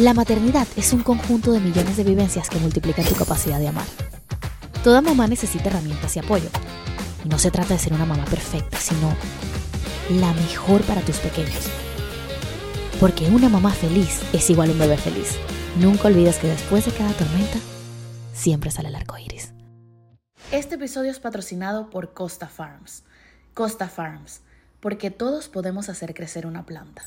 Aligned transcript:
La 0.00 0.14
maternidad 0.14 0.66
es 0.76 0.94
un 0.94 1.02
conjunto 1.02 1.52
de 1.52 1.60
millones 1.60 1.98
de 1.98 2.04
vivencias 2.04 2.48
que 2.48 2.58
multiplican 2.58 3.04
tu 3.04 3.14
capacidad 3.14 3.58
de 3.58 3.68
amar. 3.68 3.84
Toda 4.82 5.02
mamá 5.02 5.26
necesita 5.26 5.68
herramientas 5.68 6.16
y 6.16 6.20
apoyo. 6.20 6.48
Y 7.22 7.28
no 7.28 7.38
se 7.38 7.50
trata 7.50 7.74
de 7.74 7.80
ser 7.80 7.92
una 7.92 8.06
mamá 8.06 8.24
perfecta, 8.24 8.78
sino 8.78 9.14
la 10.18 10.32
mejor 10.32 10.80
para 10.84 11.02
tus 11.02 11.18
pequeños. 11.18 11.68
Porque 12.98 13.26
una 13.26 13.50
mamá 13.50 13.72
feliz 13.72 14.22
es 14.32 14.48
igual 14.48 14.70
a 14.70 14.72
un 14.72 14.78
bebé 14.78 14.96
feliz. 14.96 15.36
Nunca 15.78 16.08
olvides 16.08 16.38
que 16.38 16.48
después 16.48 16.86
de 16.86 16.92
cada 16.92 17.12
tormenta, 17.12 17.58
siempre 18.32 18.70
sale 18.70 18.88
el 18.88 18.96
arco 18.96 19.18
iris. 19.18 19.52
Este 20.50 20.76
episodio 20.76 21.10
es 21.10 21.20
patrocinado 21.20 21.90
por 21.90 22.14
Costa 22.14 22.48
Farms. 22.48 23.02
Costa 23.52 23.90
Farms, 23.90 24.40
porque 24.80 25.10
todos 25.10 25.50
podemos 25.50 25.90
hacer 25.90 26.14
crecer 26.14 26.46
una 26.46 26.64
planta. 26.64 27.02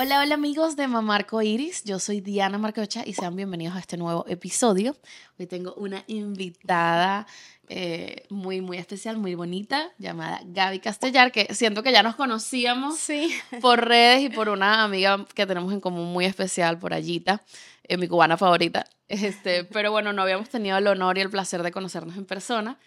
Hola, 0.00 0.20
hola 0.20 0.36
amigos 0.36 0.76
de 0.76 0.86
Mamarco 0.86 1.42
Iris, 1.42 1.82
yo 1.82 1.98
soy 1.98 2.20
Diana 2.20 2.56
Marcocha 2.56 3.02
y 3.04 3.14
sean 3.14 3.34
bienvenidos 3.34 3.74
a 3.74 3.80
este 3.80 3.96
nuevo 3.96 4.24
episodio. 4.28 4.96
Hoy 5.40 5.48
tengo 5.48 5.74
una 5.74 6.04
invitada 6.06 7.26
eh, 7.68 8.24
muy, 8.30 8.60
muy 8.60 8.78
especial, 8.78 9.16
muy 9.16 9.34
bonita, 9.34 9.90
llamada 9.98 10.40
Gaby 10.44 10.78
Castellar, 10.78 11.32
que 11.32 11.52
siento 11.52 11.82
que 11.82 11.90
ya 11.90 12.04
nos 12.04 12.14
conocíamos 12.14 12.96
sí. 12.96 13.34
por 13.60 13.88
redes 13.88 14.22
y 14.22 14.28
por 14.28 14.50
una 14.50 14.84
amiga 14.84 15.26
que 15.34 15.46
tenemos 15.46 15.72
en 15.72 15.80
común 15.80 16.12
muy 16.12 16.26
especial 16.26 16.78
por 16.78 16.94
allita, 16.94 17.42
eh, 17.82 17.96
mi 17.96 18.06
cubana 18.06 18.36
favorita. 18.36 18.84
Este, 19.08 19.64
pero 19.72 19.90
bueno, 19.90 20.12
no 20.12 20.22
habíamos 20.22 20.48
tenido 20.48 20.78
el 20.78 20.86
honor 20.86 21.18
y 21.18 21.22
el 21.22 21.30
placer 21.30 21.64
de 21.64 21.72
conocernos 21.72 22.16
en 22.16 22.24
persona. 22.24 22.78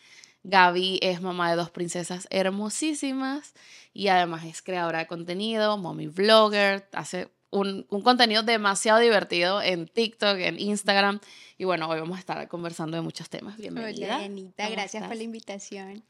Gaby 0.44 1.00
es 1.02 1.22
mamá 1.22 1.50
de 1.50 1.58
dos 1.58 1.72
princesas 1.72 2.26
hermosísimas 2.30 3.54
y 3.94 4.08
además 4.08 4.46
es 4.46 4.62
creadora 4.62 5.00
de 5.00 5.08
contenido, 5.08 5.78
mommy 5.78 6.08
vlogger, 6.08 6.88
hace 6.94 7.30
un, 7.50 7.86
un, 7.90 8.02
contenido 8.02 8.44
demasiado 8.44 9.00
divertido 9.00 9.62
en 9.62 9.88
TikTok, 9.88 10.38
en 10.38 10.60
Instagram. 10.60 11.20
Y 11.58 11.66
bueno, 11.66 11.90
hoy 11.90 12.00
vamos 12.00 12.18
a 12.18 12.20
estar 12.20 12.48
conversando 12.48 12.96
de 12.96 13.02
muchos 13.02 13.30
temas. 13.30 13.58
Bienvenida. 13.58 14.16
Hola, 14.16 14.26
Anita, 14.26 14.70
gracias 14.70 14.96
estás? 14.96 15.10
por 15.10 15.18
la 15.18 15.24
invitación. 15.24 16.04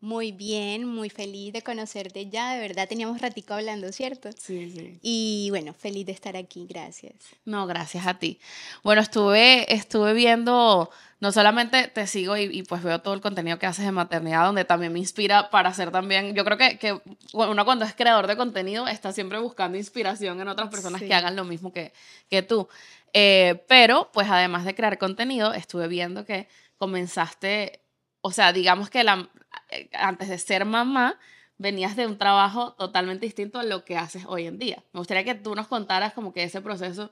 Muy 0.00 0.30
bien, 0.30 0.84
muy 0.84 1.10
feliz 1.10 1.52
de 1.52 1.62
conocerte 1.62 2.28
ya, 2.28 2.54
de 2.54 2.60
verdad 2.60 2.88
teníamos 2.88 3.20
ratico 3.20 3.54
hablando, 3.54 3.90
¿cierto? 3.92 4.30
Sí, 4.32 4.70
sí. 4.70 4.98
Y 5.02 5.48
bueno, 5.50 5.74
feliz 5.74 6.06
de 6.06 6.12
estar 6.12 6.36
aquí, 6.36 6.66
gracias. 6.68 7.14
No, 7.44 7.66
gracias 7.66 8.06
a 8.06 8.18
ti. 8.18 8.38
Bueno, 8.84 9.00
estuve, 9.00 9.72
estuve 9.74 10.14
viendo, 10.14 10.88
no 11.18 11.32
solamente 11.32 11.88
te 11.88 12.06
sigo 12.06 12.36
y, 12.36 12.44
y, 12.44 12.62
pues 12.62 12.82
veo 12.82 13.00
todo 13.00 13.14
el 13.14 13.20
contenido 13.20 13.58
que 13.58 13.66
haces 13.66 13.84
de 13.84 13.92
maternidad, 13.92 14.44
donde 14.44 14.64
también 14.64 14.92
me 14.92 15.00
inspira 15.00 15.50
para 15.50 15.70
hacer 15.70 15.90
también, 15.90 16.34
yo 16.34 16.44
creo 16.44 16.58
que, 16.58 16.78
que 16.78 17.00
uno 17.32 17.64
cuando 17.64 17.84
es 17.84 17.94
creador 17.94 18.28
de 18.28 18.36
contenido 18.36 18.86
está 18.86 19.12
siempre 19.12 19.38
buscando 19.40 19.78
inspiración 19.78 20.40
en 20.40 20.48
otras 20.48 20.68
personas 20.68 21.00
sí. 21.00 21.08
que 21.08 21.14
hagan 21.14 21.34
lo 21.34 21.44
mismo 21.44 21.72
que, 21.72 21.92
que 22.30 22.42
tú. 22.42 22.68
Eh, 23.12 23.64
pero, 23.66 24.10
pues 24.12 24.28
además 24.30 24.64
de 24.64 24.74
crear 24.74 24.98
contenido, 24.98 25.54
estuve 25.54 25.88
viendo 25.88 26.24
que 26.24 26.48
comenzaste, 26.76 27.80
o 28.20 28.30
sea, 28.30 28.52
digamos 28.52 28.90
que 28.90 29.04
la, 29.04 29.28
antes 29.92 30.28
de 30.28 30.38
ser 30.38 30.64
mamá, 30.64 31.18
venías 31.58 31.96
de 31.96 32.06
un 32.06 32.18
trabajo 32.18 32.74
totalmente 32.74 33.26
distinto 33.26 33.58
a 33.58 33.64
lo 33.64 33.84
que 33.84 33.96
haces 33.96 34.24
hoy 34.26 34.46
en 34.46 34.58
día. 34.58 34.82
Me 34.92 35.00
gustaría 35.00 35.24
que 35.24 35.34
tú 35.34 35.54
nos 35.54 35.66
contaras 35.66 36.14
como 36.14 36.32
que 36.32 36.44
ese 36.44 36.60
proceso 36.60 37.10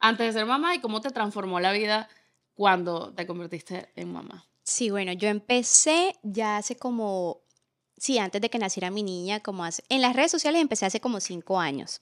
antes 0.00 0.26
de 0.26 0.40
ser 0.40 0.46
mamá 0.46 0.74
y 0.74 0.80
cómo 0.80 1.00
te 1.00 1.10
transformó 1.10 1.60
la 1.60 1.72
vida 1.72 2.08
cuando 2.54 3.12
te 3.14 3.26
convertiste 3.26 3.90
en 3.94 4.12
mamá. 4.12 4.46
Sí, 4.64 4.90
bueno, 4.90 5.12
yo 5.12 5.28
empecé 5.28 6.16
ya 6.22 6.56
hace 6.56 6.76
como, 6.76 7.42
sí, 7.96 8.18
antes 8.18 8.40
de 8.40 8.50
que 8.50 8.58
naciera 8.58 8.90
mi 8.90 9.02
niña, 9.02 9.40
como 9.40 9.64
hace, 9.64 9.84
en 9.88 10.00
las 10.00 10.16
redes 10.16 10.30
sociales 10.30 10.60
empecé 10.60 10.86
hace 10.86 11.00
como 11.00 11.20
cinco 11.20 11.60
años. 11.60 12.00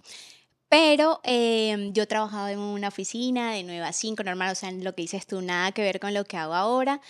Pero 0.69 1.21
eh, 1.25 1.91
yo 1.93 2.07
trabajaba 2.07 2.53
en 2.53 2.61
una 2.61 2.89
oficina 2.89 3.53
de 3.53 3.65
9 3.65 3.83
a 3.83 3.93
5, 3.93 4.23
normal, 4.23 4.53
o 4.53 4.55
sea, 4.55 4.71
lo 4.71 4.95
que 4.95 5.03
dices 5.03 5.27
tú, 5.27 5.43
nada 5.43 5.73
que 5.73 5.83
ver 5.83 5.99
con 5.99 6.15
lo 6.15 6.25
que 6.25 6.37
hago 6.37 6.55
ahora 6.55 7.01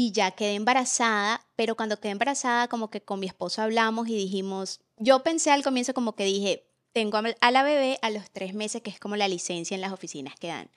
y 0.00 0.12
ya 0.12 0.30
quedé 0.30 0.54
embarazada, 0.54 1.44
pero 1.56 1.74
cuando 1.74 1.98
quedé 1.98 2.12
embarazada 2.12 2.68
como 2.68 2.88
que 2.88 3.00
con 3.00 3.18
mi 3.18 3.26
esposo 3.26 3.62
hablamos 3.62 4.06
y 4.06 4.14
dijimos, 4.14 4.78
yo 4.96 5.24
pensé 5.24 5.50
al 5.50 5.64
comienzo 5.64 5.92
como 5.92 6.14
que 6.14 6.22
dije, 6.22 6.68
tengo 6.92 7.18
a 7.18 7.50
la 7.50 7.62
bebé 7.64 7.98
a 8.00 8.10
los 8.10 8.30
tres 8.30 8.54
meses, 8.54 8.80
que 8.80 8.90
es 8.90 9.00
como 9.00 9.16
la 9.16 9.26
licencia 9.26 9.74
en 9.74 9.80
las 9.80 9.90
oficinas 9.90 10.36
que 10.38 10.46
dan. 10.46 10.70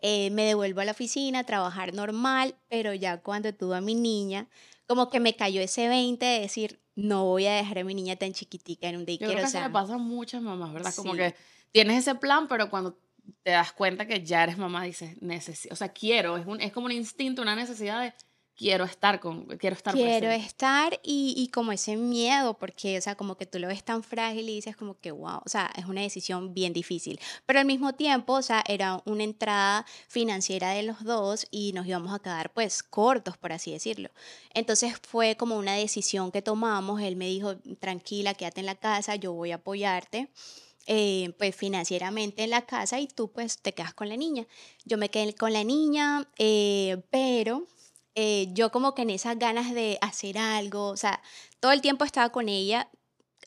Eh, 0.00 0.30
me 0.30 0.44
devuelvo 0.44 0.80
a 0.80 0.84
la 0.84 0.92
oficina 0.92 1.40
a 1.40 1.44
trabajar 1.44 1.92
normal, 1.92 2.54
pero 2.68 2.94
ya 2.94 3.20
cuando 3.20 3.52
tuve 3.52 3.78
a 3.78 3.80
mi 3.80 3.96
niña, 3.96 4.46
como 4.86 5.10
que 5.10 5.18
me 5.18 5.34
cayó 5.34 5.60
ese 5.60 5.88
20 5.88 6.24
de 6.24 6.38
decir, 6.38 6.80
no 6.94 7.24
voy 7.24 7.46
a 7.46 7.54
dejar 7.54 7.80
a 7.80 7.84
mi 7.84 7.96
niña 7.96 8.14
tan 8.14 8.32
chiquitica 8.32 8.88
en 8.88 8.98
un 8.98 9.06
daycare. 9.06 9.32
Yo 9.32 9.38
creo 9.38 9.44
que 9.44 9.48
o 9.48 9.50
sea, 9.50 9.62
se 9.62 9.66
me 9.66 9.72
pasa 9.72 9.94
a 9.94 9.98
muchas 9.98 10.40
mamás, 10.40 10.72
¿verdad? 10.72 10.94
Como 10.94 11.14
sí. 11.14 11.18
que 11.18 11.34
tienes 11.72 11.98
ese 11.98 12.14
plan, 12.14 12.46
pero 12.46 12.70
cuando 12.70 12.96
te 13.42 13.50
das 13.50 13.72
cuenta 13.72 14.06
que 14.06 14.24
ya 14.24 14.44
eres 14.44 14.56
mamá, 14.56 14.84
dices, 14.84 15.20
necesito, 15.20 15.74
o 15.74 15.76
sea, 15.76 15.88
quiero, 15.88 16.36
es, 16.36 16.46
un, 16.46 16.60
es 16.60 16.72
como 16.72 16.86
un 16.86 16.92
instinto, 16.92 17.42
una 17.42 17.56
necesidad 17.56 18.00
de 18.02 18.14
quiero 18.58 18.84
estar 18.84 19.20
con, 19.20 19.46
quiero 19.56 19.76
estar 19.76 19.94
Quiero 19.94 20.26
presente. 20.26 20.46
estar 20.46 21.00
y, 21.04 21.32
y, 21.36 21.48
como 21.48 21.70
ese 21.70 21.96
miedo, 21.96 22.58
porque, 22.58 22.98
o 22.98 23.00
sea, 23.00 23.14
como 23.14 23.36
que 23.36 23.46
tú 23.46 23.60
lo 23.60 23.68
ves 23.68 23.84
tan 23.84 24.02
frágil 24.02 24.48
y 24.48 24.54
dices 24.56 24.76
como 24.76 24.98
que, 24.98 25.12
wow, 25.12 25.40
o 25.44 25.48
sea, 25.48 25.70
es 25.76 25.86
una 25.86 26.00
decisión 26.02 26.52
bien 26.52 26.72
difícil. 26.72 27.20
Pero 27.46 27.60
al 27.60 27.66
mismo 27.66 27.94
tiempo, 27.94 28.32
o 28.34 28.42
sea, 28.42 28.64
era 28.66 29.00
una 29.06 29.22
entrada 29.22 29.86
financiera 30.08 30.70
de 30.70 30.82
los 30.82 31.04
dos 31.04 31.46
y 31.52 31.72
nos 31.72 31.86
íbamos 31.86 32.12
a 32.12 32.18
quedar, 32.18 32.52
pues, 32.52 32.82
cortos, 32.82 33.36
por 33.36 33.52
así 33.52 33.70
decirlo. 33.70 34.10
Entonces 34.52 34.94
fue 35.08 35.36
como 35.36 35.56
una 35.56 35.74
decisión 35.74 36.32
que 36.32 36.42
tomamos. 36.42 37.00
Él 37.00 37.14
me 37.14 37.28
dijo, 37.28 37.56
tranquila, 37.78 38.34
quédate 38.34 38.60
en 38.60 38.66
la 38.66 38.74
casa, 38.74 39.14
yo 39.14 39.32
voy 39.32 39.52
a 39.52 39.56
apoyarte. 39.56 40.28
Eh, 40.90 41.34
pues 41.38 41.54
financieramente 41.54 42.44
en 42.44 42.48
la 42.48 42.64
casa 42.64 42.98
y 42.98 43.08
tú 43.08 43.30
pues 43.30 43.58
te 43.58 43.74
quedas 43.74 43.92
con 43.92 44.08
la 44.08 44.16
niña. 44.16 44.46
Yo 44.86 44.96
me 44.96 45.10
quedé 45.10 45.34
con 45.34 45.52
la 45.52 45.62
niña, 45.62 46.26
eh, 46.38 47.02
pero 47.10 47.66
eh, 48.14 48.48
yo 48.52 48.70
como 48.70 48.94
que 48.94 49.02
en 49.02 49.10
esas 49.10 49.38
ganas 49.38 49.72
de 49.74 49.98
hacer 50.00 50.38
algo, 50.38 50.88
o 50.88 50.96
sea, 50.96 51.22
todo 51.60 51.72
el 51.72 51.80
tiempo 51.80 52.04
estaba 52.04 52.30
con 52.30 52.48
ella, 52.48 52.90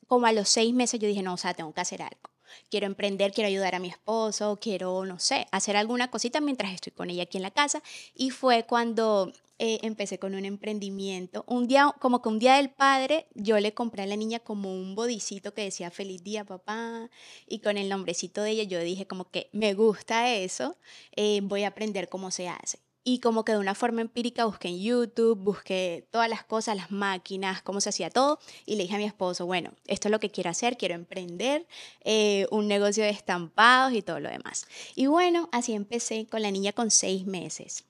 como 0.07 0.25
a 0.27 0.33
los 0.33 0.49
seis 0.49 0.73
meses 0.73 0.99
yo 0.99 1.07
dije, 1.07 1.23
no, 1.23 1.33
o 1.33 1.37
sea, 1.37 1.53
tengo 1.53 1.73
que 1.73 1.81
hacer 1.81 2.01
algo. 2.01 2.31
Quiero 2.69 2.85
emprender, 2.85 3.31
quiero 3.31 3.47
ayudar 3.47 3.75
a 3.75 3.79
mi 3.79 3.87
esposo, 3.89 4.57
quiero, 4.61 5.05
no 5.05 5.19
sé, 5.19 5.47
hacer 5.51 5.77
alguna 5.77 6.11
cosita 6.11 6.41
mientras 6.41 6.73
estoy 6.73 6.91
con 6.91 7.09
ella 7.09 7.23
aquí 7.23 7.37
en 7.37 7.43
la 7.43 7.51
casa. 7.51 7.81
Y 8.13 8.31
fue 8.31 8.65
cuando 8.65 9.31
eh, 9.63 9.79
empecé 9.83 10.19
con 10.19 10.33
un 10.35 10.43
emprendimiento. 10.43 11.43
Un 11.47 11.67
día, 11.67 11.93
como 11.99 12.21
que 12.21 12.29
un 12.29 12.39
día 12.39 12.55
del 12.55 12.71
padre, 12.71 13.27
yo 13.35 13.59
le 13.59 13.73
compré 13.73 14.03
a 14.03 14.07
la 14.07 14.15
niña 14.15 14.39
como 14.39 14.73
un 14.73 14.95
bodicito 14.95 15.53
que 15.53 15.63
decía 15.63 15.91
feliz 15.91 16.23
día 16.23 16.43
papá 16.43 17.09
y 17.45 17.59
con 17.59 17.77
el 17.77 17.87
nombrecito 17.87 18.41
de 18.41 18.51
ella 18.51 18.63
yo 18.63 18.79
dije 18.79 19.05
como 19.05 19.29
que 19.29 19.49
me 19.53 19.73
gusta 19.75 20.33
eso, 20.33 20.77
eh, 21.15 21.41
voy 21.43 21.63
a 21.63 21.67
aprender 21.67 22.09
cómo 22.09 22.31
se 22.31 22.49
hace. 22.49 22.79
Y 23.03 23.19
como 23.19 23.43
que 23.43 23.53
de 23.53 23.57
una 23.57 23.73
forma 23.73 24.01
empírica 24.01 24.45
busqué 24.45 24.67
en 24.67 24.79
YouTube, 24.79 25.37
busqué 25.37 26.07
todas 26.11 26.29
las 26.29 26.43
cosas, 26.43 26.75
las 26.75 26.91
máquinas, 26.91 27.61
cómo 27.63 27.81
se 27.81 27.89
hacía 27.89 28.11
todo. 28.11 28.39
Y 28.65 28.75
le 28.75 28.83
dije 28.83 28.95
a 28.95 28.99
mi 28.99 29.05
esposo, 29.05 29.47
bueno, 29.47 29.71
esto 29.87 30.07
es 30.07 30.11
lo 30.11 30.19
que 30.19 30.29
quiero 30.29 30.51
hacer, 30.51 30.77
quiero 30.77 30.93
emprender 30.93 31.65
eh, 32.03 32.45
un 32.51 32.67
negocio 32.67 33.03
de 33.03 33.09
estampados 33.09 33.93
y 33.93 34.03
todo 34.03 34.19
lo 34.19 34.29
demás. 34.29 34.67
Y 34.95 35.07
bueno, 35.07 35.49
así 35.51 35.73
empecé 35.73 36.27
con 36.27 36.43
la 36.43 36.51
niña 36.51 36.73
con 36.73 36.91
seis 36.91 37.25
meses. 37.25 37.85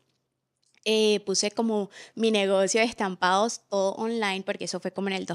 Eh, 0.85 1.19
puse 1.25 1.51
como 1.51 1.89
mi 2.15 2.31
negocio 2.31 2.81
de 2.81 2.87
estampados 2.87 3.61
todo 3.69 3.93
online 3.93 4.41
porque 4.43 4.65
eso 4.65 4.79
fue 4.79 4.91
como 4.91 5.09
en 5.09 5.13
el 5.13 5.27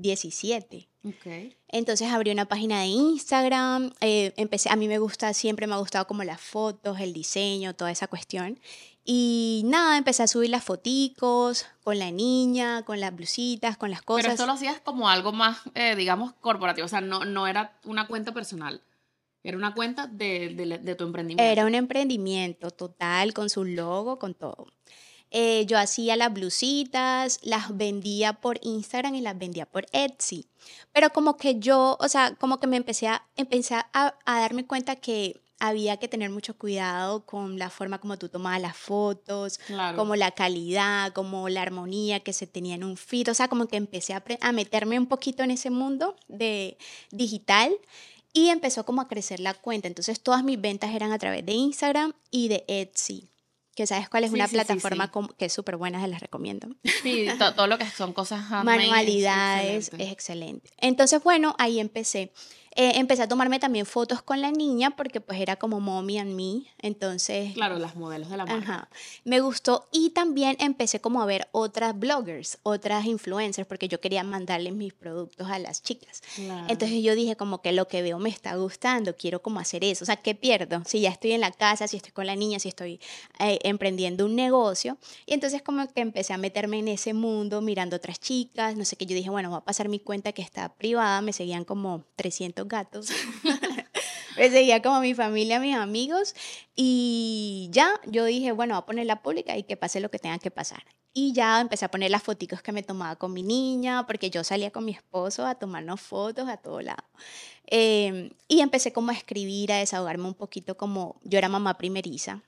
2017. 0.00 0.88
Okay. 1.02 1.56
Entonces 1.68 2.08
abrí 2.08 2.30
una 2.30 2.46
página 2.46 2.80
de 2.80 2.86
Instagram, 2.86 3.92
eh, 4.00 4.34
empecé, 4.36 4.68
a 4.70 4.76
mí 4.76 4.86
me 4.86 4.98
gusta, 4.98 5.32
siempre 5.32 5.66
me 5.66 5.74
ha 5.74 5.78
gustado 5.78 6.06
como 6.06 6.24
las 6.24 6.40
fotos, 6.40 7.00
el 7.00 7.12
diseño, 7.12 7.74
toda 7.74 7.90
esa 7.90 8.06
cuestión. 8.06 8.58
Y 9.04 9.62
nada, 9.64 9.96
empecé 9.96 10.22
a 10.22 10.26
subir 10.26 10.50
las 10.50 10.62
foticos 10.62 11.66
con 11.82 11.98
la 11.98 12.10
niña, 12.10 12.84
con 12.84 13.00
las 13.00 13.14
blusitas, 13.14 13.76
con 13.76 13.90
las 13.90 14.02
cosas. 14.02 14.24
Pero 14.24 14.34
esto 14.34 14.46
lo 14.46 14.52
hacías 14.52 14.80
como 14.80 15.08
algo 15.08 15.32
más, 15.32 15.58
eh, 15.74 15.96
digamos, 15.96 16.34
corporativo, 16.34 16.84
o 16.84 16.88
sea, 16.88 17.00
no, 17.00 17.24
no 17.24 17.46
era 17.46 17.78
una 17.84 18.06
cuenta 18.06 18.32
personal. 18.32 18.82
Era 19.42 19.56
una 19.56 19.74
cuenta 19.74 20.06
de, 20.06 20.50
de, 20.54 20.78
de 20.78 20.94
tu 20.94 21.04
emprendimiento. 21.04 21.50
Era 21.50 21.64
un 21.64 21.74
emprendimiento 21.74 22.70
total, 22.70 23.32
con 23.32 23.48
su 23.48 23.64
logo, 23.64 24.18
con 24.18 24.34
todo. 24.34 24.66
Eh, 25.30 25.64
yo 25.66 25.78
hacía 25.78 26.16
las 26.16 26.32
blusitas, 26.32 27.38
las 27.42 27.76
vendía 27.76 28.34
por 28.34 28.58
Instagram 28.62 29.14
y 29.14 29.20
las 29.20 29.38
vendía 29.38 29.66
por 29.66 29.86
Etsy. 29.92 30.46
Pero 30.92 31.10
como 31.10 31.36
que 31.36 31.58
yo, 31.60 31.96
o 32.00 32.08
sea, 32.08 32.34
como 32.34 32.58
que 32.58 32.66
me 32.66 32.76
empecé 32.76 33.06
a, 33.08 33.24
empecé 33.36 33.74
a, 33.74 33.88
a 33.92 34.40
darme 34.40 34.66
cuenta 34.66 34.96
que 34.96 35.40
había 35.62 35.98
que 35.98 36.08
tener 36.08 36.30
mucho 36.30 36.56
cuidado 36.56 37.26
con 37.26 37.58
la 37.58 37.68
forma 37.68 37.98
como 38.00 38.18
tú 38.18 38.30
tomabas 38.30 38.62
las 38.62 38.76
fotos, 38.76 39.58
Claro. 39.66 39.96
como 39.96 40.16
la 40.16 40.30
calidad, 40.30 41.12
como 41.12 41.48
la 41.50 41.60
armonía 41.62 42.20
que 42.20 42.32
se 42.32 42.46
tenía 42.46 42.74
en 42.74 42.82
un 42.82 42.96
feed. 42.96 43.30
O 43.30 43.34
sea, 43.34 43.48
como 43.48 43.66
que 43.66 43.76
empecé 43.76 44.14
a, 44.14 44.24
a 44.40 44.52
meterme 44.52 44.98
un 44.98 45.06
poquito 45.06 45.42
en 45.42 45.50
ese 45.50 45.68
mundo 45.70 46.16
de 46.28 46.78
digital 47.10 47.72
y 48.32 48.48
empezó 48.48 48.86
como 48.86 49.02
a 49.02 49.08
crecer 49.08 49.38
la 49.38 49.52
cuenta. 49.54 49.86
Entonces 49.86 50.20
todas 50.20 50.42
mis 50.44 50.58
ventas 50.60 50.94
eran 50.94 51.12
a 51.12 51.18
través 51.18 51.44
de 51.44 51.52
Instagram 51.52 52.14
y 52.30 52.48
de 52.48 52.64
Etsy. 52.66 53.28
Que 53.74 53.86
sabes 53.86 54.08
cuál 54.08 54.24
es 54.24 54.30
Sí, 54.30 54.34
una 54.36 54.46
sí, 54.48 54.54
plataforma 54.54 55.10
sí. 55.14 55.28
que 55.38 55.44
es 55.46 55.52
súper 55.52 55.76
buena, 55.76 56.00
se 56.00 56.08
las 56.08 56.20
recomiendo. 56.20 56.68
Sí, 57.02 57.26
to- 57.38 57.54
todo 57.54 57.66
lo 57.66 57.78
que 57.78 57.86
son 57.86 58.12
cosas 58.12 58.40
handmade 58.50 58.82
es 58.84 58.90
manualidades, 58.90 59.76
excelente. 59.86 60.04
es 60.06 60.12
excelente. 60.12 60.70
Entonces, 60.78 61.22
bueno, 61.22 61.54
ahí 61.58 61.78
empecé. 61.80 62.32
Eh, 62.76 62.92
empecé 62.96 63.22
a 63.22 63.28
tomarme 63.28 63.58
también 63.58 63.84
fotos 63.84 64.22
con 64.22 64.40
la 64.40 64.52
niña 64.52 64.94
porque 64.96 65.20
pues 65.20 65.40
era 65.40 65.56
como 65.56 65.80
mommy 65.80 66.18
and 66.18 66.34
me, 66.34 66.62
entonces... 66.78 67.52
Claro, 67.54 67.78
las 67.78 67.96
modelos 67.96 68.30
de 68.30 68.36
la 68.36 68.46
marca. 68.46 68.72
Ajá. 68.72 68.88
Me 69.24 69.40
gustó 69.40 69.88
y 69.90 70.10
también 70.10 70.56
empecé 70.60 71.00
como 71.00 71.20
a 71.20 71.26
ver 71.26 71.48
otras 71.50 71.98
bloggers, 71.98 72.58
otras 72.62 73.06
influencers, 73.06 73.66
porque 73.66 73.88
yo 73.88 74.00
quería 74.00 74.22
mandarles 74.22 74.72
mis 74.72 74.92
productos 74.92 75.48
a 75.48 75.58
las 75.58 75.82
chicas. 75.82 76.22
Claro. 76.36 76.66
Entonces 76.68 77.02
yo 77.02 77.16
dije 77.16 77.34
como 77.36 77.60
que 77.60 77.72
lo 77.72 77.88
que 77.88 78.02
veo 78.02 78.20
me 78.20 78.28
está 78.28 78.54
gustando, 78.54 79.16
quiero 79.16 79.42
como 79.42 79.58
hacer 79.58 79.82
eso. 79.82 80.04
O 80.04 80.06
sea, 80.06 80.16
¿qué 80.16 80.36
pierdo? 80.36 80.82
Si 80.86 81.00
ya 81.00 81.10
estoy 81.10 81.32
en 81.32 81.40
la 81.40 81.50
casa, 81.50 81.88
si 81.88 81.96
estoy 81.96 82.12
con 82.12 82.26
la 82.26 82.36
niña, 82.36 82.60
si 82.60 82.68
estoy 82.68 83.00
eh, 83.40 83.58
emprendiendo 83.64 84.26
un 84.26 84.36
negocio. 84.36 84.96
Y 85.26 85.34
entonces 85.34 85.60
como 85.62 85.88
que 85.92 86.02
empecé 86.02 86.34
a 86.34 86.38
meterme 86.38 86.78
en 86.78 86.86
ese 86.86 87.14
mundo, 87.14 87.60
mirando 87.62 87.96
otras 87.96 88.20
chicas, 88.20 88.76
no 88.76 88.84
sé 88.84 88.94
qué, 88.94 89.06
yo 89.06 89.16
dije, 89.16 89.30
bueno, 89.30 89.50
voy 89.50 89.58
a 89.58 89.64
pasar 89.64 89.88
mi 89.88 89.98
cuenta 89.98 90.32
que 90.32 90.42
está 90.42 90.72
privada, 90.74 91.20
me 91.20 91.32
seguían 91.32 91.64
como 91.64 92.04
300 92.14 92.59
gatos. 92.68 93.10
me 94.36 94.50
seguía 94.50 94.82
como 94.82 95.00
mi 95.00 95.14
familia, 95.14 95.60
mis 95.60 95.76
amigos. 95.76 96.34
Y 96.74 97.68
ya, 97.72 98.00
yo 98.06 98.24
dije, 98.24 98.52
bueno, 98.52 98.74
voy 98.74 98.82
a 98.82 98.86
ponerla 98.86 99.22
pública 99.22 99.56
y 99.56 99.62
que 99.62 99.76
pase 99.76 100.00
lo 100.00 100.10
que 100.10 100.18
tenga 100.18 100.38
que 100.38 100.50
pasar. 100.50 100.82
Y 101.12 101.32
ya 101.32 101.60
empecé 101.60 101.84
a 101.84 101.90
poner 101.90 102.10
las 102.10 102.22
fotos 102.22 102.62
que 102.62 102.72
me 102.72 102.84
tomaba 102.84 103.16
con 103.16 103.32
mi 103.32 103.42
niña, 103.42 104.06
porque 104.06 104.30
yo 104.30 104.44
salía 104.44 104.70
con 104.70 104.84
mi 104.84 104.92
esposo 104.92 105.44
a 105.44 105.56
tomarnos 105.56 106.00
fotos 106.00 106.48
a 106.48 106.56
todo 106.56 106.80
lado. 106.80 107.02
Eh, 107.66 108.32
y 108.46 108.60
empecé 108.60 108.92
como 108.92 109.10
a 109.10 109.14
escribir, 109.14 109.72
a 109.72 109.78
desahogarme 109.78 110.24
un 110.24 110.34
poquito 110.34 110.76
como 110.76 111.20
yo 111.24 111.38
era 111.38 111.48
mamá 111.48 111.78
primeriza. 111.78 112.42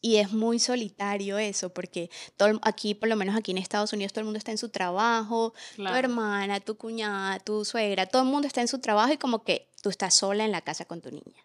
Y 0.00 0.16
es 0.16 0.32
muy 0.32 0.58
solitario 0.60 1.38
eso, 1.38 1.72
porque 1.74 2.08
todo, 2.36 2.60
aquí, 2.62 2.94
por 2.94 3.08
lo 3.08 3.16
menos 3.16 3.36
aquí 3.36 3.50
en 3.50 3.58
Estados 3.58 3.92
Unidos, 3.92 4.12
todo 4.12 4.20
el 4.20 4.26
mundo 4.26 4.38
está 4.38 4.52
en 4.52 4.58
su 4.58 4.68
trabajo, 4.68 5.54
Claro. 5.74 5.94
tu 5.94 5.98
hermana, 5.98 6.60
tu 6.60 6.76
cuñada, 6.76 7.40
tu 7.40 7.64
suegra, 7.64 8.06
todo 8.06 8.22
el 8.22 8.28
mundo 8.28 8.46
está 8.46 8.60
en 8.60 8.68
su 8.68 8.78
trabajo 8.80 9.12
y 9.12 9.16
como 9.18 9.42
que 9.42 9.70
tú 9.82 9.88
estás 9.90 10.14
sola 10.14 10.44
en 10.44 10.52
la 10.52 10.60
casa 10.60 10.84
con 10.84 11.00
tu 11.00 11.10
niña. 11.10 11.42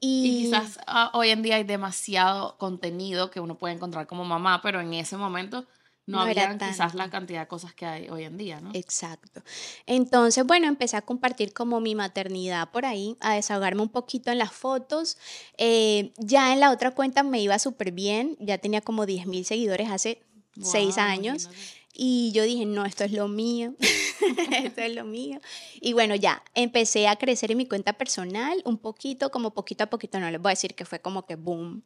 Y, 0.00 0.26
Y 0.26 0.44
quizás 0.44 0.78
ah, 0.86 1.10
hoy 1.14 1.28
en 1.30 1.42
día 1.42 1.56
hay 1.56 1.64
demasiado 1.64 2.56
contenido 2.58 3.30
que 3.30 3.40
uno 3.40 3.56
puede 3.58 3.74
encontrar 3.74 4.06
como 4.06 4.24
mamá, 4.24 4.60
pero 4.62 4.80
en 4.80 4.94
ese 4.94 5.16
momento 5.16 5.66
no, 6.06 6.18
No 6.18 6.22
había 6.22 6.58
quizás 6.58 6.94
la 6.94 7.10
cantidad 7.10 7.40
de 7.40 7.48
cosas 7.48 7.74
que 7.74 7.86
hay 7.86 8.08
hoy 8.08 8.24
en 8.24 8.36
día, 8.36 8.60
¿no? 8.60 8.70
Exacto. 8.74 9.42
Entonces, 9.86 10.44
bueno, 10.44 10.66
empecé 10.66 10.96
a 10.96 11.02
compartir 11.02 11.52
como 11.52 11.80
mi 11.80 11.94
maternidad 11.94 12.70
por 12.70 12.84
ahí, 12.84 13.16
a 13.20 13.34
desahogarme 13.34 13.82
un 13.82 13.88
poquito 13.88 14.30
en 14.30 14.38
las 14.38 14.52
fotos. 14.52 15.16
Eh, 15.58 16.12
ya 16.16 16.52
en 16.52 16.60
la 16.60 16.70
otra 16.70 16.90
cuenta 16.90 17.22
me 17.22 17.40
iba 17.40 17.58
súper 17.58 17.92
bien, 17.92 18.36
ya 18.40 18.58
tenía 18.58 18.80
como 18.80 19.06
10 19.06 19.26
mil 19.26 19.44
seguidores 19.44 19.90
hace 19.90 20.22
seis 20.60 20.98
años. 20.98 21.44
imagínate. 21.44 21.82
Y 21.94 22.32
yo 22.32 22.44
dije, 22.44 22.64
no, 22.64 22.86
esto 22.86 23.04
es 23.04 23.12
lo 23.12 23.28
mío, 23.28 23.74
esto 24.64 24.80
es 24.80 24.94
lo 24.94 25.04
mío. 25.04 25.40
Y 25.80 25.92
bueno, 25.92 26.14
ya, 26.14 26.42
empecé 26.54 27.06
a 27.06 27.16
crecer 27.16 27.50
en 27.50 27.58
mi 27.58 27.66
cuenta 27.66 27.92
personal 27.92 28.62
un 28.64 28.78
poquito, 28.78 29.30
como 29.30 29.52
poquito 29.52 29.84
a 29.84 29.88
poquito, 29.88 30.18
no 30.18 30.30
les 30.30 30.40
voy 30.40 30.50
a 30.50 30.54
decir 30.54 30.74
que 30.74 30.86
fue 30.86 31.00
como 31.00 31.26
que 31.26 31.36
boom, 31.36 31.84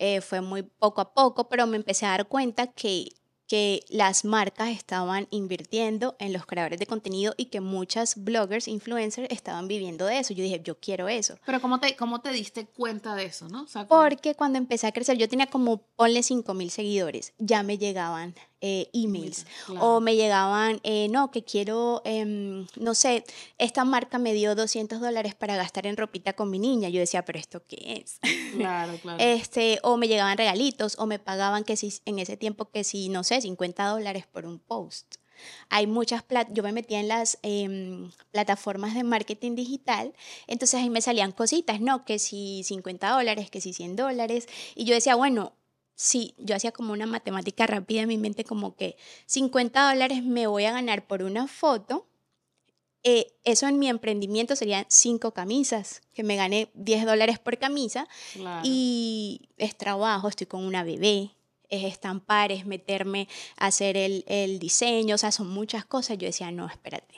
eh, 0.00 0.20
fue 0.20 0.40
muy 0.40 0.62
poco 0.62 1.00
a 1.00 1.14
poco, 1.14 1.48
pero 1.48 1.68
me 1.68 1.76
empecé 1.76 2.04
a 2.04 2.10
dar 2.10 2.26
cuenta 2.26 2.66
que, 2.66 3.10
que 3.46 3.84
las 3.88 4.24
marcas 4.24 4.70
estaban 4.70 5.26
invirtiendo 5.30 6.16
en 6.18 6.32
los 6.32 6.46
creadores 6.46 6.78
de 6.78 6.86
contenido 6.86 7.34
y 7.36 7.46
que 7.46 7.60
muchas 7.60 8.14
bloggers, 8.24 8.68
influencers 8.68 9.28
estaban 9.30 9.68
viviendo 9.68 10.06
de 10.06 10.18
eso. 10.18 10.32
Yo 10.34 10.42
dije, 10.42 10.60
yo 10.64 10.78
quiero 10.80 11.08
eso. 11.08 11.36
Pero 11.44 11.60
¿cómo 11.60 11.78
te, 11.80 11.94
¿cómo 11.96 12.20
te 12.20 12.30
diste 12.30 12.66
cuenta 12.66 13.14
de 13.14 13.26
eso, 13.26 13.48
no? 13.48 13.62
O 13.64 13.66
sea, 13.66 13.86
¿cómo- 13.86 14.02
Porque 14.02 14.34
cuando 14.34 14.58
empecé 14.58 14.86
a 14.86 14.92
crecer, 14.92 15.16
yo 15.18 15.28
tenía 15.28 15.46
como, 15.46 15.78
ponle 15.96 16.22
5 16.22 16.54
mil 16.54 16.70
seguidores, 16.70 17.32
ya 17.38 17.62
me 17.62 17.78
llegaban 17.78 18.34
eh, 18.66 18.88
emails. 18.94 19.44
Claro. 19.66 19.86
O 19.86 20.00
me 20.00 20.16
llegaban, 20.16 20.80
eh, 20.84 21.08
no, 21.10 21.30
que 21.30 21.44
quiero, 21.44 22.00
em, 22.06 22.66
no 22.76 22.94
sé, 22.94 23.22
esta 23.58 23.84
marca 23.84 24.16
me 24.18 24.32
dio 24.32 24.54
200 24.54 25.02
dólares 25.02 25.34
para 25.34 25.54
gastar 25.54 25.86
en 25.86 25.98
ropita 25.98 26.32
con 26.32 26.48
mi 26.48 26.58
niña. 26.58 26.88
Yo 26.88 26.98
decía, 26.98 27.26
pero 27.26 27.38
¿esto 27.38 27.62
qué 27.66 28.02
es? 28.02 28.20
Claro, 28.56 28.94
claro. 29.02 29.22
Este, 29.22 29.80
o 29.82 29.98
me 29.98 30.08
llegaban 30.08 30.38
regalitos, 30.38 30.96
o 30.98 31.04
me 31.04 31.18
pagaban 31.18 31.64
que 31.64 31.76
si, 31.76 31.92
en 32.06 32.18
ese 32.18 32.38
tiempo 32.38 32.70
que 32.70 32.84
si, 32.84 33.10
no 33.10 33.22
sé, 33.22 33.42
50 33.42 33.86
dólares 33.86 34.24
por 34.26 34.46
un 34.46 34.58
post. 34.58 35.16
Hay 35.68 35.86
muchas 35.86 36.22
plat 36.22 36.48
yo 36.52 36.62
me 36.62 36.72
metía 36.72 37.00
en 37.00 37.08
las 37.08 37.38
em, 37.42 38.10
plataformas 38.30 38.94
de 38.94 39.04
marketing 39.04 39.56
digital, 39.56 40.14
entonces 40.46 40.80
ahí 40.80 40.88
me 40.88 41.02
salían 41.02 41.32
cositas, 41.32 41.82
¿no? 41.82 42.06
Que 42.06 42.18
si 42.18 42.62
50 42.64 43.10
dólares, 43.10 43.50
que 43.50 43.60
si 43.60 43.74
100 43.74 43.96
dólares, 43.96 44.48
y 44.74 44.84
yo 44.86 44.94
decía, 44.94 45.16
bueno, 45.16 45.52
sí, 45.94 46.34
yo 46.38 46.56
hacía 46.56 46.72
como 46.72 46.92
una 46.92 47.06
matemática 47.06 47.66
rápida 47.66 48.02
en 48.02 48.08
mi 48.08 48.18
mente, 48.18 48.44
como 48.44 48.76
que 48.76 48.96
50 49.26 49.90
dólares 49.90 50.22
me 50.22 50.46
voy 50.46 50.64
a 50.64 50.72
ganar 50.72 51.06
por 51.06 51.22
una 51.22 51.46
foto, 51.46 52.06
eh, 53.02 53.34
eso 53.44 53.68
en 53.68 53.78
mi 53.78 53.88
emprendimiento 53.88 54.56
serían 54.56 54.86
cinco 54.88 55.32
camisas, 55.32 56.00
que 56.14 56.22
me 56.22 56.36
gané 56.36 56.70
10 56.74 57.04
dólares 57.04 57.38
por 57.38 57.58
camisa, 57.58 58.08
claro. 58.32 58.62
y 58.64 59.50
es 59.58 59.76
trabajo, 59.76 60.28
estoy 60.28 60.46
con 60.46 60.64
una 60.64 60.84
bebé, 60.84 61.32
es 61.68 61.84
estampar, 61.84 62.52
es 62.52 62.66
meterme 62.66 63.28
a 63.56 63.66
hacer 63.66 63.96
el, 63.96 64.24
el 64.26 64.58
diseño, 64.58 65.16
o 65.16 65.18
sea, 65.18 65.32
son 65.32 65.48
muchas 65.48 65.84
cosas. 65.84 66.18
Yo 66.18 66.26
decía, 66.26 66.50
no, 66.50 66.66
espérate. 66.66 67.14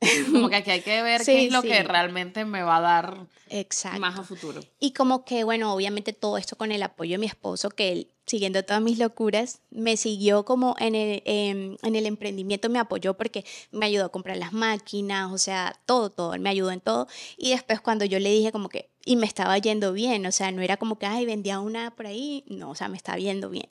Como 0.32 0.48
que 0.48 0.56
aquí 0.56 0.70
hay 0.70 0.80
que 0.80 1.02
ver 1.02 1.22
Sí, 1.24 1.32
qué 1.32 1.46
es 1.46 1.52
lo 1.52 1.62
que 1.62 1.82
realmente 1.82 2.44
me 2.44 2.62
va 2.62 2.78
a 2.78 2.80
dar 2.80 3.26
Exacto. 3.50 4.00
más 4.00 4.18
a 4.18 4.22
futuro. 4.22 4.62
Y 4.78 4.92
como 4.92 5.24
que, 5.24 5.44
bueno, 5.44 5.74
obviamente 5.74 6.12
todo 6.12 6.38
esto 6.38 6.56
con 6.56 6.72
el 6.72 6.82
apoyo 6.82 7.12
de 7.12 7.18
mi 7.18 7.26
esposo, 7.26 7.68
que 7.70 7.92
él, 7.92 8.08
siguiendo 8.26 8.62
todas 8.64 8.80
mis 8.80 8.98
locuras, 8.98 9.60
me 9.70 9.98
siguió 9.98 10.44
como 10.46 10.74
en 10.78 10.94
el, 10.94 11.22
em, 11.26 11.76
en 11.82 11.96
el 11.96 12.06
emprendimiento, 12.06 12.70
me 12.70 12.78
apoyó 12.78 13.14
porque 13.14 13.44
me 13.72 13.86
ayudó 13.86 14.06
a 14.06 14.08
comprar 14.08 14.38
las 14.38 14.52
máquinas, 14.54 15.32
o 15.32 15.38
sea, 15.38 15.78
todo, 15.84 16.10
todo, 16.10 16.32
él 16.32 16.40
me 16.40 16.48
ayudó 16.48 16.70
en 16.70 16.80
todo. 16.80 17.06
Y 17.36 17.50
después 17.50 17.80
cuando 17.80 18.06
yo 18.06 18.18
le 18.20 18.30
dije 18.30 18.52
como 18.52 18.70
que, 18.70 18.88
y 19.04 19.16
me 19.16 19.26
estaba 19.26 19.58
yendo 19.58 19.92
bien, 19.92 20.24
o 20.24 20.32
sea, 20.32 20.50
no 20.50 20.62
era 20.62 20.78
como 20.78 20.98
que, 20.98 21.06
ay, 21.06 21.26
vendía 21.26 21.60
una 21.60 21.94
por 21.94 22.06
ahí, 22.06 22.44
no, 22.46 22.70
o 22.70 22.74
sea, 22.74 22.88
me 22.88 22.96
estaba 22.96 23.18
yendo 23.18 23.50
bien. 23.50 23.68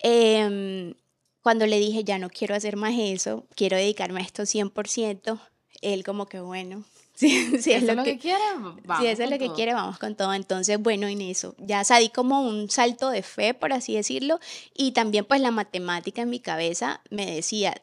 Em, 0.00 0.94
cuando 1.42 1.66
le 1.66 1.78
dije, 1.78 2.04
ya 2.04 2.18
no 2.18 2.28
quiero 2.30 2.54
hacer 2.54 2.76
más 2.76 2.94
eso, 2.98 3.46
quiero 3.54 3.76
dedicarme 3.76 4.20
a 4.20 4.24
esto 4.24 4.42
100%, 4.44 5.38
él 5.82 6.04
como 6.04 6.26
que, 6.26 6.40
bueno, 6.40 6.84
sí, 7.14 7.58
sí 7.60 7.72
es 7.72 7.82
¿Eso 7.82 7.94
lo 7.94 8.04
que 8.04 8.18
quiere? 8.18 8.42
Vamos 8.54 9.00
si 9.00 9.06
eso 9.06 9.22
es 9.22 9.30
lo 9.30 9.38
que 9.38 9.52
quiere, 9.52 9.74
vamos 9.74 9.98
con 9.98 10.14
todo. 10.14 10.34
Entonces, 10.34 10.78
bueno, 10.80 11.06
en 11.06 11.20
eso, 11.20 11.54
ya 11.58 11.84
salí 11.84 12.08
como 12.08 12.42
un 12.42 12.70
salto 12.70 13.10
de 13.10 13.22
fe, 13.22 13.54
por 13.54 13.72
así 13.72 13.94
decirlo, 13.94 14.38
y 14.74 14.92
también 14.92 15.24
pues 15.24 15.40
la 15.40 15.50
matemática 15.50 16.22
en 16.22 16.30
mi 16.30 16.40
cabeza 16.40 17.00
me 17.10 17.26
decía, 17.26 17.74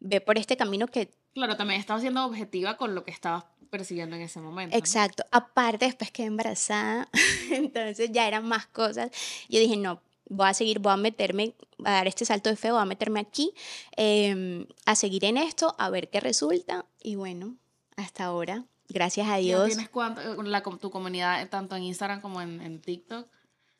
ve 0.00 0.20
por 0.20 0.38
este 0.38 0.56
camino 0.56 0.86
que, 0.86 1.10
Claro, 1.34 1.56
también 1.56 1.78
estabas 1.78 2.02
siendo 2.02 2.24
objetiva 2.24 2.76
con 2.76 2.96
lo 2.96 3.04
que 3.04 3.12
estabas 3.12 3.44
percibiendo 3.70 4.16
en 4.16 4.22
ese 4.22 4.40
momento. 4.40 4.74
¿no? 4.74 4.78
exacto, 4.78 5.24
aparte 5.30 5.84
después 5.84 6.10
quedé 6.10 6.26
embarazada, 6.26 7.08
entonces 7.50 8.10
ya 8.12 8.26
eran 8.26 8.46
más 8.46 8.66
cosas. 8.66 9.10
Yo 9.48 9.60
dije, 9.60 9.76
no, 9.76 10.00
voy 10.28 10.48
a 10.48 10.54
seguir, 10.54 10.78
voy 10.78 10.92
a 10.92 10.96
meterme, 10.96 11.54
a 11.84 11.92
dar 11.92 12.06
este 12.06 12.24
salto 12.24 12.50
de 12.50 12.56
fe, 12.56 12.70
voy 12.70 12.80
a 12.80 12.84
meterme 12.84 13.20
aquí, 13.20 13.52
em, 13.96 14.66
a 14.86 14.94
seguir 14.94 15.24
en 15.24 15.36
esto, 15.36 15.74
a 15.78 15.90
ver 15.90 16.10
qué 16.10 16.20
resulta, 16.20 16.84
y 17.02 17.16
bueno, 17.16 17.56
hasta 17.96 18.24
ahora, 18.24 18.64
gracias 18.88 19.26
a 19.28 19.38
¿Ya 19.40 19.44
Dios. 19.44 19.68
¿Tienes 19.68 19.88
cuánto, 19.88 20.20
eh, 20.20 20.36
la, 20.44 20.62
tu 20.62 20.90
comunidad 20.90 21.42
eh, 21.42 21.46
tanto 21.46 21.76
en 21.76 21.84
Instagram 21.84 22.20
como 22.20 22.40
en, 22.40 22.60
en 22.60 22.80
TikTok? 22.80 23.26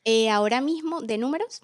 Eh, 0.05 0.31
ahora 0.31 0.61
mismo, 0.61 1.03
de 1.03 1.19
números, 1.19 1.61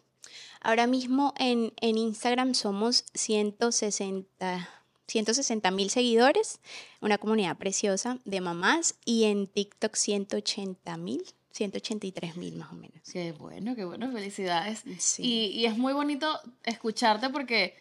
ahora 0.61 0.87
mismo 0.87 1.35
en, 1.39 1.73
en 1.81 1.99
Instagram 1.99 2.55
somos 2.55 3.05
160 3.15 4.69
160 5.07 5.71
mil 5.71 5.91
seguidores, 5.91 6.61
una 7.01 7.19
comunidad 7.19 7.57
preciosa 7.57 8.19
de 8.25 8.41
mamás, 8.41 8.97
y 9.05 9.25
en 9.25 9.47
TikTok 9.47 9.95
180 9.95 10.97
mil, 10.97 11.23
183 11.55 12.37
mil 12.37 12.57
más 12.57 12.73
o 12.73 12.75
menos. 12.75 12.99
Qué 13.13 13.31
bueno, 13.33 13.77
qué 13.77 13.85
bueno, 13.85 14.11
felicidades. 14.11 14.83
Sí. 14.99 15.23
Y, 15.23 15.47
y 15.61 15.67
es 15.67 15.79
muy 15.79 15.93
bonito 15.93 16.29
escucharte 16.65 17.31
porque 17.31 17.75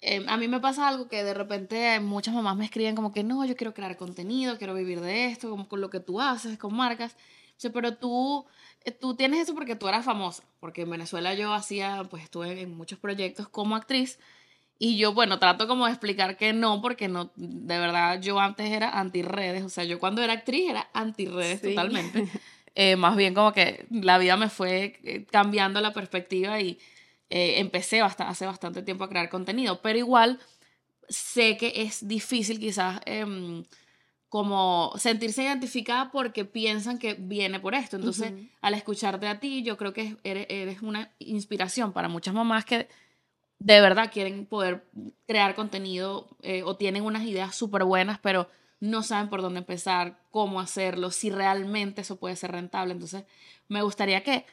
eh, 0.00 0.24
a 0.26 0.36
mí 0.36 0.48
me 0.48 0.58
pasa 0.58 0.88
algo 0.88 1.08
que 1.08 1.22
de 1.22 1.32
repente 1.32 2.00
muchas 2.00 2.34
mamás 2.34 2.56
me 2.56 2.64
escriben 2.64 2.96
como 2.96 3.12
que 3.12 3.22
no, 3.22 3.44
yo 3.44 3.54
quiero 3.54 3.74
crear 3.74 3.96
contenido, 3.96 4.58
quiero 4.58 4.74
vivir 4.74 5.00
de 5.00 5.26
esto, 5.26 5.48
como 5.48 5.68
con 5.68 5.80
lo 5.80 5.88
que 5.88 6.00
tú 6.00 6.20
haces, 6.20 6.58
con 6.58 6.74
marcas. 6.74 7.16
Dice, 7.54 7.70
pero 7.70 7.96
tú, 7.96 8.44
eh, 8.84 8.90
tú 8.90 9.14
tienes 9.14 9.40
eso 9.40 9.54
porque 9.54 9.76
tú 9.76 9.86
eras 9.86 10.04
famosa, 10.04 10.42
porque 10.58 10.82
en 10.82 10.90
Venezuela 10.90 11.32
yo 11.34 11.54
hacía, 11.54 12.02
pues 12.10 12.24
estuve 12.24 12.60
en 12.60 12.76
muchos 12.76 12.98
proyectos 12.98 13.48
como 13.48 13.76
actriz 13.76 14.18
y 14.78 14.98
yo, 14.98 15.14
bueno, 15.14 15.38
trato 15.38 15.66
como 15.68 15.86
de 15.86 15.92
explicar 15.92 16.36
que 16.36 16.52
no, 16.52 16.82
porque 16.82 17.06
no, 17.08 17.30
de 17.36 17.78
verdad 17.78 18.20
yo 18.20 18.38
antes 18.40 18.68
era 18.70 18.98
anti 18.98 19.22
redes, 19.22 19.62
o 19.62 19.68
sea, 19.70 19.84
yo 19.84 19.98
cuando 20.00 20.22
era 20.22 20.34
actriz 20.34 20.68
era 20.68 20.90
anti 20.92 21.24
redes 21.26 21.60
Sí. 21.60 21.68
totalmente. 21.68 22.28
Eh, 22.78 22.94
más 22.96 23.16
bien 23.16 23.32
como 23.32 23.52
que 23.54 23.86
la 23.90 24.18
vida 24.18 24.36
me 24.36 24.50
fue 24.50 25.00
eh, 25.02 25.24
cambiando 25.30 25.80
la 25.80 25.94
perspectiva 25.94 26.60
y 26.60 26.78
eh, 27.30 27.58
empecé 27.58 28.02
bast- 28.02 28.20
hace 28.28 28.44
bastante 28.44 28.82
tiempo 28.82 29.02
a 29.04 29.08
crear 29.08 29.30
contenido, 29.30 29.80
pero 29.80 29.98
igual 29.98 30.38
sé 31.08 31.56
que 31.56 31.72
es 31.82 32.06
difícil 32.06 32.58
quizás 32.60 33.00
em, 33.06 33.64
como 34.28 34.92
sentirse 34.98 35.42
identificada 35.42 36.10
porque 36.10 36.44
piensan 36.44 36.98
que 36.98 37.14
viene 37.14 37.60
por 37.60 37.74
esto. 37.74 37.96
Entonces, 37.96 38.32
Ujú. 38.32 38.46
al 38.60 38.74
escucharte 38.74 39.26
a 39.26 39.40
ti, 39.40 39.62
yo 39.62 39.78
creo 39.78 39.92
que 39.94 40.02
es- 40.02 40.16
eres, 40.22 40.46
eres 40.50 40.82
una 40.82 41.10
inspiración 41.18 41.92
para 41.92 42.08
muchas 42.08 42.34
mamás 42.34 42.64
que 42.66 42.88
de 43.58 43.80
verdad 43.80 44.10
quieren 44.12 44.44
poder 44.44 44.84
crear 45.26 45.54
contenido 45.54 46.28
eh, 46.42 46.62
o 46.62 46.76
tienen 46.76 47.04
unas 47.04 47.24
ideas 47.24 47.54
súper 47.54 47.84
buenas, 47.84 48.18
pero 48.18 48.50
no 48.80 49.02
saben 49.02 49.28
por 49.28 49.42
dónde 49.42 49.60
empezar, 49.60 50.20
cómo 50.30 50.60
hacerlo, 50.60 51.10
si 51.10 51.30
realmente 51.30 52.02
eso 52.02 52.16
puede 52.16 52.36
ser 52.36 52.52
rentable. 52.52 52.92
Entonces, 52.92 53.24
me 53.68 53.82
gustaría 53.82 54.22
que 54.22 54.44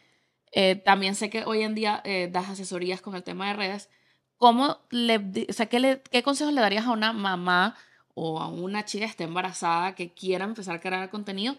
eh, 0.52 0.76
también 0.76 1.16
sé 1.16 1.30
que 1.30 1.46
hoy 1.46 1.64
en 1.64 1.76
día 1.76 2.02
eh, 2.06 2.30
das 2.32 2.50
asesorías 2.50 3.02
con 3.02 3.16
el 3.16 3.24
tema 3.24 3.48
de 3.48 3.54
redes. 3.54 3.90
¿Cómo 4.38 4.80
le, 4.90 5.18
o 5.50 5.54
sea, 5.54 5.68
¿qué, 5.68 6.02
¿Qué 6.12 6.24
consejos 6.24 6.54
le 6.54 6.62
darías 6.62 6.86
a 6.86 6.92
una 6.92 7.14
mamá 7.14 7.76
o 8.14 8.40
a 8.40 8.48
una 8.48 8.86
chica 8.86 9.06
que 9.06 9.12
esté 9.12 9.24
embarazada 9.24 9.96
que 9.96 10.14
quiera 10.14 10.46
empezar 10.46 10.76
a 10.76 10.80
crear 10.80 11.10
contenido? 11.10 11.56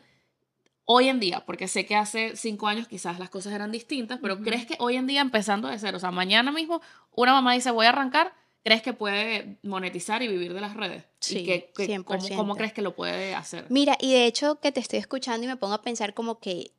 hoy 0.84 1.08
en 1.08 1.20
día, 1.20 1.44
porque 1.46 1.68
sé 1.68 1.86
que 1.86 1.96
hace 1.96 2.36
cinco 2.36 2.68
años 2.68 2.88
quizás 2.88 3.18
las 3.18 3.30
cosas 3.30 3.52
eran 3.52 3.72
distintas, 3.72 4.18
pero 4.20 4.40
¿crees 4.40 4.66
que 4.66 4.76
hoy 4.78 4.96
en 4.96 5.06
día 5.06 5.20
empezando 5.20 5.68
de 5.68 5.78
cero, 5.78 5.96
o 5.96 6.00
sea, 6.00 6.10
mañana 6.10 6.52
mismo 6.52 6.80
una 7.12 7.32
mamá 7.32 7.54
dice 7.54 7.70
voy 7.70 7.86
a 7.86 7.90
arrancar, 7.90 8.34
¿crees 8.64 8.82
que 8.82 8.94
puede 8.94 9.58
monetizar 9.62 10.22
y 10.22 10.28
vivir 10.28 10.54
de 10.54 10.60
las 10.60 10.74
redes? 10.74 11.04
Sí, 11.20 11.38
¿Y 11.38 11.44
que, 11.44 11.72
¿cómo, 12.04 12.28
¿cómo, 12.34 12.56
crees 12.56 12.72
que 12.72 12.82
lo 12.82 12.96
puede 12.96 13.34
hacer? 13.34 13.66
Mira, 13.68 13.96
y 14.00 14.12
de 14.12 14.26
hecho 14.26 14.58
que 14.60 14.72
te 14.72 14.80
estoy 14.80 14.98
escuchando 14.98 15.44
y 15.44 15.48
me 15.48 15.56
pongo 15.56 15.74
a 15.74 15.82
pensar 15.82 16.14
como 16.14 16.40
que, 16.40 16.72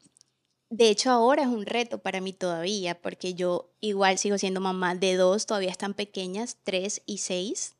de 0.69 0.89
hecho 0.89 1.11
ahora 1.11 1.43
es 1.43 1.47
un 1.47 1.65
reto 1.65 1.99
para 1.99 2.19
mí 2.19 2.33
todavía, 2.33 2.99
porque 2.99 3.35
yo 3.35 3.69
igual 3.79 4.17
sigo 4.17 4.37
siendo 4.37 4.59
mamá 4.59 4.95
de 4.95 5.15
dos, 5.15 5.45
todavía 5.45 5.69
están 5.69 5.93
pequeñas, 5.93 6.57
tres 6.63 7.03
y 7.05 7.19
seis. 7.19 7.75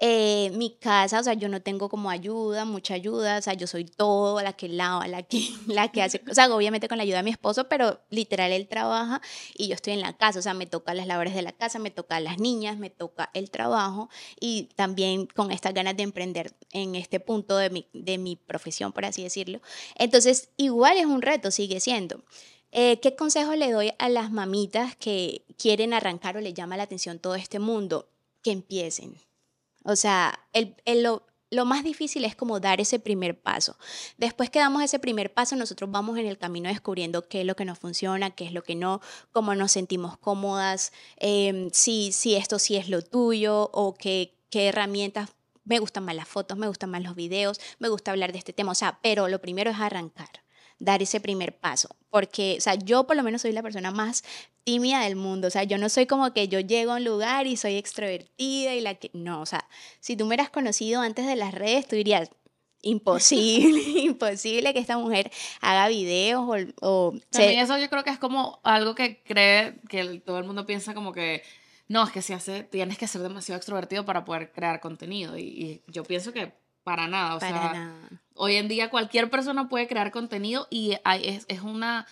Eh, 0.00 0.50
mi 0.54 0.76
casa, 0.76 1.18
o 1.18 1.22
sea, 1.24 1.34
yo 1.34 1.48
no 1.48 1.60
tengo 1.60 1.88
como 1.88 2.08
ayuda, 2.08 2.64
mucha 2.64 2.94
ayuda, 2.94 3.38
o 3.38 3.42
sea, 3.42 3.54
yo 3.54 3.66
soy 3.66 3.84
todo, 3.84 4.40
la 4.40 4.52
que 4.52 4.68
lava, 4.68 5.08
la 5.08 5.24
que, 5.24 5.40
la 5.66 5.88
que 5.90 6.02
hace, 6.02 6.22
o 6.30 6.34
sea, 6.34 6.54
obviamente 6.54 6.86
con 6.86 6.98
la 6.98 7.02
ayuda 7.02 7.16
de 7.16 7.24
mi 7.24 7.30
esposo, 7.30 7.68
pero 7.68 8.00
literal 8.08 8.52
él 8.52 8.68
trabaja 8.68 9.20
y 9.56 9.66
yo 9.66 9.74
estoy 9.74 9.94
en 9.94 10.00
la 10.00 10.16
casa, 10.16 10.38
o 10.38 10.42
sea, 10.42 10.54
me 10.54 10.66
toca 10.66 10.94
las 10.94 11.08
labores 11.08 11.34
de 11.34 11.42
la 11.42 11.50
casa, 11.50 11.80
me 11.80 11.90
toca 11.90 12.20
las 12.20 12.38
niñas, 12.38 12.78
me 12.78 12.90
toca 12.90 13.30
el 13.34 13.50
trabajo 13.50 14.08
y 14.38 14.68
también 14.76 15.26
con 15.26 15.50
estas 15.50 15.74
ganas 15.74 15.96
de 15.96 16.04
emprender 16.04 16.54
en 16.70 16.94
este 16.94 17.18
punto 17.18 17.56
de 17.56 17.70
mi, 17.70 17.88
de 17.92 18.18
mi 18.18 18.36
profesión, 18.36 18.92
por 18.92 19.04
así 19.04 19.24
decirlo. 19.24 19.60
Entonces, 19.96 20.50
igual 20.56 20.96
es 20.98 21.06
un 21.06 21.22
reto, 21.22 21.50
sigue 21.50 21.80
siendo. 21.80 22.22
Eh, 22.70 23.00
¿Qué 23.00 23.16
consejo 23.16 23.56
le 23.56 23.72
doy 23.72 23.92
a 23.98 24.08
las 24.08 24.30
mamitas 24.30 24.94
que 24.94 25.44
quieren 25.56 25.92
arrancar 25.92 26.36
o 26.36 26.40
le 26.40 26.52
llama 26.52 26.76
la 26.76 26.84
atención 26.84 27.18
todo 27.18 27.34
este 27.34 27.58
mundo? 27.58 28.10
Que 28.42 28.52
empiecen 28.52 29.16
o 29.88 29.96
sea, 29.96 30.38
el, 30.52 30.74
lo, 31.02 31.24
lo 31.50 31.64
más 31.64 31.82
difícil 31.82 32.26
es 32.26 32.36
como 32.36 32.60
dar 32.60 32.78
ese 32.78 32.98
primer 32.98 33.40
paso. 33.40 33.78
Después 34.18 34.50
que 34.50 34.58
damos 34.58 34.82
ese 34.82 34.98
primer 34.98 35.32
paso, 35.32 35.56
nosotros 35.56 35.90
vamos 35.90 36.18
en 36.18 36.26
el 36.26 36.36
camino 36.36 36.68
descubriendo 36.68 37.26
qué 37.26 37.40
es 37.40 37.46
lo 37.46 37.56
que 37.56 37.64
nos 37.64 37.78
funciona, 37.78 38.30
qué 38.30 38.44
es 38.44 38.52
lo 38.52 38.62
que 38.62 38.74
no, 38.74 39.00
cómo 39.32 39.54
nos 39.54 39.72
sentimos 39.72 40.18
cómodas, 40.18 40.92
em, 41.16 41.70
si, 41.72 42.12
si 42.12 42.34
esto 42.34 42.58
sí 42.58 42.76
es 42.76 42.90
lo 42.90 43.00
tuyo 43.00 43.70
o 43.72 43.94
qué, 43.94 44.34
qué 44.50 44.68
herramientas. 44.68 45.30
Me 45.64 45.78
gustan 45.78 46.04
más 46.04 46.14
las 46.14 46.28
fotos, 46.28 46.58
me 46.58 46.68
gustan 46.68 46.90
más 46.90 47.02
los 47.02 47.14
videos, 47.14 47.58
me 47.78 47.88
gusta 47.88 48.10
hablar 48.10 48.32
de 48.32 48.38
este 48.38 48.52
tema. 48.52 48.72
O 48.72 48.74
sea, 48.74 48.98
pero 49.02 49.28
lo 49.28 49.40
primero 49.40 49.70
es 49.70 49.78
arrancar 49.78 50.28
dar 50.78 51.02
ese 51.02 51.20
primer 51.20 51.56
paso. 51.56 51.88
Porque, 52.10 52.56
o 52.58 52.60
sea, 52.60 52.74
yo 52.74 53.06
por 53.06 53.16
lo 53.16 53.22
menos 53.22 53.42
soy 53.42 53.52
la 53.52 53.62
persona 53.62 53.90
más 53.90 54.24
tímida 54.64 55.00
del 55.00 55.16
mundo. 55.16 55.48
O 55.48 55.50
sea, 55.50 55.64
yo 55.64 55.78
no 55.78 55.88
soy 55.88 56.06
como 56.06 56.32
que 56.32 56.48
yo 56.48 56.60
llego 56.60 56.92
a 56.92 56.96
un 56.96 57.04
lugar 57.04 57.46
y 57.46 57.56
soy 57.56 57.76
extrovertida 57.76 58.74
y 58.74 58.80
la 58.80 58.94
que... 58.94 59.10
No, 59.12 59.40
o 59.40 59.46
sea, 59.46 59.68
si 60.00 60.16
tú 60.16 60.24
me 60.24 60.28
hubieras 60.28 60.50
conocido 60.50 61.00
antes 61.00 61.26
de 61.26 61.36
las 61.36 61.54
redes, 61.54 61.86
tú 61.86 61.96
dirías, 61.96 62.30
imposible, 62.82 63.80
imposible 64.00 64.72
que 64.72 64.80
esta 64.80 64.98
mujer 64.98 65.30
haga 65.60 65.88
videos 65.88 66.42
o... 66.46 66.56
o 66.80 67.14
También 67.30 67.60
eso 67.60 67.78
yo 67.78 67.88
creo 67.90 68.04
que 68.04 68.10
es 68.10 68.18
como 68.18 68.60
algo 68.62 68.94
que 68.94 69.22
cree 69.22 69.80
que 69.88 70.20
todo 70.20 70.38
el 70.38 70.44
mundo 70.44 70.66
piensa 70.66 70.94
como 70.94 71.12
que 71.12 71.42
no, 71.88 72.04
es 72.04 72.12
que 72.12 72.20
si 72.20 72.34
hace, 72.34 72.64
tienes 72.64 72.98
que 72.98 73.06
ser 73.06 73.22
demasiado 73.22 73.56
extrovertido 73.56 74.04
para 74.04 74.24
poder 74.24 74.52
crear 74.52 74.80
contenido. 74.80 75.38
Y, 75.38 75.82
yo 75.86 76.04
pienso 76.04 76.32
que 76.32 76.52
para 76.88 77.06
nada, 77.06 77.34
o 77.34 77.40
sea, 77.40 77.92
hoy 78.32 78.54
en 78.54 78.66
día 78.66 78.88
cualquier 78.88 79.28
persona 79.28 79.68
puede 79.68 79.86
crear 79.86 80.10
contenido 80.10 80.66
y 80.70 80.96
es, 81.22 81.44
es 81.46 81.60
una 81.60 82.06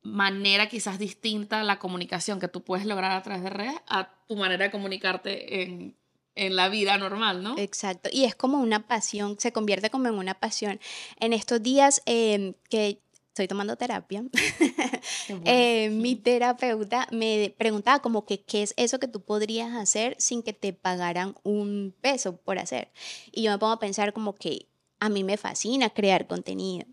manera 0.00 0.66
quizás 0.66 0.98
distinta 0.98 1.62
la 1.62 1.78
comunicación 1.78 2.40
que 2.40 2.48
tú 2.48 2.62
puedes 2.62 2.86
lograr 2.86 3.12
a 3.12 3.22
través 3.22 3.42
de 3.42 3.50
redes 3.50 3.74
a 3.86 4.08
tu 4.26 4.36
manera 4.36 4.64
de 4.64 4.70
comunicarte 4.70 5.62
en, 5.62 5.94
en 6.36 6.56
la 6.56 6.70
vida 6.70 6.96
normal, 6.96 7.42
¿no? 7.42 7.58
Exacto, 7.58 8.08
y 8.10 8.24
es 8.24 8.34
como 8.34 8.60
una 8.60 8.86
pasión, 8.86 9.38
se 9.38 9.52
convierte 9.52 9.90
como 9.90 10.08
en 10.08 10.14
una 10.14 10.32
pasión. 10.32 10.80
En 11.20 11.34
estos 11.34 11.62
días 11.62 12.00
em, 12.06 12.54
que 12.70 13.02
estoy 13.34 13.48
tomando 13.48 13.76
terapia, 13.76 14.24
eh, 15.44 15.90
mi 15.90 16.14
terapeuta 16.14 17.08
me 17.10 17.54
preguntaba 17.58 18.00
como 18.00 18.24
que 18.24 18.42
qué 18.42 18.62
es 18.62 18.74
eso 18.76 18.98
que 18.98 19.08
tú 19.08 19.20
podrías 19.20 19.74
hacer 19.74 20.14
sin 20.18 20.42
que 20.42 20.52
te 20.52 20.72
pagaran 20.72 21.34
un 21.42 21.94
peso 22.00 22.36
por 22.36 22.58
hacer. 22.58 22.92
Y 23.32 23.42
yo 23.42 23.50
me 23.50 23.58
pongo 23.58 23.72
a 23.72 23.80
pensar 23.80 24.12
como 24.12 24.34
que 24.34 24.68
a 25.00 25.08
mí 25.08 25.24
me 25.24 25.36
fascina 25.36 25.90
crear 25.90 26.26
contenido 26.26 26.86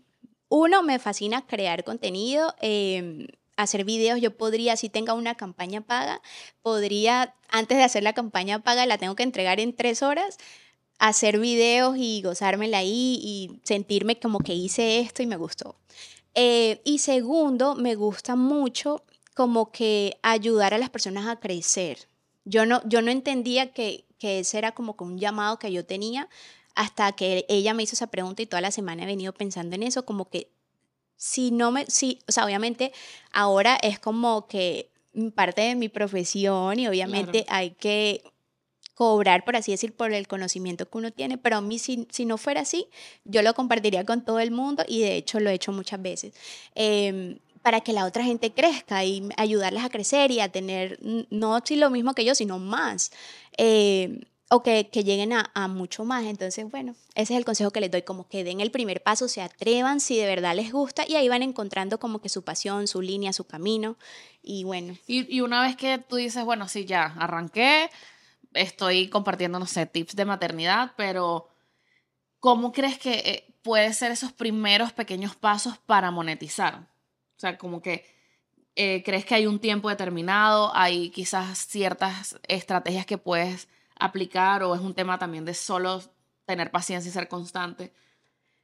uno, 0.54 0.82
me 0.82 0.98
fascina 0.98 1.46
crear 1.46 1.82
contenido. 1.82 2.54
Em, 2.60 3.26
hacer 3.56 3.84
videos, 3.84 4.20
yo 4.20 4.36
podría, 4.36 4.76
si 4.76 4.90
tenga 4.90 5.14
una 5.14 5.34
campaña 5.34 5.80
paga, 5.80 6.20
podría, 6.60 7.34
antes 7.48 7.78
de 7.78 7.84
hacer 7.84 8.02
la 8.02 8.12
campaña 8.12 8.62
paga, 8.62 8.84
la 8.84 8.98
tengo 8.98 9.14
que 9.16 9.22
entregar 9.22 9.60
en 9.60 9.74
tres 9.74 10.02
horas, 10.02 10.36
hacer 10.98 11.38
videos 11.38 11.96
y 11.96 12.20
gozármela 12.20 12.78
ahí 12.78 13.18
y 13.22 13.60
sentirme 13.62 14.18
como 14.20 14.40
que 14.40 14.52
hice 14.54 15.00
esto 15.00 15.22
y 15.22 15.26
me 15.26 15.36
gustó. 15.36 15.76
Eh, 16.34 16.80
y 16.84 16.98
segundo, 16.98 17.74
me 17.74 17.94
gusta 17.94 18.36
mucho 18.36 19.02
como 19.34 19.70
que 19.70 20.18
ayudar 20.22 20.74
a 20.74 20.78
las 20.78 20.90
personas 20.90 21.26
a 21.26 21.40
crecer. 21.40 22.08
Yo 22.44 22.66
no, 22.66 22.82
yo 22.86 23.02
no 23.02 23.10
entendía 23.10 23.72
que, 23.72 24.04
que 24.18 24.40
ese 24.40 24.58
era 24.58 24.72
como 24.72 24.96
que 24.96 25.04
un 25.04 25.18
llamado 25.18 25.58
que 25.58 25.72
yo 25.72 25.84
tenía, 25.84 26.28
hasta 26.74 27.12
que 27.12 27.44
ella 27.48 27.74
me 27.74 27.82
hizo 27.82 27.94
esa 27.94 28.08
pregunta 28.08 28.42
y 28.42 28.46
toda 28.46 28.60
la 28.60 28.70
semana 28.70 29.02
he 29.02 29.06
venido 29.06 29.32
pensando 29.32 29.74
en 29.76 29.82
eso, 29.82 30.04
como 30.04 30.28
que 30.28 30.50
si 31.16 31.50
no 31.50 31.70
me, 31.70 31.86
sí, 31.86 32.18
o 32.26 32.32
sea, 32.32 32.44
obviamente 32.44 32.92
ahora 33.30 33.76
es 33.76 33.98
como 33.98 34.46
que 34.48 34.90
parte 35.34 35.60
de 35.62 35.76
mi 35.76 35.88
profesión 35.88 36.78
y 36.78 36.88
obviamente 36.88 37.44
hay 37.48 37.72
que 37.72 38.24
cobrar, 38.94 39.44
por 39.44 39.56
así 39.56 39.70
decir, 39.72 39.94
por 39.94 40.12
el 40.12 40.28
conocimiento 40.28 40.88
que 40.88 40.98
uno 40.98 41.10
tiene, 41.10 41.38
pero 41.38 41.56
a 41.56 41.60
mí 41.60 41.78
si, 41.78 42.06
si, 42.10 42.24
no 42.24 42.38
fuera 42.38 42.60
así, 42.60 42.88
yo 43.24 43.42
lo 43.42 43.54
compartiría 43.54 44.04
con 44.04 44.24
todo 44.24 44.40
el 44.40 44.50
mundo 44.50 44.84
y 44.86 45.00
de 45.00 45.16
hecho 45.16 45.40
lo 45.40 45.50
he 45.50 45.54
hecho 45.54 45.72
muchas 45.72 46.00
veces. 46.02 46.34
Em, 46.74 47.38
para 47.62 47.80
que 47.80 47.92
la 47.92 48.06
otra 48.06 48.24
gente 48.24 48.52
crezca 48.52 49.04
y 49.04 49.28
ayudarles 49.36 49.84
a 49.84 49.88
crecer 49.88 50.30
y 50.32 50.40
a 50.40 50.50
tener, 50.50 50.98
no 51.30 51.60
si 51.64 51.76
lo 51.76 51.90
mismo 51.90 52.14
que 52.14 52.24
yo, 52.24 52.34
sino 52.34 52.58
más. 52.58 53.12
Eh, 53.56 54.20
o 54.54 54.62
que, 54.62 54.84
lleguen 54.92 55.32
a, 55.32 55.68
mucho 55.68 56.04
más. 56.04 56.24
Entonces, 56.24 56.70
bueno, 56.70 56.94
ese 57.14 57.32
es 57.32 57.38
el 57.38 57.44
consejo 57.46 57.70
que 57.70 57.80
les 57.80 57.90
doy, 57.90 58.02
como 58.02 58.28
que 58.28 58.44
den 58.44 58.60
el 58.60 58.70
primer 58.70 59.02
paso, 59.02 59.26
se 59.26 59.40
atrevan 59.40 59.98
si 59.98 60.18
de 60.18 60.26
verdad 60.26 60.54
les 60.54 60.70
gusta 60.72 61.04
y 61.08 61.14
ahí 61.14 61.26
van 61.26 61.42
encontrando 61.42 61.98
como 61.98 62.20
que 62.20 62.28
su 62.28 62.42
pasión, 62.42 62.86
su 62.86 63.00
línea, 63.00 63.32
su 63.32 63.44
camino 63.44 63.96
y 64.42 64.64
bueno. 64.64 64.94
Y, 65.06 65.40
una 65.40 65.62
vez 65.62 65.76
que 65.76 65.96
tú 65.96 66.16
dices, 66.16 66.44
bueno, 66.44 66.68
sí, 66.68 66.84
ya 66.84 67.04
arranqué, 67.18 67.88
estoy 68.54 69.08
compartiendo, 69.08 69.58
no 69.58 69.66
sé, 69.66 69.86
tips 69.86 70.16
de 70.16 70.24
maternidad, 70.24 70.92
pero 70.96 71.48
¿cómo 72.40 72.72
crees 72.72 72.98
que 72.98 73.12
eh, 73.12 73.54
puede 73.62 73.92
ser 73.92 74.12
esos 74.12 74.32
primeros 74.32 74.92
pequeños 74.92 75.36
pasos 75.36 75.78
para 75.78 76.10
monetizar? 76.10 76.88
O 77.36 77.40
sea, 77.40 77.58
como 77.58 77.80
que... 77.82 78.04
Eh, 78.74 79.02
¿Crees 79.04 79.26
que 79.26 79.34
hay 79.34 79.46
un 79.46 79.58
tiempo 79.58 79.90
determinado? 79.90 80.74
¿Hay 80.74 81.10
quizás 81.10 81.66
ciertas 81.66 82.40
estrategias 82.48 83.04
que 83.04 83.18
puedes 83.18 83.68
aplicar 83.98 84.62
o 84.62 84.74
es 84.74 84.80
un 84.80 84.94
tema 84.94 85.18
también 85.18 85.44
de 85.44 85.52
solo 85.52 86.02
tener 86.46 86.70
paciencia 86.70 87.10
y 87.10 87.12
ser 87.12 87.28
constante? 87.28 87.92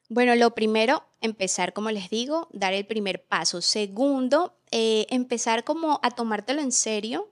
Bueno, 0.08 0.34
lo 0.34 0.54
primero, 0.54 1.04
empezar, 1.20 1.74
como 1.74 1.90
les 1.90 2.08
digo, 2.08 2.48
dar 2.52 2.72
el 2.72 2.86
primer 2.86 3.26
paso. 3.26 3.60
Segundo, 3.60 4.58
eh, 4.70 5.06
empezar 5.10 5.64
como 5.64 6.00
a 6.02 6.10
tomártelo 6.10 6.62
en 6.62 6.72
serio, 6.72 7.30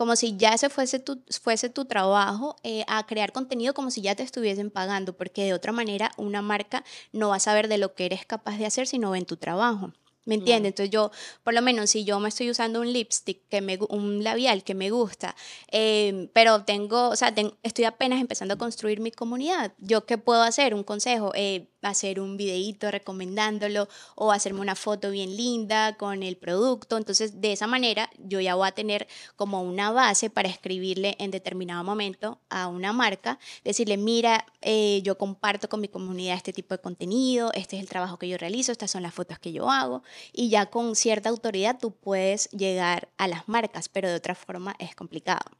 como 0.00 0.16
si 0.16 0.34
ya 0.38 0.56
se 0.56 0.70
fuese 0.70 0.98
tu, 0.98 1.22
fuese 1.42 1.68
tu 1.68 1.84
trabajo, 1.84 2.56
eh, 2.62 2.86
a 2.88 3.04
crear 3.04 3.32
contenido 3.32 3.74
como 3.74 3.90
si 3.90 4.00
ya 4.00 4.14
te 4.14 4.22
estuviesen 4.22 4.70
pagando, 4.70 5.14
porque 5.14 5.44
de 5.44 5.52
otra 5.52 5.72
manera 5.72 6.10
una 6.16 6.40
marca 6.40 6.84
no 7.12 7.28
va 7.28 7.36
a 7.36 7.38
saber 7.38 7.68
de 7.68 7.76
lo 7.76 7.92
que 7.94 8.06
eres 8.06 8.24
capaz 8.24 8.56
de 8.56 8.64
hacer 8.64 8.86
si 8.86 8.98
no 8.98 9.10
ven 9.10 9.26
tu 9.26 9.36
trabajo. 9.36 9.92
¿Me 10.30 10.36
entiendes? 10.36 10.70
Entonces 10.70 10.90
yo, 10.90 11.10
por 11.42 11.54
lo 11.54 11.60
menos 11.60 11.90
si 11.90 12.04
yo 12.04 12.20
me 12.20 12.28
estoy 12.28 12.50
usando 12.50 12.80
un 12.80 12.92
lipstick, 12.92 13.48
que 13.48 13.60
me, 13.60 13.80
un 13.88 14.22
labial 14.22 14.62
que 14.62 14.76
me 14.76 14.88
gusta, 14.88 15.34
em, 15.72 16.28
pero 16.32 16.62
tengo, 16.62 17.08
o 17.08 17.16
sea, 17.16 17.34
estoy 17.64 17.84
apenas 17.84 18.20
empezando 18.20 18.54
a 18.54 18.56
construir 18.56 19.00
mi 19.00 19.10
comunidad, 19.10 19.72
¿yo 19.78 20.06
qué 20.06 20.18
puedo 20.18 20.42
hacer? 20.42 20.72
Un 20.72 20.84
consejo, 20.84 21.32
eh, 21.34 21.66
hacer 21.82 22.20
un 22.20 22.36
videíto 22.36 22.90
recomendándolo 22.90 23.88
o 24.14 24.32
hacerme 24.32 24.60
una 24.60 24.74
foto 24.74 25.10
bien 25.10 25.36
linda 25.36 25.96
con 25.96 26.22
el 26.22 26.36
producto. 26.36 26.96
Entonces, 26.96 27.40
de 27.40 27.52
esa 27.52 27.66
manera 27.66 28.10
yo 28.18 28.38
ya 28.40 28.54
voy 28.54 28.68
a 28.68 28.72
tener 28.72 29.08
como 29.34 29.62
una 29.62 29.90
base 29.90 30.30
para 30.30 30.48
escribirle 30.48 31.16
en 31.18 31.30
determinado 31.30 31.82
momento 31.82 32.40
a 32.50 32.68
una 32.68 32.92
marca, 32.92 33.38
decirle, 33.64 33.96
mira, 33.96 34.46
eh, 34.60 35.00
yo 35.02 35.16
comparto 35.16 35.68
con 35.68 35.80
mi 35.80 35.88
comunidad 35.88 36.36
este 36.36 36.52
tipo 36.52 36.74
de 36.74 36.80
contenido, 36.80 37.50
este 37.54 37.76
es 37.76 37.82
el 37.82 37.88
trabajo 37.88 38.18
que 38.18 38.28
yo 38.28 38.36
realizo, 38.36 38.72
estas 38.72 38.90
son 38.90 39.02
las 39.02 39.14
fotos 39.14 39.38
que 39.38 39.52
yo 39.52 39.70
hago 39.70 40.02
y 40.32 40.48
ya 40.48 40.66
con 40.66 40.96
cierta 40.96 41.28
autoridad 41.28 41.78
tú 41.78 41.92
puedes 41.92 42.50
llegar 42.50 43.08
a 43.18 43.28
las 43.28 43.48
marcas, 43.48 43.88
pero 43.88 44.08
de 44.08 44.16
otra 44.16 44.34
forma 44.34 44.74
es 44.78 44.94
complicado. 44.94 45.50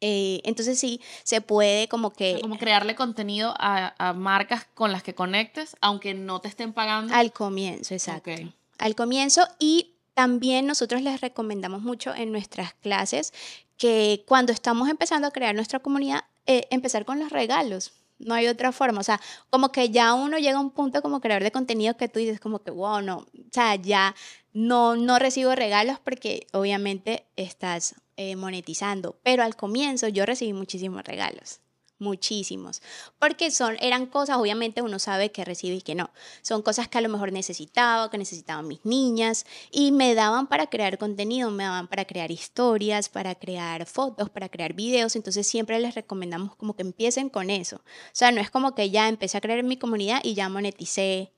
Eh, 0.00 0.40
entonces 0.44 0.78
sí, 0.78 1.00
se 1.22 1.40
puede 1.40 1.88
como 1.88 2.12
que... 2.12 2.38
Como 2.40 2.58
crearle 2.58 2.94
contenido 2.94 3.54
a, 3.58 3.94
a 3.98 4.12
marcas 4.12 4.66
con 4.74 4.92
las 4.92 5.02
que 5.02 5.14
conectes, 5.14 5.76
aunque 5.80 6.14
no 6.14 6.40
te 6.40 6.48
estén 6.48 6.72
pagando. 6.72 7.14
Al 7.14 7.32
comienzo, 7.32 7.94
exacto. 7.94 8.30
Al 8.78 8.94
comienzo 8.94 9.46
y 9.58 9.94
también 10.14 10.66
nosotros 10.66 11.02
les 11.02 11.20
recomendamos 11.20 11.82
mucho 11.82 12.14
en 12.14 12.32
nuestras 12.32 12.74
clases 12.74 13.32
que 13.76 14.24
cuando 14.26 14.52
estamos 14.52 14.88
empezando 14.88 15.28
a 15.28 15.30
crear 15.30 15.54
nuestra 15.54 15.78
comunidad, 15.78 16.24
eh, 16.46 16.66
empezar 16.70 17.04
con 17.04 17.18
los 17.18 17.30
regalos. 17.30 17.92
No 18.18 18.34
hay 18.34 18.46
otra 18.48 18.72
forma. 18.72 19.00
O 19.00 19.04
sea, 19.04 19.20
como 19.50 19.70
que 19.72 19.90
ya 19.90 20.14
uno 20.14 20.38
llega 20.38 20.58
a 20.58 20.60
un 20.60 20.70
punto 20.70 21.02
como 21.02 21.20
creador 21.20 21.42
de 21.42 21.52
contenido 21.52 21.96
que 21.96 22.08
tú 22.08 22.18
dices 22.20 22.40
como 22.40 22.60
que, 22.62 22.70
wow, 22.70 23.00
no. 23.00 23.18
O 23.18 23.26
sea, 23.52 23.74
ya 23.76 24.14
no, 24.52 24.96
no 24.96 25.18
recibo 25.18 25.54
regalos 25.54 25.98
porque 25.98 26.46
obviamente 26.52 27.26
estás 27.36 27.96
eh, 28.16 28.36
monetizando. 28.36 29.18
Pero 29.22 29.42
al 29.42 29.56
comienzo 29.56 30.08
yo 30.08 30.26
recibí 30.26 30.52
muchísimos 30.52 31.02
regalos 31.04 31.60
muchísimos, 32.04 32.82
porque 33.18 33.50
son, 33.50 33.76
eran 33.80 34.06
cosas, 34.06 34.36
obviamente 34.36 34.82
uno 34.82 35.00
sabe 35.00 35.32
que 35.32 35.44
recibe 35.44 35.76
y 35.76 35.82
que 35.82 35.96
no, 35.96 36.10
son 36.42 36.62
cosas 36.62 36.86
que 36.86 36.98
a 36.98 37.00
lo 37.00 37.08
mejor 37.08 37.32
necesitaba, 37.32 38.10
que 38.10 38.18
necesitaban 38.18 38.68
mis 38.68 38.84
niñas, 38.84 39.46
y 39.72 39.90
me 39.90 40.14
daban 40.14 40.46
para 40.46 40.68
crear 40.68 40.98
contenido, 40.98 41.50
me 41.50 41.64
daban 41.64 41.88
para 41.88 42.04
crear 42.04 42.30
historias, 42.30 43.08
para 43.08 43.34
crear 43.34 43.86
fotos, 43.86 44.30
para 44.30 44.48
crear 44.48 44.74
videos, 44.74 45.16
entonces 45.16 45.46
siempre 45.46 45.80
les 45.80 45.96
recomendamos 45.96 46.54
como 46.54 46.76
que 46.76 46.82
empiecen 46.82 47.28
con 47.28 47.50
eso, 47.50 47.76
o 47.76 48.10
sea, 48.12 48.30
no 48.30 48.40
es 48.40 48.50
como 48.50 48.76
que 48.76 48.90
ya 48.90 49.08
empecé 49.08 49.38
a 49.38 49.40
crear 49.40 49.62
mi 49.64 49.76
comunidad 49.76 50.20
y 50.22 50.34
ya 50.34 50.48
moneticé, 50.48 51.33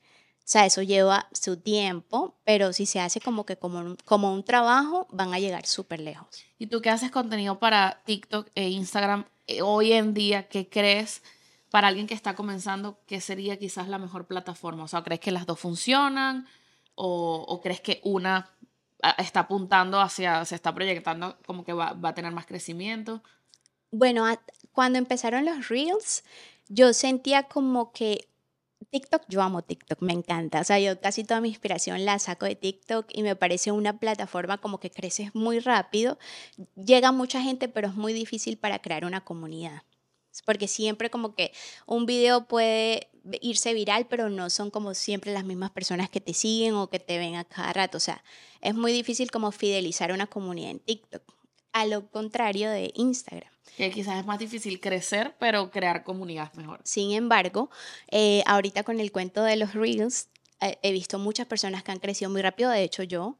o 0.46 0.48
sea, 0.48 0.64
eso 0.64 0.80
lleva 0.80 1.28
su 1.32 1.56
tiempo, 1.56 2.36
pero 2.44 2.72
si 2.72 2.86
se 2.86 3.00
hace 3.00 3.20
como 3.20 3.44
que 3.44 3.56
como 3.56 3.80
un, 3.80 3.96
como 4.04 4.32
un 4.32 4.44
trabajo, 4.44 5.08
van 5.10 5.34
a 5.34 5.40
llegar 5.40 5.66
súper 5.66 5.98
lejos. 5.98 6.44
¿Y 6.56 6.68
tú 6.68 6.80
qué 6.80 6.90
haces 6.90 7.10
contenido 7.10 7.58
para 7.58 8.00
TikTok 8.04 8.48
e 8.54 8.68
Instagram 8.68 9.24
eh, 9.48 9.62
hoy 9.62 9.92
en 9.92 10.14
día? 10.14 10.48
¿Qué 10.48 10.68
crees 10.68 11.22
para 11.72 11.88
alguien 11.88 12.06
que 12.06 12.14
está 12.14 12.36
comenzando 12.36 13.00
que 13.06 13.20
sería 13.20 13.58
quizás 13.58 13.88
la 13.88 13.98
mejor 13.98 14.28
plataforma? 14.28 14.84
O 14.84 14.88
sea, 14.88 15.02
¿crees 15.02 15.20
que 15.20 15.32
las 15.32 15.46
dos 15.46 15.58
funcionan? 15.58 16.46
¿O, 16.94 17.44
o 17.48 17.60
crees 17.60 17.80
que 17.80 18.00
una 18.04 18.48
ah, 19.02 19.16
está 19.18 19.40
apuntando 19.40 20.00
hacia, 20.00 20.44
se 20.44 20.54
está 20.54 20.72
proyectando 20.72 21.38
como 21.44 21.64
que 21.64 21.72
va, 21.72 21.92
va 21.94 22.10
a 22.10 22.14
tener 22.14 22.30
más 22.30 22.46
crecimiento? 22.46 23.20
Bueno, 23.90 24.24
a- 24.24 24.40
cuando 24.70 24.98
empezaron 24.98 25.44
los 25.44 25.68
reels, 25.68 26.22
yo 26.68 26.92
sentía 26.92 27.42
como 27.44 27.90
que 27.90 28.28
TikTok, 28.90 29.22
yo 29.28 29.42
amo 29.42 29.62
TikTok, 29.62 30.00
me 30.02 30.12
encanta. 30.12 30.60
O 30.60 30.64
sea, 30.64 30.78
yo 30.78 31.00
casi 31.00 31.24
toda 31.24 31.40
mi 31.40 31.48
inspiración 31.48 32.04
la 32.04 32.18
saco 32.18 32.46
de 32.46 32.54
TikTok 32.54 33.06
y 33.12 33.22
me 33.22 33.36
parece 33.36 33.72
una 33.72 33.98
plataforma 33.98 34.58
como 34.58 34.80
que 34.80 34.90
creces 34.90 35.34
muy 35.34 35.58
rápido. 35.58 36.18
Llega 36.76 37.12
mucha 37.12 37.40
gente, 37.42 37.68
pero 37.68 37.88
es 37.88 37.94
muy 37.94 38.12
difícil 38.12 38.58
para 38.58 38.80
crear 38.80 39.04
una 39.04 39.22
comunidad. 39.24 39.82
Porque 40.44 40.68
siempre 40.68 41.10
como 41.10 41.34
que 41.34 41.52
un 41.86 42.06
video 42.06 42.46
puede 42.46 43.08
irse 43.40 43.74
viral, 43.74 44.06
pero 44.06 44.30
no 44.30 44.50
son 44.50 44.70
como 44.70 44.94
siempre 44.94 45.32
las 45.32 45.44
mismas 45.44 45.70
personas 45.70 46.10
que 46.10 46.20
te 46.20 46.34
siguen 46.34 46.74
o 46.74 46.88
que 46.90 47.00
te 47.00 47.18
ven 47.18 47.36
a 47.36 47.44
cada 47.44 47.72
rato. 47.72 47.96
O 47.96 48.00
sea, 48.00 48.22
es 48.60 48.74
muy 48.74 48.92
difícil 48.92 49.30
como 49.30 49.50
fidelizar 49.52 50.12
una 50.12 50.26
comunidad 50.26 50.70
en 50.70 50.80
TikTok. 50.80 51.35
A 51.76 51.84
lo 51.84 52.10
contrario 52.10 52.70
de 52.70 52.90
Instagram. 52.94 53.50
Que 53.76 53.90
quizás 53.90 54.18
es 54.18 54.24
más 54.24 54.38
difícil 54.38 54.80
crecer, 54.80 55.34
pero 55.38 55.70
crear 55.70 56.04
comunidad 56.04 56.50
mejor. 56.54 56.80
Sin 56.84 57.12
embargo, 57.12 57.68
eh, 58.10 58.42
ahorita 58.46 58.82
con 58.82 58.98
el 58.98 59.12
cuento 59.12 59.42
de 59.42 59.56
los 59.56 59.74
Reels, 59.74 60.28
eh, 60.62 60.78
he 60.80 60.92
visto 60.92 61.18
muchas 61.18 61.46
personas 61.46 61.82
que 61.82 61.92
han 61.92 61.98
crecido 61.98 62.30
muy 62.30 62.40
rápido. 62.40 62.70
De 62.70 62.82
hecho, 62.82 63.02
yo, 63.02 63.36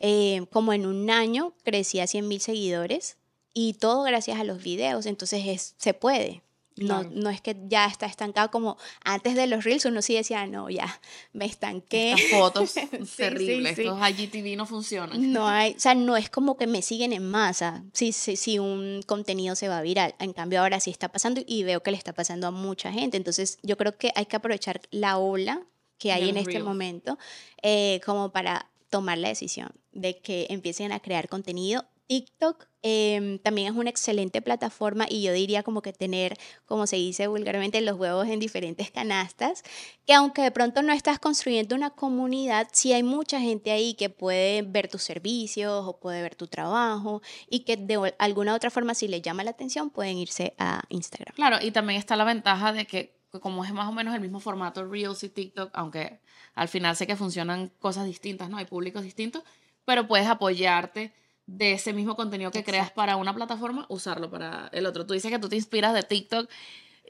eh, 0.00 0.44
como 0.50 0.72
en 0.72 0.84
un 0.84 1.10
año, 1.10 1.54
crecí 1.62 2.00
a 2.00 2.08
100 2.08 2.26
mil 2.26 2.40
seguidores 2.40 3.18
y 3.54 3.74
todo 3.74 4.02
gracias 4.02 4.40
a 4.40 4.44
los 4.44 4.64
videos. 4.64 5.06
Entonces, 5.06 5.44
es, 5.46 5.74
se 5.78 5.94
puede. 5.94 6.42
No, 6.78 7.00
Claro. 7.00 7.10
no 7.14 7.30
es 7.30 7.40
que 7.40 7.56
ya 7.68 7.86
está 7.86 8.04
estancado 8.06 8.50
como 8.50 8.76
antes 9.02 9.34
de 9.34 9.46
los 9.46 9.64
Reels, 9.64 9.86
uno 9.86 10.02
sí 10.02 10.14
decía, 10.14 10.46
no, 10.46 10.68
ya 10.68 11.00
me 11.32 11.46
estanqué. 11.46 12.12
Estas 12.12 12.30
fotos 12.38 12.70
Sí, 12.70 12.86
terribles, 13.16 13.76
sí, 13.76 13.82
sí. 13.82 13.88
estos 13.88 14.10
IGTV 14.10 14.56
no 14.56 14.66
funcionan. 14.66 15.32
No 15.32 15.48
hay, 15.48 15.72
o 15.74 15.80
sea, 15.80 15.94
no 15.94 16.16
es 16.16 16.28
como 16.28 16.56
que 16.58 16.66
me 16.66 16.82
siguen 16.82 17.12
en 17.14 17.28
masa 17.30 17.82
si, 17.94 18.12
si, 18.12 18.36
si 18.36 18.58
un 18.58 19.02
contenido 19.06 19.56
se 19.56 19.68
va 19.68 19.80
viral. 19.80 20.14
En 20.18 20.32
cambio, 20.34 20.60
ahora 20.60 20.78
sí 20.80 20.90
está 20.90 21.08
pasando 21.08 21.40
y 21.46 21.62
veo 21.62 21.82
que 21.82 21.90
le 21.90 21.96
está 21.96 22.12
pasando 22.12 22.46
a 22.46 22.50
mucha 22.50 22.92
gente. 22.92 23.16
Entonces, 23.16 23.58
yo 23.62 23.76
creo 23.78 23.96
que 23.96 24.12
hay 24.14 24.26
que 24.26 24.36
aprovechar 24.36 24.80
la 24.90 25.16
ola 25.18 25.62
que 25.98 26.12
hay 26.12 26.28
en 26.28 26.36
este 26.36 26.62
momento 26.62 27.18
eh, 27.62 28.00
como 28.04 28.30
para 28.32 28.68
tomar 28.90 29.16
la 29.16 29.28
decisión 29.28 29.70
de 29.92 30.18
que 30.18 30.46
empiecen 30.50 30.92
a 30.92 31.00
crear 31.00 31.26
contenido. 31.28 31.86
TikTok 32.06 32.66
em, 32.82 33.38
también 33.38 33.72
es 33.72 33.78
una 33.78 33.90
excelente 33.90 34.40
plataforma 34.40 35.06
y 35.08 35.22
yo 35.22 35.32
diría 35.32 35.62
como 35.62 35.82
que 35.82 35.92
tener, 35.92 36.36
como 36.64 36.86
se 36.86 36.96
dice 36.96 37.26
vulgarmente, 37.26 37.80
los 37.80 37.98
huevos 37.98 38.28
en 38.28 38.38
diferentes 38.38 38.90
canastas, 38.90 39.64
que 40.06 40.14
aunque 40.14 40.42
de 40.42 40.50
pronto 40.50 40.82
no 40.82 40.92
estás 40.92 41.18
construyendo 41.18 41.74
una 41.74 41.90
comunidad, 41.90 42.68
sí 42.72 42.92
hay 42.92 43.02
mucha 43.02 43.40
gente 43.40 43.72
ahí 43.72 43.94
que 43.94 44.10
puede 44.10 44.62
ver 44.62 44.88
tus 44.88 45.02
servicios 45.02 45.84
o 45.86 45.98
puede 45.98 46.22
ver 46.22 46.34
tu 46.36 46.46
trabajo 46.46 47.22
y 47.50 47.60
que 47.60 47.76
de 47.76 48.14
alguna 48.18 48.54
otra 48.54 48.70
forma 48.70 48.94
si 48.94 49.08
les 49.08 49.22
llama 49.22 49.44
la 49.44 49.50
atención 49.50 49.90
pueden 49.90 50.18
irse 50.18 50.54
a 50.58 50.82
Instagram. 50.88 51.34
Claro, 51.34 51.58
y 51.60 51.70
también 51.72 51.98
está 51.98 52.16
la 52.16 52.24
ventaja 52.24 52.72
de 52.72 52.86
que 52.86 53.16
como 53.40 53.64
es 53.64 53.72
más 53.72 53.88
o 53.88 53.92
menos 53.92 54.14
el 54.14 54.20
mismo 54.20 54.40
formato 54.40 54.84
Reels 54.84 55.22
y 55.22 55.28
TikTok, 55.28 55.70
aunque 55.74 56.20
al 56.54 56.68
final 56.68 56.96
sé 56.96 57.06
que 57.06 57.16
funcionan 57.16 57.70
cosas 57.80 58.06
distintas, 58.06 58.48
¿no? 58.48 58.56
Hay 58.56 58.64
públicos 58.64 59.02
distintos, 59.02 59.42
pero 59.84 60.06
puedes 60.06 60.26
apoyarte 60.26 61.12
de 61.46 61.72
ese 61.72 61.92
mismo 61.92 62.16
contenido 62.16 62.50
que 62.50 62.64
creas 62.64 62.90
para 62.90 63.16
una 63.16 63.34
plataforma, 63.34 63.86
usarlo 63.88 64.30
para 64.30 64.68
el 64.72 64.84
otro. 64.86 65.06
Tú 65.06 65.14
dices 65.14 65.30
que 65.30 65.38
tú 65.38 65.48
te 65.48 65.56
inspiras 65.56 65.94
de 65.94 66.02
TikTok 66.02 66.50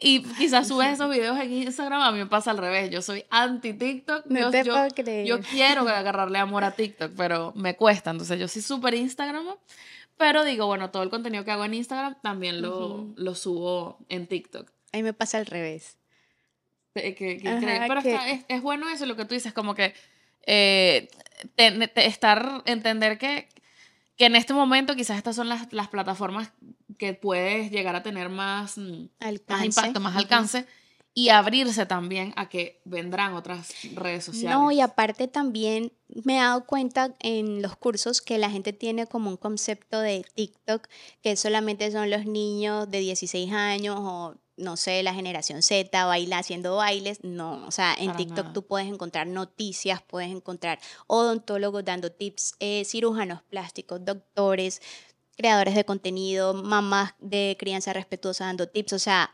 y 0.01 0.23
quizás 0.23 0.69
subes 0.69 0.93
esos 0.93 1.11
videos 1.11 1.39
en 1.41 1.53
Instagram, 1.53 2.03
a 2.03 2.13
mí 2.13 2.19
me 2.19 2.27
pasa 2.27 2.51
al 2.51 2.59
revés, 2.59 2.91
yo 2.91 3.01
soy 3.01 3.25
anti 3.31 3.73
TikTok. 3.73 4.27
No 4.27 4.39
yo, 4.41 4.51
te 4.51 4.65
yo- 4.65 4.75
puedo 4.75 4.89
creer. 4.95 5.27
yo 5.27 5.41
quiero 5.41 5.83
agarrarle 5.89 6.39
amor 6.39 6.65
a 6.65 6.73
TikTok, 6.73 7.13
pero 7.17 7.53
me 7.57 7.77
cuesta, 7.77 8.11
entonces 8.11 8.39
yo 8.39 8.47
soy 8.49 8.61
súper 8.63 8.95
Instagram. 8.95 9.47
Pero 10.19 10.45
digo, 10.45 10.67
bueno, 10.67 10.91
todo 10.91 11.03
el 11.03 11.11
contenido 11.11 11.45
que 11.45 11.51
hago 11.51 11.65
en 11.67 11.75
Instagram 11.75 12.17
también 12.23 12.63
lo, 12.63 13.07
lo 13.17 13.35
subo 13.35 13.99
en 14.09 14.27
TikTok. 14.27 14.71
A 14.93 14.97
mí 14.97 15.03
me 15.03 15.13
pasa 15.13 15.37
al 15.39 15.45
revés. 15.47 15.99
Ajá. 17.47 17.85
Pero 17.89 18.03
que- 18.03 18.13
está- 18.15 18.31
es, 18.31 18.45
es 18.49 18.63
bueno 18.63 18.89
eso, 18.89 19.05
lo 19.05 19.15
que 19.17 19.27
tú 19.27 19.35
dices, 19.35 19.53
como 19.53 19.75
que 19.75 19.93
eh, 20.47 21.09
te- 21.55 22.07
estar, 22.07 22.63
entender 22.65 23.19
que, 23.19 23.49
que 24.17 24.27
en 24.27 24.37
este 24.37 24.55
momento 24.55 24.97
quizás 24.97 25.19
estas 25.19 25.37
son 25.37 25.49
las, 25.49 25.73
las 25.73 25.89
plataformas 25.89 26.53
que 26.99 27.15
puedes 27.15 27.71
llegar 27.71 27.97
a 27.97 28.03
tener 28.03 28.29
más, 28.29 28.79
mm, 28.79 29.09
más 29.49 29.65
impacto, 29.65 30.01
más 30.01 30.17
alcance 30.17 30.67
y 31.19 31.31
abrirse 31.31 31.87
también 31.87 32.35
a 32.37 32.51
que 32.51 32.83
vendrán 32.85 33.33
otras 33.33 33.73
redes 33.95 34.25
sociales. 34.25 34.55
No, 34.55 34.71
y 34.71 34.83
aparte 34.83 35.29
también 35.29 35.93
me 36.25 36.37
he 36.37 36.41
dado 36.41 36.67
cuenta 36.67 37.15
en 37.21 37.63
los 37.63 37.75
cursos 37.77 38.21
que 38.21 38.37
la 38.37 38.51
gente 38.51 38.75
tiene 38.75 39.07
como 39.07 39.31
un 39.31 39.39
concepto 39.39 40.01
de 40.01 40.27
TikTok 40.35 40.87
que 41.23 41.37
solamente 41.37 41.91
son 41.91 42.11
los 42.11 42.27
niños 42.27 42.91
de 42.91 43.01
16 43.01 43.51
años 43.51 43.97
o 43.99 44.37
no 44.57 44.77
sé, 44.77 45.03
la 45.03 45.15
generación 45.15 45.63
Z 45.63 46.05
baila 46.07 46.39
haciendo 46.39 46.77
bailes. 46.77 47.23
No, 47.23 47.67
o 47.67 47.71
sea, 47.71 47.95
en 47.95 48.07
Para 48.07 48.17
TikTok 48.17 48.39
nada. 48.39 48.53
tú 48.53 48.67
puedes 48.67 48.89
encontrar 48.89 49.27
noticias, 49.27 50.03
puedes 50.03 50.31
encontrar 50.31 50.79
odontólogos 51.07 51.85
dando 51.85 52.11
tips, 52.11 52.55
eh, 52.61 52.85
cirujanos 52.85 53.43
plásticos, 53.43 54.05
doctores, 54.05 54.81
creadores 55.37 55.75
de 55.75 55.85
contenido, 55.85 56.55
mamás 56.55 57.15
de 57.19 57.57
crianza 57.59 57.93
respetuosa 57.93 58.47
dando 58.47 58.69
tips, 58.69 58.95
o 58.95 58.99
sea, 58.99 59.31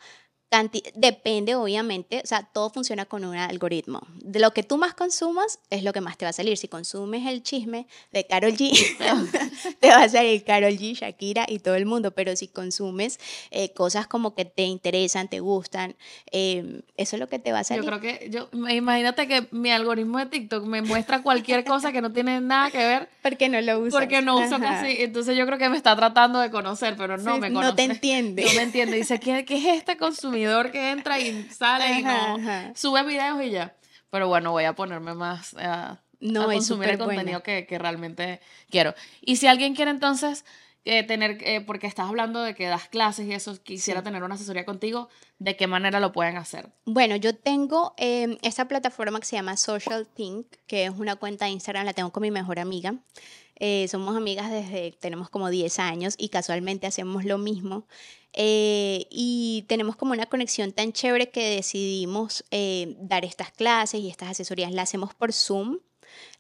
canti- 0.53 0.83
depende 0.95 1.55
obviamente, 1.55 2.21
o 2.23 2.27
sea, 2.27 2.43
todo 2.53 2.69
funciona 2.69 3.07
con 3.07 3.25
un 3.25 3.35
algoritmo. 3.35 4.07
De 4.17 4.39
lo 4.39 4.53
que 4.53 4.63
tú 4.63 4.77
más 4.77 4.93
consumas 4.93 5.59
es 5.71 5.83
lo 5.83 5.95
que 5.95 6.03
más 6.03 6.19
te 6.19 6.27
va 6.27 6.29
a 6.29 6.33
salir. 6.35 6.59
Si 6.59 6.69
consumes 6.69 7.27
el 7.27 7.43
chisme 7.43 7.87
de 8.13 8.27
Carol 8.27 8.53
G, 8.53 8.71
te 9.81 9.89
va 9.89 10.03
a 10.03 10.09
salir 10.11 10.45
Carol 10.45 10.73
G, 10.77 10.95
Shakira 10.95 11.47
y 11.49 11.59
todo 11.59 11.75
el 11.75 11.87
mundo, 11.87 12.11
pero 12.11 12.37
si 12.37 12.49
consumes 12.49 13.19
eh, 13.51 13.73
cosas 13.73 14.07
como 14.07 14.35
que 14.35 14.45
te 14.45 14.65
interesan, 14.65 15.29
te 15.29 15.41
gustan, 15.41 15.97
eh, 16.31 16.83
eso 16.99 17.17
es 17.17 17.21
lo 17.21 17.29
que 17.29 17.39
te 17.39 17.53
va 17.53 17.61
a 17.61 17.65
salir. 17.65 17.83
Yo 17.85 17.89
creo 17.89 18.01
que, 18.01 18.29
yo, 18.31 18.49
imagínate 18.69 19.27
que 19.27 19.49
mi 19.53 19.71
algoritmo 19.71 20.19
de 20.19 20.27
TikTok 20.27 20.65
me 20.67 20.83
muestra 20.83 21.23
cualquier 21.23 21.65
cosa 21.65 21.93
que 21.93 22.03
no 22.03 22.13
tiene 22.13 22.41
nada 22.43 22.71
que 22.71 22.79
ver 22.79 23.09
porque 23.23 23.49
no 23.49 23.61
lo 23.63 23.79
usas. 23.81 24.01
porque 24.01 24.21
no 24.21 24.37
uso 24.37 24.57
Ajá. 24.57 24.81
casi, 24.83 24.97
entonces 25.03 25.37
yo 25.37 25.47
creo 25.47 25.59
que 25.59 25.69
me 25.71 25.77
está 25.79 25.97
tratando 25.97 26.41
de 26.41 26.51
conocer, 26.51 26.95
pero 26.97 27.17
no 27.17 27.35
Sí, 27.37 27.41
me 27.41 27.49
no 27.51 27.61
conoce. 27.61 27.77
te 27.77 27.85
entiende. 27.85 28.45
No 28.45 28.53
me 28.53 28.63
entiende. 28.63 28.97
Dice, 28.97 29.19
¿qué, 29.19 29.45
qué 29.45 29.57
es 29.57 29.79
este 29.79 29.97
que 30.71 30.91
entra 30.91 31.19
y 31.19 31.43
sale 31.51 32.01
y 32.01 32.03
no 32.03 32.37
ajá. 32.37 32.73
sube 32.75 33.03
videos 33.05 33.43
y 33.43 33.51
ya? 33.51 33.75
Pero 34.11 34.29
bueno, 34.29 34.51
voy 34.53 34.65
a 34.65 34.75
ponerme 34.75 35.15
más 35.15 35.55
a, 35.55 36.01
No, 36.21 36.43
a 36.43 36.45
consumir 36.47 36.91
el 36.91 36.99
contenido 36.99 37.43
que, 37.43 37.67
que 37.67 37.79
realmente 37.79 38.41
quiero. 38.71 38.95
Y 39.21 39.37
si 39.37 39.47
alguien 39.47 39.75
quiere 39.75 39.91
entonces 39.91 40.45
eh, 40.85 41.05
tener, 41.05 41.39
eh, 41.43 41.61
porque 41.61 41.87
estás 41.87 42.09
hablando 42.09 42.43
de 42.43 42.55
que 42.55 42.67
das 42.67 42.89
clases 42.89 43.27
y 43.27 43.33
eso, 43.33 43.63
quisiera 43.63 44.01
Sí. 44.01 44.05
tener 44.05 44.23
una 44.25 44.35
asesoría 44.35 44.65
contigo, 44.65 45.09
¿de 45.39 45.57
qué 45.57 45.67
manera 45.69 46.01
lo 46.01 46.11
pueden 46.13 46.37
hacer? 46.37 46.71
Bueno, 46.85 47.15
yo 47.17 47.37
tengo 47.37 47.95
eh, 47.99 48.37
esta 48.43 48.67
plataforma 48.67 49.21
que 49.21 49.27
se 49.27 49.37
llama 49.37 49.57
Social 49.57 50.09
Pink, 50.15 50.47
que 50.67 50.85
es 50.87 50.91
una 50.91 51.15
cuenta 51.17 51.45
de 51.45 51.53
Instagram, 51.53 51.87
la 51.87 51.93
tengo 51.93 52.11
con 52.11 52.23
mi 52.23 52.31
mejor 52.33 52.59
amiga. 52.59 52.97
Eh, 53.65 53.87
somos 53.87 54.17
amigas 54.17 54.51
desde, 54.51 54.91
tenemos 54.91 55.31
como 55.31 55.49
10 55.49 55.79
años 55.79 56.17
y 56.19 56.31
casualmente 56.31 56.89
hacemos 56.89 57.25
lo 57.25 57.39
mismo. 57.39 57.87
Eh, 58.33 59.07
y 59.09 59.65
tenemos 59.69 59.95
como 59.95 60.11
una 60.15 60.27
conexión 60.27 60.73
tan 60.73 60.93
chévere 60.93 61.31
que 61.31 61.49
decidimos 61.55 62.45
eh, 62.51 62.97
dar 62.99 63.25
estas 63.25 63.53
clases 63.53 64.01
y 64.01 64.09
estas 64.09 64.31
asesorías. 64.31 64.73
Las 64.73 64.89
hacemos 64.89 65.15
por 65.15 65.33
Zoom. 65.33 65.79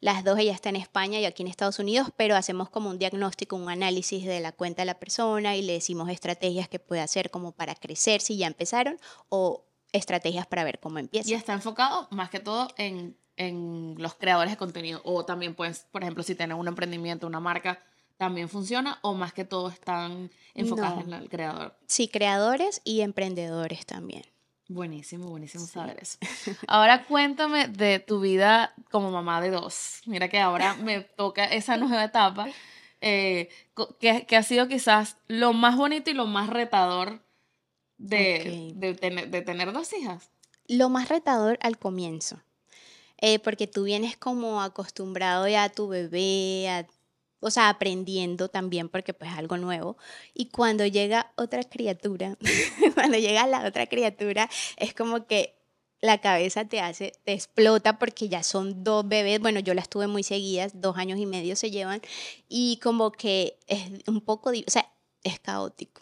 Las 0.00 0.24
dos, 0.24 0.36
ella 0.36 0.52
está 0.52 0.70
en 0.70 0.74
España 0.74 1.20
y 1.20 1.24
aquí 1.24 1.44
en 1.44 1.48
Estados 1.48 1.78
Unidos, 1.78 2.08
pero 2.16 2.34
hacemos 2.34 2.68
como 2.70 2.90
un 2.90 2.98
diagnóstico, 2.98 3.54
un 3.54 3.70
análisis 3.70 4.24
de 4.24 4.40
la 4.40 4.50
cuenta 4.50 4.82
de 4.82 4.86
la 4.86 4.98
persona 4.98 5.54
y 5.56 5.62
le 5.62 5.74
decimos 5.74 6.08
estrategias 6.10 6.68
que 6.68 6.80
puede 6.80 7.02
hacer 7.02 7.30
como 7.30 7.52
para 7.52 7.76
crecer 7.76 8.20
si 8.20 8.36
ya 8.36 8.48
empezaron 8.48 8.98
o 9.28 9.64
estrategias 9.92 10.46
para 10.46 10.64
ver 10.64 10.78
cómo 10.80 10.98
empieza. 10.98 11.30
Y 11.30 11.34
está 11.34 11.52
enfocado 11.52 12.08
más 12.10 12.30
que 12.30 12.40
todo 12.40 12.68
en, 12.76 13.16
en 13.36 13.94
los 13.98 14.14
creadores 14.14 14.52
de 14.52 14.56
contenido 14.56 15.00
o 15.04 15.24
también 15.24 15.54
pues, 15.54 15.86
por 15.90 16.02
ejemplo, 16.02 16.22
si 16.22 16.34
tienen 16.34 16.56
un 16.56 16.68
emprendimiento, 16.68 17.26
una 17.26 17.40
marca, 17.40 17.82
también 18.16 18.48
funciona 18.48 18.98
o 19.02 19.14
más 19.14 19.32
que 19.32 19.44
todo 19.44 19.68
están 19.68 20.30
enfocados 20.54 21.04
en 21.04 21.12
el 21.12 21.28
creador? 21.28 21.76
Sí, 21.86 22.08
creadores 22.08 22.80
y 22.84 23.00
emprendedores 23.00 23.84
también. 23.84 24.22
Buenísimo, 24.68 25.28
buenísimo 25.28 25.66
saber 25.66 25.98
eso. 26.00 26.18
Ahora 26.68 27.04
cuéntame 27.04 27.68
de 27.68 27.98
tu 27.98 28.20
vida 28.20 28.74
como 28.90 29.10
mamá 29.10 29.40
de 29.40 29.50
dos. 29.50 30.02
Mira 30.06 30.28
que 30.28 30.38
ahora 30.38 30.74
me 30.74 31.00
toca 31.00 31.44
esa 31.46 31.76
nueva 31.76 32.04
etapa, 32.04 32.46
eh, 33.00 33.48
que, 33.98 34.36
ha 34.36 34.42
sido 34.42 34.68
quizás 34.68 35.16
lo 35.26 35.52
más 35.52 35.76
bonito 35.76 36.10
y 36.10 36.14
lo 36.14 36.26
más 36.26 36.48
retador 36.48 37.20
de, 38.02 38.72
de, 38.74 38.94
tener, 38.94 39.30
de 39.30 39.42
tener 39.42 39.72
dos 39.72 39.92
hijas. 39.92 40.30
Lo 40.66 40.88
más 40.88 41.08
retador 41.08 41.58
al 41.62 41.78
comienzo. 41.78 42.42
Eh, 43.18 43.38
porque 43.38 43.68
tú 43.68 43.84
vienes 43.84 44.16
como 44.16 44.62
acostumbrado 44.62 45.46
ya 45.46 45.64
a 45.64 45.68
tu 45.68 45.86
bebé, 45.88 46.68
a 46.68 46.86
o 47.42 47.50
sea, 47.50 47.68
aprendiendo 47.68 48.48
también 48.48 48.88
porque 48.88 49.14
pues 49.14 49.32
es 49.32 49.36
algo 49.36 49.56
nuevo. 49.56 49.96
Y 50.32 50.46
cuando 50.46 50.86
llega 50.86 51.32
otra 51.36 51.64
criatura, 51.64 52.38
cuando 52.94 53.18
llega 53.18 53.46
la 53.46 53.66
otra 53.66 53.86
criatura, 53.86 54.48
es 54.76 54.94
como 54.94 55.26
que 55.26 55.56
la 56.00 56.20
cabeza 56.20 56.64
te 56.64 56.80
hace, 56.80 57.12
te 57.24 57.32
explota 57.32 57.98
porque 57.98 58.28
ya 58.28 58.42
son 58.42 58.84
dos 58.84 59.06
bebés, 59.06 59.40
bueno, 59.40 59.60
yo 59.60 59.74
las 59.74 59.88
tuve 59.88 60.06
muy 60.06 60.22
seguidas, 60.22 60.80
dos 60.80 60.96
años 60.96 61.18
y 61.18 61.26
medio 61.26 61.54
se 61.56 61.70
llevan, 61.70 62.00
y 62.48 62.78
como 62.82 63.12
que 63.12 63.58
es 63.66 63.88
un 64.08 64.20
poco, 64.20 64.50
o 64.50 64.70
sea, 64.70 64.92
es 65.22 65.38
caótico. 65.40 66.01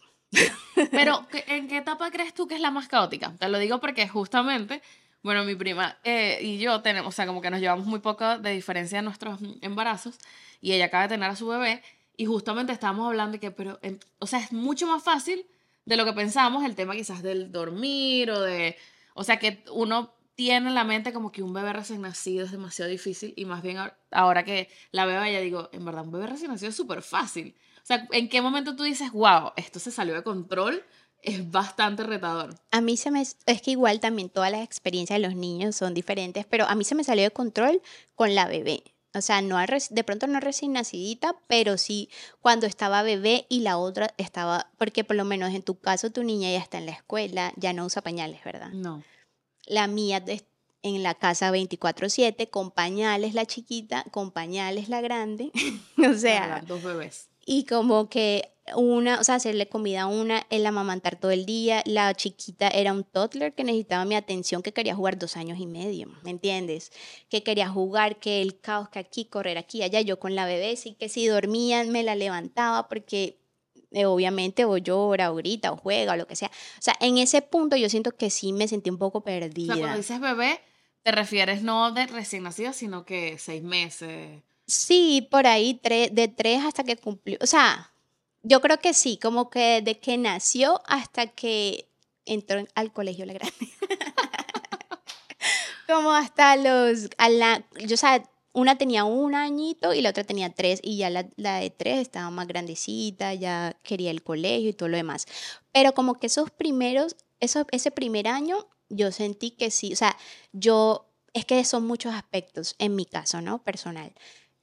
Pero, 0.90 1.26
¿en 1.46 1.68
qué 1.68 1.78
etapa 1.78 2.10
crees 2.10 2.34
tú 2.34 2.46
que 2.46 2.54
es 2.54 2.60
la 2.60 2.70
más 2.70 2.88
caótica? 2.88 3.34
Te 3.38 3.48
lo 3.48 3.58
digo 3.58 3.80
porque 3.80 4.08
justamente, 4.08 4.82
bueno, 5.22 5.44
mi 5.44 5.54
prima 5.54 5.98
eh, 6.04 6.38
y 6.40 6.58
yo 6.58 6.80
tenemos, 6.80 7.08
o 7.08 7.12
sea, 7.12 7.26
como 7.26 7.40
que 7.40 7.50
nos 7.50 7.60
llevamos 7.60 7.86
muy 7.86 8.00
poco 8.00 8.38
de 8.38 8.52
diferencia 8.52 9.00
en 9.00 9.04
nuestros 9.04 9.40
embarazos, 9.60 10.18
y 10.60 10.72
ella 10.72 10.86
acaba 10.86 11.04
de 11.04 11.10
tener 11.10 11.30
a 11.30 11.36
su 11.36 11.46
bebé 11.48 11.82
y 12.16 12.26
justamente 12.26 12.72
estábamos 12.72 13.06
hablando 13.06 13.32
de 13.32 13.40
que, 13.40 13.50
pero, 13.50 13.80
o 14.18 14.26
sea, 14.26 14.40
es 14.40 14.52
mucho 14.52 14.86
más 14.86 15.02
fácil 15.02 15.46
de 15.84 15.96
lo 15.96 16.04
que 16.04 16.12
pensamos 16.12 16.64
el 16.64 16.74
tema 16.74 16.94
quizás 16.94 17.22
del 17.22 17.50
dormir 17.50 18.30
o 18.30 18.40
de, 18.40 18.76
o 19.14 19.24
sea, 19.24 19.38
que 19.38 19.64
uno 19.72 20.14
tiene 20.34 20.68
en 20.68 20.74
la 20.74 20.84
mente 20.84 21.12
como 21.12 21.32
que 21.32 21.42
un 21.42 21.52
bebé 21.52 21.72
recién 21.72 22.02
nacido 22.02 22.44
es 22.44 22.52
demasiado 22.52 22.90
difícil 22.90 23.34
y 23.36 23.44
más 23.44 23.62
bien 23.62 23.78
ahora 24.10 24.44
que 24.44 24.68
la 24.90 25.04
veo 25.04 25.22
ella 25.22 25.40
digo, 25.40 25.68
en 25.72 25.84
verdad 25.84 26.04
un 26.04 26.12
bebé 26.12 26.26
recién 26.26 26.50
nacido 26.50 26.70
es 26.70 26.76
súper 26.76 27.02
fácil. 27.02 27.56
O 27.82 27.86
sea, 27.86 28.06
¿en 28.12 28.28
qué 28.28 28.40
momento 28.40 28.76
tú 28.76 28.82
dices, 28.82 29.10
wow, 29.12 29.52
esto 29.56 29.78
se 29.78 29.90
salió 29.90 30.14
de 30.14 30.22
control? 30.22 30.84
Es 31.22 31.50
bastante 31.50 32.02
retador. 32.02 32.54
A 32.70 32.80
mí 32.80 32.96
se 32.96 33.10
me... 33.10 33.20
Es 33.20 33.62
que 33.62 33.70
igual 33.70 34.00
también 34.00 34.30
todas 34.30 34.50
las 34.50 34.62
experiencias 34.62 35.20
de 35.20 35.26
los 35.26 35.36
niños 35.36 35.76
son 35.76 35.92
diferentes, 35.92 36.46
pero 36.46 36.66
a 36.66 36.74
mí 36.74 36.84
se 36.84 36.94
me 36.94 37.04
salió 37.04 37.24
de 37.24 37.30
control 37.30 37.82
con 38.14 38.34
la 38.34 38.46
bebé. 38.46 38.82
O 39.12 39.20
sea, 39.20 39.42
no 39.42 39.58
de 39.58 40.04
pronto 40.04 40.26
no 40.28 40.38
recién 40.38 40.72
nacidita, 40.72 41.34
pero 41.48 41.78
sí 41.78 42.08
cuando 42.40 42.66
estaba 42.66 43.02
bebé 43.02 43.44
y 43.48 43.60
la 43.60 43.76
otra 43.76 44.14
estaba, 44.18 44.70
porque 44.78 45.02
por 45.02 45.16
lo 45.16 45.24
menos 45.24 45.52
en 45.52 45.62
tu 45.62 45.80
caso 45.80 46.10
tu 46.10 46.22
niña 46.22 46.50
ya 46.50 46.58
está 46.58 46.78
en 46.78 46.86
la 46.86 46.92
escuela, 46.92 47.52
ya 47.56 47.72
no 47.72 47.84
usa 47.84 48.02
pañales, 48.02 48.42
¿verdad? 48.44 48.70
No. 48.70 49.02
La 49.66 49.88
mía 49.88 50.24
en 50.82 51.02
la 51.02 51.14
casa 51.14 51.50
24/7, 51.50 52.50
con 52.50 52.70
pañales 52.70 53.34
la 53.34 53.46
chiquita, 53.46 54.04
con 54.12 54.30
pañales 54.30 54.88
la 54.88 55.00
grande. 55.00 55.50
o 55.98 56.14
sea... 56.14 56.62
Dos 56.66 56.82
bebés. 56.82 57.29
Y 57.46 57.64
como 57.64 58.08
que 58.08 58.50
una, 58.76 59.20
o 59.20 59.24
sea, 59.24 59.36
hacerle 59.36 59.68
comida 59.68 60.02
a 60.02 60.06
una, 60.06 60.46
el 60.50 60.66
amamantar 60.66 61.16
todo 61.16 61.30
el 61.30 61.46
día. 61.46 61.82
La 61.86 62.14
chiquita 62.14 62.68
era 62.68 62.92
un 62.92 63.04
toddler 63.04 63.54
que 63.54 63.64
necesitaba 63.64 64.04
mi 64.04 64.14
atención, 64.14 64.62
que 64.62 64.72
quería 64.72 64.94
jugar 64.94 65.18
dos 65.18 65.36
años 65.36 65.58
y 65.58 65.66
medio, 65.66 66.08
¿me 66.22 66.30
entiendes? 66.30 66.92
Que 67.28 67.42
quería 67.42 67.68
jugar, 67.68 68.16
que 68.16 68.42
el 68.42 68.60
caos, 68.60 68.88
que 68.88 68.98
aquí, 68.98 69.24
correr 69.24 69.58
aquí, 69.58 69.82
allá. 69.82 70.00
Yo 70.00 70.18
con 70.18 70.34
la 70.34 70.46
bebé, 70.46 70.76
sí 70.76 70.94
que 70.94 71.08
si 71.08 71.26
dormían 71.26 71.90
me 71.90 72.02
la 72.02 72.14
levantaba 72.14 72.88
porque 72.88 73.38
eh, 73.90 74.06
obviamente 74.06 74.64
o 74.64 74.76
llora 74.76 75.32
o 75.32 75.36
grita 75.36 75.72
o 75.72 75.76
juega 75.76 76.12
o 76.12 76.16
lo 76.16 76.26
que 76.26 76.36
sea. 76.36 76.48
O 76.48 76.82
sea, 76.82 76.94
en 77.00 77.18
ese 77.18 77.42
punto 77.42 77.76
yo 77.76 77.88
siento 77.88 78.12
que 78.12 78.30
sí 78.30 78.52
me 78.52 78.68
sentí 78.68 78.90
un 78.90 78.98
poco 78.98 79.22
perdida. 79.22 79.72
O 79.72 79.76
sea, 79.76 79.84
cuando 79.84 79.98
dices 79.98 80.20
bebé, 80.20 80.60
te 81.02 81.12
refieres 81.12 81.62
no 81.62 81.90
de 81.92 82.06
recién 82.06 82.44
nacido, 82.44 82.72
sino 82.72 83.04
que 83.04 83.38
seis 83.38 83.62
meses. 83.62 84.42
Sí, 84.70 85.26
por 85.32 85.48
ahí, 85.48 85.80
de 85.82 86.28
tres 86.28 86.64
hasta 86.64 86.84
que 86.84 86.96
cumplió. 86.96 87.38
O 87.40 87.46
sea, 87.46 87.92
yo 88.44 88.60
creo 88.60 88.78
que 88.78 88.94
sí, 88.94 89.18
como 89.20 89.50
que 89.50 89.82
de 89.82 89.98
que 89.98 90.16
nació 90.16 90.80
hasta 90.86 91.26
que 91.26 91.88
entró 92.24 92.64
al 92.76 92.92
colegio 92.92 93.26
la 93.26 93.32
grande. 93.32 93.56
como 95.88 96.12
hasta 96.12 96.54
los, 96.54 97.10
a 97.18 97.64
yo 97.84 97.96
sea, 97.96 98.22
una 98.52 98.78
tenía 98.78 99.04
un 99.04 99.34
añito 99.34 99.92
y 99.92 100.02
la 100.02 100.10
otra 100.10 100.22
tenía 100.22 100.50
tres 100.50 100.78
y 100.84 100.98
ya 100.98 101.10
la, 101.10 101.24
de 101.24 101.70
tres 101.70 101.98
estaba 101.98 102.30
más 102.30 102.46
grandecita, 102.46 103.34
ya 103.34 103.76
quería 103.82 104.12
el 104.12 104.22
colegio 104.22 104.70
y 104.70 104.72
todo 104.72 104.88
lo 104.88 104.96
demás. 104.96 105.26
Pero 105.72 105.94
como 105.94 106.14
que 106.14 106.28
esos 106.28 106.52
primeros, 106.52 107.16
ese 107.40 107.90
primer 107.90 108.28
año, 108.28 108.68
yo 108.88 109.10
sentí 109.10 109.50
que 109.50 109.72
sí, 109.72 109.92
o 109.92 109.96
sea, 109.96 110.16
yo, 110.52 111.08
es 111.32 111.44
que 111.44 111.64
son 111.64 111.88
muchos 111.88 112.14
aspectos 112.14 112.76
en 112.78 112.94
mi 112.94 113.04
caso, 113.04 113.40
¿no? 113.40 113.64
Personal. 113.64 114.12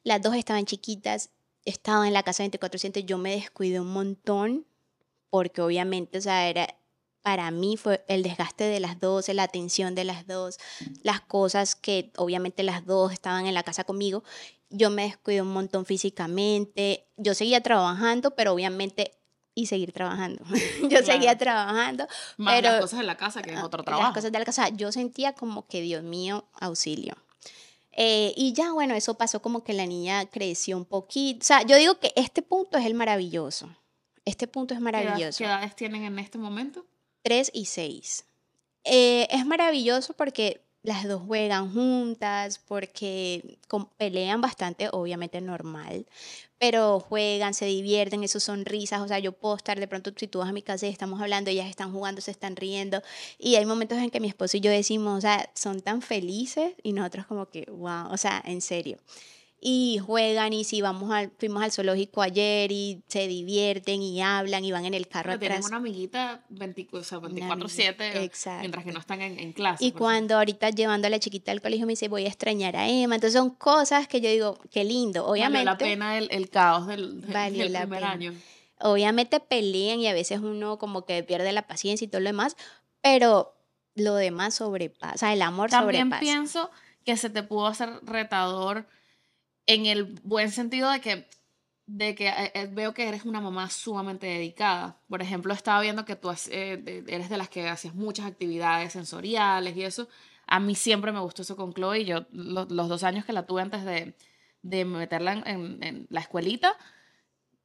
Las 0.08 0.22
dos 0.22 0.36
estaban 0.36 0.66
chiquitas, 0.66 1.32
estaba 1.66 2.08
en 2.08 2.14
la 2.14 2.24
casa 2.24 2.46
24/7, 2.46 3.04
yo 3.04 3.18
me 3.18 3.32
descuidé 3.32 3.82
un 3.82 3.92
montón 3.92 4.66
porque 5.30 5.62
obviamente, 5.62 6.18
o 6.18 6.22
sea, 6.22 6.48
era, 6.48 6.66
para 7.22 7.52
mí 7.52 7.76
fue 7.76 8.06
el 8.08 8.24
desgaste 8.24 8.64
de 8.64 8.80
las 8.80 9.02
dos, 9.02 9.28
la 9.28 9.44
atención 9.44 9.96
de 9.96 10.06
las 10.06 10.26
dos, 10.26 10.60
las 11.04 11.20
cosas 11.20 11.76
que 11.76 12.14
obviamente 12.16 12.64
las 12.64 12.86
dos 12.86 13.12
estaban 13.12 13.48
en 13.48 13.54
la 13.54 13.64
casa 13.64 13.84
conmigo. 13.84 14.24
Yo 14.70 14.90
me 14.90 15.04
descuidé 15.04 15.42
un 15.42 15.52
montón 15.52 15.86
físicamente. 15.86 17.06
Yo 17.18 17.34
seguía 17.34 17.62
trabajando, 17.62 18.34
pero 18.34 18.54
obviamente 18.54 19.12
y 19.56 19.66
seguir 19.66 19.92
trabajando. 19.92 20.42
yo 20.90 21.04
seguía 21.04 21.38
trabajando. 21.38 22.08
Más 22.38 22.56
pero, 22.56 22.72
las 22.72 22.80
cosas 22.80 23.00
de 23.00 23.06
la 23.06 23.18
casa, 23.18 23.42
que 23.42 23.52
es 23.52 23.62
otro 23.62 23.84
trabajo. 23.84 24.08
Las 24.08 24.14
cosas 24.14 24.32
de 24.32 24.40
la 24.40 24.46
casa. 24.46 24.70
Yo 24.70 24.94
sentía 24.94 25.34
como 25.34 25.68
que, 25.68 25.82
Dios 25.82 26.02
mío, 26.02 26.48
auxilio. 26.62 27.18
Eh, 28.00 28.32
y 28.38 28.54
ya, 28.54 28.72
bueno, 28.74 28.94
eso 28.94 29.16
pasó 29.16 29.42
como 29.42 29.64
que 29.64 29.74
la 29.74 29.88
niña 29.88 30.28
creció 30.28 30.78
un 30.78 30.86
poquito. 30.86 31.40
O 31.42 31.44
sea, 31.44 31.64
yo 31.64 31.76
digo 31.78 32.00
que 32.00 32.14
este 32.16 32.44
punto 32.44 32.78
es 32.78 32.86
el 32.86 32.94
maravilloso. 32.94 33.76
Este 34.24 34.48
punto 34.48 34.76
es 34.76 34.80
maravilloso. 34.80 35.40
¿Qué, 35.40 35.46
edades 35.46 35.76
tienen 35.76 36.04
en 36.04 36.20
este 36.20 36.38
momento? 36.38 36.86
Tres 37.24 37.50
y 37.54 37.66
seis. 37.66 38.26
Eh, 38.84 39.28
es 39.32 39.46
maravilloso 39.48 40.14
porque 40.14 40.62
las 40.88 41.06
dos 41.06 41.22
juegan 41.28 41.74
juntas, 41.74 42.60
porque 42.66 43.60
pelean 43.98 44.40
bastante, 44.40 44.88
obviamente 44.94 45.42
normal, 45.42 46.06
pero 46.60 47.02
juegan, 47.02 47.54
se 47.54 47.66
divierten, 47.66 48.24
eso 48.24 48.40
son 48.40 48.64
risas, 48.64 49.02
o 49.02 49.08
sea, 49.10 49.20
yo 49.20 49.34
puedo 49.34 49.58
estar 49.58 49.78
de 49.78 49.88
pronto, 49.90 50.14
si 50.16 50.28
tú 50.28 50.40
vas 50.40 50.48
a 50.48 50.54
mi 50.54 50.62
casa 50.62 50.88
y 50.88 50.90
estamos 50.90 51.20
hablando, 51.20 51.50
ellas 51.52 51.70
están 51.70 51.92
jugando, 51.92 52.22
se 52.22 52.32
están 52.32 52.56
riendo, 52.56 53.02
y 53.38 53.56
hay 53.56 53.66
momentos 53.66 53.98
en 53.98 54.10
que 54.10 54.22
mi 54.22 54.30
esposo 54.30 54.56
y 54.56 54.62
yo 54.62 54.72
decimos, 54.72 55.18
o 55.18 55.22
sea, 55.22 55.52
son 55.56 55.82
tan 55.82 56.02
felices, 56.02 56.74
y 56.84 56.94
nosotros 56.94 57.26
como 57.28 57.50
que, 57.50 57.66
wow, 57.70 58.10
o 58.10 58.16
sea, 58.16 58.42
en 58.46 58.62
serio 58.62 58.98
y 59.60 60.00
juegan 60.06 60.54
y 60.54 60.64
si 60.64 60.82
vamos 60.82 61.12
al, 61.12 61.32
fuimos 61.40 61.64
al 61.64 61.72
zoológico 61.72 62.22
ayer 62.22 62.72
y 62.72 63.02
se 63.08 63.28
divierten 63.28 64.04
y 64.04 64.22
hablan 64.22 64.64
y 64.64 64.72
van 64.72 64.86
en 64.86 64.94
el 64.94 65.08
carro 65.08 65.34
atrás. 65.34 65.66
una 65.66 65.78
amiguita 65.78 66.44
24/7 66.52 68.60
mientras 68.60 68.86
que 68.86 68.92
no 68.92 69.00
están 69.00 69.22
en, 69.22 69.40
en 69.40 69.54
clase. 69.54 69.84
Y 69.84 69.92
pues. 69.92 70.00
cuando 70.00 70.38
ahorita 70.38 70.70
llevando 70.70 71.08
a 71.08 71.10
la 71.10 71.20
chiquita 71.20 71.52
al 71.52 71.62
colegio 71.62 71.88
me 71.88 71.94
dice 71.94 72.08
voy 72.08 72.26
a 72.26 72.28
extrañar 72.28 72.76
a 72.76 72.88
Emma, 72.88 73.16
entonces 73.16 73.40
son 73.40 73.50
cosas 73.50 74.08
que 74.08 74.22
yo 74.22 74.30
digo, 74.30 74.60
qué 74.70 74.84
lindo, 74.84 75.26
obviamente. 75.26 75.66
Valió 75.66 75.72
la 75.72 75.78
pena 75.78 76.18
el, 76.20 76.28
el 76.32 76.50
caos 76.50 76.86
del, 76.86 77.22
del, 77.22 77.72
primer 77.72 78.04
año. 78.04 78.34
Obviamente 78.80 79.40
pelean 79.40 80.00
y 80.00 80.08
a 80.08 80.14
veces 80.14 80.40
uno 80.40 80.78
como 80.78 81.04
que 81.04 81.24
pierde 81.24 81.52
la 81.52 81.66
paciencia 81.66 82.06
y 82.06 82.08
todo 82.08 82.22
lo 82.22 82.30
demás, 82.30 82.56
pero 83.02 83.56
lo 83.96 84.14
demás 84.14 84.54
sobrepasa, 84.54 85.16
o 85.16 85.18
sea, 85.18 85.34
el 85.34 85.42
amor 85.42 85.72
También 85.72 86.04
sobrepasa. 86.04 86.20
También 86.20 86.36
pienso 86.36 86.70
que 87.04 87.18
se 87.18 87.32
te 87.32 87.42
pudo 87.42 87.66
hacer 87.66 87.90
retador 88.04 88.86
en 89.68 89.86
el 89.86 90.06
buen 90.24 90.50
sentido 90.52 90.90
de 90.90 91.02
que, 91.02 91.28
de 91.86 92.16
que 92.16 92.30
eh, 92.30 92.52
eh, 92.56 92.70
veo 92.72 92.94
que 92.94 93.08
eres 93.08 93.26
una 93.26 93.42
mamá 93.42 93.70
sumamente 93.70 94.26
dedicada. 94.26 95.00
Por 95.08 95.22
ejemplo, 95.22 95.54
estaba 95.54 95.82
viendo 95.82 96.06
que 96.06 96.16
tú 96.16 96.32
eh, 96.50 97.04
eres 97.08 97.30
de 97.30 97.38
las 97.38 97.50
que 97.50 97.68
hacías 97.68 97.94
muchas 97.94 98.26
actividades 98.26 98.94
sensoriales 98.94 99.76
y 99.76 99.84
eso. 99.84 100.08
A 100.48 100.60
mí 100.60 100.76
siempre 100.76 101.12
me 101.12 101.20
gustó 101.20 101.42
eso 101.42 101.58
con 101.58 101.74
Chloe. 101.74 102.06
Yo, 102.06 102.26
los 102.32 102.90
dos 102.90 103.04
años 103.04 103.26
que 103.26 103.34
la 103.34 103.46
tuve 103.46 103.62
antes 103.62 103.84
de, 103.84 104.16
de 104.62 104.86
meterla 104.86 105.34
en, 105.34 105.84
en, 105.84 106.08
la 106.10 106.22
escuelita, 106.22 106.78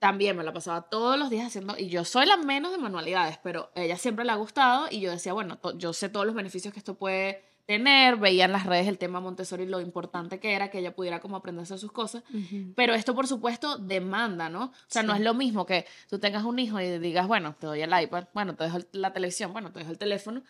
también 0.00 0.36
me 0.36 0.42
la 0.42 0.52
pasaba 0.52 0.82
todos 0.82 1.16
los 1.16 1.30
días 1.30 1.46
haciendo, 1.46 1.78
y 1.78 1.88
yo 1.88 2.04
soy 2.04 2.26
la 2.26 2.36
menos 2.36 2.72
de 2.72 2.78
manualidades, 2.78 3.38
pero 3.40 3.70
ella 3.76 3.96
siempre 3.96 4.24
le 4.24 4.32
ha 4.32 4.34
gustado 4.34 4.88
y 4.90 5.00
yo 5.00 5.12
decía, 5.12 5.32
bueno, 5.32 5.60
yo 5.76 5.92
sé 5.92 6.08
todos 6.08 6.26
los 6.26 6.34
beneficios 6.34 6.74
que 6.74 6.80
esto 6.80 6.96
puede 6.96 7.51
tener, 7.72 8.16
veía 8.16 8.44
en 8.44 8.52
las 8.52 8.66
redes 8.66 8.86
el 8.86 8.98
tema 8.98 9.20
Montessori, 9.20 9.66
lo 9.66 9.80
importante 9.80 10.38
que 10.38 10.52
era 10.52 10.70
que 10.70 10.80
ella 10.80 10.94
pudiera 10.94 11.20
como 11.20 11.36
aprender 11.36 11.60
a 11.60 11.64
hacer 11.64 11.78
sus 11.78 11.90
cosas, 11.90 12.22
pero 12.74 12.94
esto 12.94 13.14
por 13.14 13.26
supuesto 13.26 13.78
demanda, 13.78 14.50
¿no? 14.50 14.64
O 14.64 14.72
sea, 14.88 15.02
no 15.02 15.14
es 15.14 15.20
lo 15.20 15.32
mismo 15.32 15.64
que 15.64 15.86
tú 16.10 16.18
tengas 16.18 16.44
un 16.44 16.58
hijo 16.58 16.78
y 16.80 16.98
digas, 16.98 17.26
bueno, 17.26 17.54
te 17.58 17.66
doy 17.66 17.80
el 17.80 17.98
iPad, 17.98 18.24
bueno, 18.34 18.54
te 18.54 18.64
dejo 18.64 18.78
la 18.92 19.12
televisión, 19.14 19.52
bueno, 19.52 19.72
te 19.72 19.78
dejo 19.78 19.90
el 19.90 19.98
teléfono, 19.98 20.42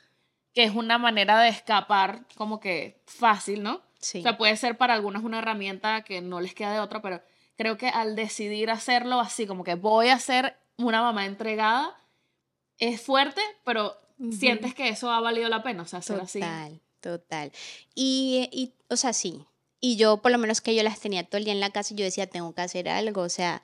que 0.53 0.65
es 0.65 0.75
una 0.75 0.99
manera 0.99 1.41
de 1.41 1.49
escapar 1.49 2.27
como 2.37 2.59
que 2.59 3.01
fácil, 3.07 3.63
¿no? 3.63 3.83
Sí. 4.01 4.19
O 4.19 4.23
sea, 4.23 4.37
puede 4.37 4.57
ser 4.57 4.77
para 4.77 4.95
algunos 4.95 5.23
una 5.23 5.39
herramienta 5.39 6.03
que 6.03 6.21
no 6.21 6.41
les 6.41 6.55
queda 6.55 6.73
de 6.73 6.81
otra, 6.81 7.01
pero 7.01 7.23
creo 7.57 7.77
que 7.77 7.89
al 7.89 8.17
decidir 8.17 8.69
hacerlo 8.71 9.21
así, 9.21 9.47
como 9.47 9.63
que 9.63 9.77
voy 9.77 10.09
a 10.09 10.19
ser 10.19 10.57
una 10.77 11.03
mamá 11.03 11.27
entregada, 11.27 11.97
es 12.79 13.01
fuerte, 13.01 13.41
pero 13.65 13.97
sientes 14.33 14.75
que 14.75 14.89
eso 14.89 15.11
ha 15.11 15.21
valido 15.21 15.49
la 15.49 15.63
pena, 15.63 15.83
o 15.83 15.87
sea, 15.87 16.01
hacer 16.01 16.21
así. 16.21 16.41
Total. 17.03 17.51
Y, 17.97 18.49
y, 18.53 18.75
o 18.89 18.97
sea, 18.97 19.13
sí. 19.13 19.45
Y 19.81 19.97
yo, 19.97 20.19
por 20.19 20.31
lo 20.31 20.39
menos 20.39 20.61
que 20.61 20.75
yo 20.77 20.85
las 20.85 21.01
tenía 21.01 21.25
todo 21.25 21.39
el 21.39 21.45
día 21.45 21.53
en 21.53 21.61
la 21.61 21.71
casa, 21.71 21.95
yo 21.97 22.05
decía, 22.05 22.29
tengo 22.29 22.55
que 22.55 22.63
hacer 22.63 22.89
algo, 22.89 23.23
o 23.23 23.29
sea, 23.29 23.63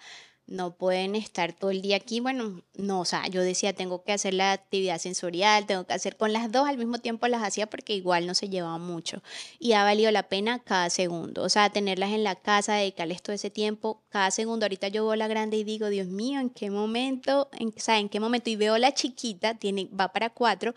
no 0.49 0.75
pueden 0.77 1.15
estar 1.15 1.53
todo 1.53 1.71
el 1.71 1.83
día 1.83 1.97
aquí. 1.97 2.21
Bueno, 2.21 2.63
no, 2.75 3.01
o 3.01 3.05
sea, 3.05 3.29
yo 3.29 3.43
decía, 3.43 3.75
tengo 3.75 4.03
que 4.03 4.13
hacer 4.13 4.35
la 4.35 4.53
actividad 4.53 4.99
sensorial, 4.99 5.67
tengo 5.67 5.85
que 5.87 5.93
hacer 5.93 6.17
con 6.17 6.33
las 6.33 6.51
dos 6.51 6.67
al 6.69 6.79
mismo 6.79 6.99
tiempo 6.99 7.29
las 7.29 7.43
hacía 7.43 7.69
porque 7.69 7.95
igual 7.95 8.27
no 8.27 8.35
se 8.35 8.49
llevaba 8.49 8.79
mucho. 8.79 9.23
Y 9.61 9.75
ha 9.75 9.85
valido 9.85 10.11
la 10.11 10.25
pena 10.29 10.59
cada 10.59 10.91
segundo. 10.91 11.43
O 11.45 11.49
sea, 11.49 11.71
tenerlas 11.71 12.11
en 12.11 12.25
la 12.25 12.35
casa, 12.35 12.75
dedicarles 12.75 13.23
todo 13.23 13.35
ese 13.35 13.51
tiempo, 13.51 14.03
cada 14.09 14.31
segundo. 14.31 14.65
Ahorita 14.65 14.89
yo 14.89 15.05
veo 15.05 15.17
la 15.17 15.29
grande 15.29 15.59
y 15.59 15.65
digo, 15.65 15.89
Dios 15.91 16.09
mío, 16.09 16.41
¿en 16.41 16.51
qué 16.51 16.71
momento? 16.71 17.51
En, 17.53 17.69
o 17.69 17.81
sea, 17.81 17.99
¿en 17.99 18.09
qué 18.09 18.19
momento? 18.19 18.51
Y 18.51 18.57
veo 18.57 18.79
la 18.79 18.93
chiquita, 18.95 19.55
tiene, 19.55 19.89
va 19.89 20.13
para 20.13 20.31
cuatro, 20.31 20.75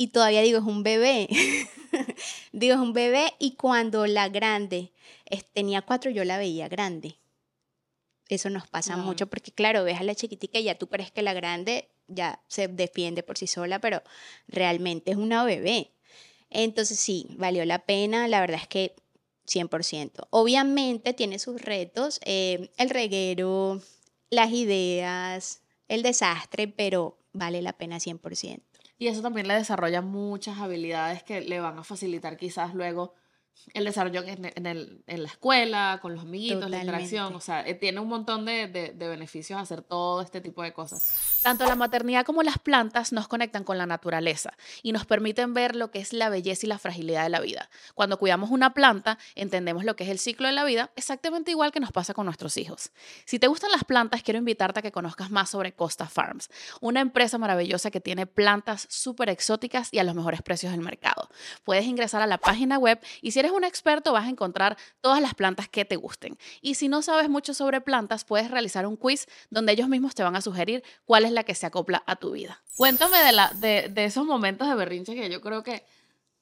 y 0.00 0.06
todavía 0.06 0.40
digo, 0.40 0.56
es 0.56 0.64
un 0.64 0.82
bebé. 0.82 1.28
digo, 2.52 2.72
es 2.72 2.80
un 2.80 2.94
bebé 2.94 3.34
y 3.38 3.56
cuando 3.56 4.06
la 4.06 4.30
grande 4.30 4.92
tenía 5.52 5.82
cuatro, 5.82 6.10
yo 6.10 6.24
la 6.24 6.38
veía 6.38 6.70
grande. 6.70 7.18
Eso 8.30 8.48
nos 8.48 8.66
pasa 8.66 8.96
mucho 8.96 9.26
porque, 9.26 9.52
claro, 9.52 9.84
ves 9.84 10.00
a 10.00 10.04
la 10.04 10.14
chiquitica 10.14 10.58
y 10.58 10.64
ya 10.64 10.78
tú 10.78 10.88
crees 10.88 11.10
que 11.10 11.20
la 11.20 11.34
grande 11.34 11.90
ya 12.08 12.42
se 12.48 12.66
defiende 12.66 13.22
por 13.22 13.36
sí 13.36 13.46
sola, 13.46 13.78
pero 13.78 14.02
realmente 14.48 15.10
es 15.10 15.18
una 15.18 15.44
bebé. 15.44 15.92
Entonces 16.48 16.98
sí, 16.98 17.26
valió 17.36 17.66
la 17.66 17.84
pena, 17.84 18.26
la 18.26 18.40
verdad 18.40 18.60
es 18.62 18.68
que 18.68 18.96
100%. 19.46 20.28
Obviamente 20.30 21.12
tiene 21.12 21.38
sus 21.38 21.60
retos, 21.60 22.20
eh, 22.24 22.70
el 22.78 22.88
reguero, 22.88 23.82
las 24.30 24.50
ideas, 24.50 25.60
el 25.88 26.02
desastre, 26.02 26.68
pero 26.68 27.18
vale 27.34 27.60
la 27.60 27.74
pena 27.74 27.98
100%. 27.98 28.69
Y 29.00 29.08
eso 29.08 29.22
también 29.22 29.48
le 29.48 29.54
desarrolla 29.54 30.02
muchas 30.02 30.58
habilidades 30.58 31.22
que 31.22 31.40
le 31.40 31.58
van 31.58 31.78
a 31.78 31.84
facilitar 31.84 32.36
quizás 32.36 32.74
luego 32.74 33.14
el 33.74 33.84
desarrollo 33.84 34.22
en, 34.24 34.66
el, 34.66 35.02
en, 35.06 35.22
la 35.22 35.28
escuela, 35.28 35.98
con 36.02 36.14
los 36.14 36.22
amiguitos, 36.22 36.68
la 36.70 36.78
interacción, 36.78 37.34
o 37.34 37.40
sea, 37.40 37.66
eh, 37.66 37.74
tiene 37.74 38.00
un 38.00 38.08
montón 38.08 38.44
de, 38.44 38.66
de, 38.66 38.92
de, 38.92 39.08
beneficios 39.08 39.60
hacer 39.60 39.82
todo 39.82 40.22
este 40.22 40.40
tipo 40.40 40.62
de 40.62 40.72
cosas. 40.72 41.02
Tanto 41.42 41.66
la 41.66 41.76
maternidad 41.76 42.24
como 42.24 42.42
las 42.42 42.58
plantas 42.58 43.12
nos 43.12 43.28
conectan 43.28 43.64
con 43.64 43.78
la 43.78 43.86
naturaleza 43.86 44.54
y 44.82 44.92
nos 44.92 45.06
permiten 45.06 45.54
ver 45.54 45.76
lo 45.76 45.90
que 45.90 46.00
es 46.00 46.12
la 46.12 46.28
belleza 46.28 46.66
y 46.66 46.68
la 46.68 46.78
fragilidad 46.78 47.22
de 47.22 47.28
la 47.28 47.40
vida. 47.40 47.70
Cuando 47.94 48.18
cuidamos 48.18 48.50
una 48.50 48.74
planta, 48.74 49.18
entendemos 49.34 49.84
lo 49.84 49.94
que 49.94 50.04
es 50.04 50.10
el 50.10 50.18
ciclo 50.18 50.48
de 50.48 50.52
la 50.52 50.64
vida, 50.64 50.90
exactamente 50.96 51.50
igual 51.50 51.70
que 51.72 51.80
nos 51.80 51.92
pasa 51.92 52.14
con 52.14 52.26
nuestros 52.26 52.56
hijos. 52.56 52.90
Si 53.24 53.38
te 53.38 53.46
gustan 53.46 53.70
las 53.70 53.84
plantas, 53.84 54.22
quiero 54.22 54.38
invitarte 54.38 54.80
a 54.80 54.82
que 54.82 54.92
conozcas 54.92 55.30
más 55.30 55.50
sobre 55.50 55.72
Costa 55.72 56.06
Farms, 56.06 56.50
una 56.80 57.00
empresa 57.00 57.38
maravillosa 57.38 57.90
que 57.90 58.00
tiene 58.00 58.26
plantas 58.26 58.86
súper 58.90 59.28
exóticas 59.28 59.88
y 59.92 59.98
a 59.98 60.04
los 60.04 60.14
mejores 60.14 60.42
precios 60.42 60.72
del 60.72 60.80
mercado. 60.80 61.28
Puedes 61.64 61.84
ingresar 61.84 62.22
a 62.22 62.26
la 62.26 62.38
página 62.38 62.78
web 62.78 63.00
y 63.22 63.30
si 63.30 63.38
eres 63.38 63.49
un 63.50 63.64
experto 63.64 64.12
vas 64.12 64.26
a 64.26 64.30
encontrar 64.30 64.76
todas 65.00 65.20
las 65.20 65.34
plantas 65.34 65.68
que 65.68 65.84
te 65.84 65.96
gusten. 65.96 66.38
Y 66.60 66.74
si 66.74 66.88
no 66.88 67.02
sabes 67.02 67.28
mucho 67.28 67.54
sobre 67.54 67.80
plantas, 67.80 68.24
puedes 68.24 68.50
realizar 68.50 68.86
un 68.86 68.96
quiz 68.96 69.26
donde 69.50 69.72
ellos 69.72 69.88
mismos 69.88 70.14
te 70.14 70.22
van 70.22 70.36
a 70.36 70.40
sugerir 70.40 70.82
cuál 71.04 71.24
es 71.24 71.32
la 71.32 71.44
que 71.44 71.54
se 71.54 71.66
acopla 71.66 72.02
a 72.06 72.16
tu 72.16 72.32
vida. 72.32 72.62
Cuéntame 72.76 73.18
de, 73.18 73.32
la, 73.32 73.50
de, 73.54 74.04
esos 74.04 74.24
momentos 74.24 74.68
de 74.68 74.74
berrinche 74.74 75.14
que 75.14 75.30
yo 75.30 75.40
creo 75.40 75.62
que 75.62 75.84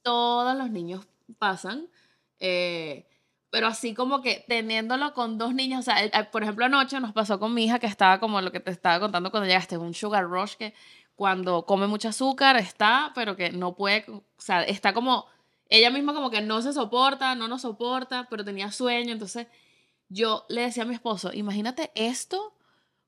todos 0.03 0.57
los 0.57 0.71
niños 0.71 1.07
pasan. 1.39 1.89
Eh, 2.41 3.07
pero 3.51 3.67
así 3.67 3.95
como 3.95 4.21
que 4.21 4.45
teniéndolo 4.47 5.15
con 5.15 5.39
dos 5.39 5.55
niños, 5.55 5.81
o 5.81 5.83
sea, 5.83 6.31
por 6.31 6.43
ejemplo 6.43 6.67
anoche 6.67 7.01
nos 7.01 7.13
pasó 7.13 7.39
con 7.39 7.55
mi 7.55 7.65
hija 7.65 7.79
que 7.79 7.87
estaba 7.87 8.21
como 8.21 8.41
lo 8.41 8.53
que 8.53 8.61
te 8.61 8.71
estaba 8.71 9.01
contando 9.01 9.31
cuando 9.31 9.47
llegaste, 9.47 9.79
un 9.79 9.95
sugar 9.95 10.25
rush 10.25 10.55
que 10.55 10.75
cuando 11.15 11.65
come 11.67 11.87
mucho 11.87 12.09
azúcar 12.09 12.57
está, 12.57 13.11
pero 13.15 13.37
que 13.37 13.51
no 13.51 13.75
puede, 13.75 14.05
o 14.09 14.23
sea, 14.37 14.63
está 14.63 14.93
como 14.93 15.27
ella 15.69 15.91
misma 15.91 16.15
como 16.15 16.31
que 16.31 16.41
no 16.41 16.63
se 16.63 16.73
soporta, 16.73 17.35
no 17.35 17.49
nos 17.49 17.63
soporta, 17.63 18.27
pero 18.31 18.45
tenía 18.45 18.73
sueño, 18.73 19.13
entonces 19.13 19.47
yo 20.09 20.47
le 20.49 20.63
decía 20.63 20.85
a 20.85 20.87
mi 20.87 20.95
esposo, 20.95 21.33
imagínate 21.33 21.91
esto 21.95 22.55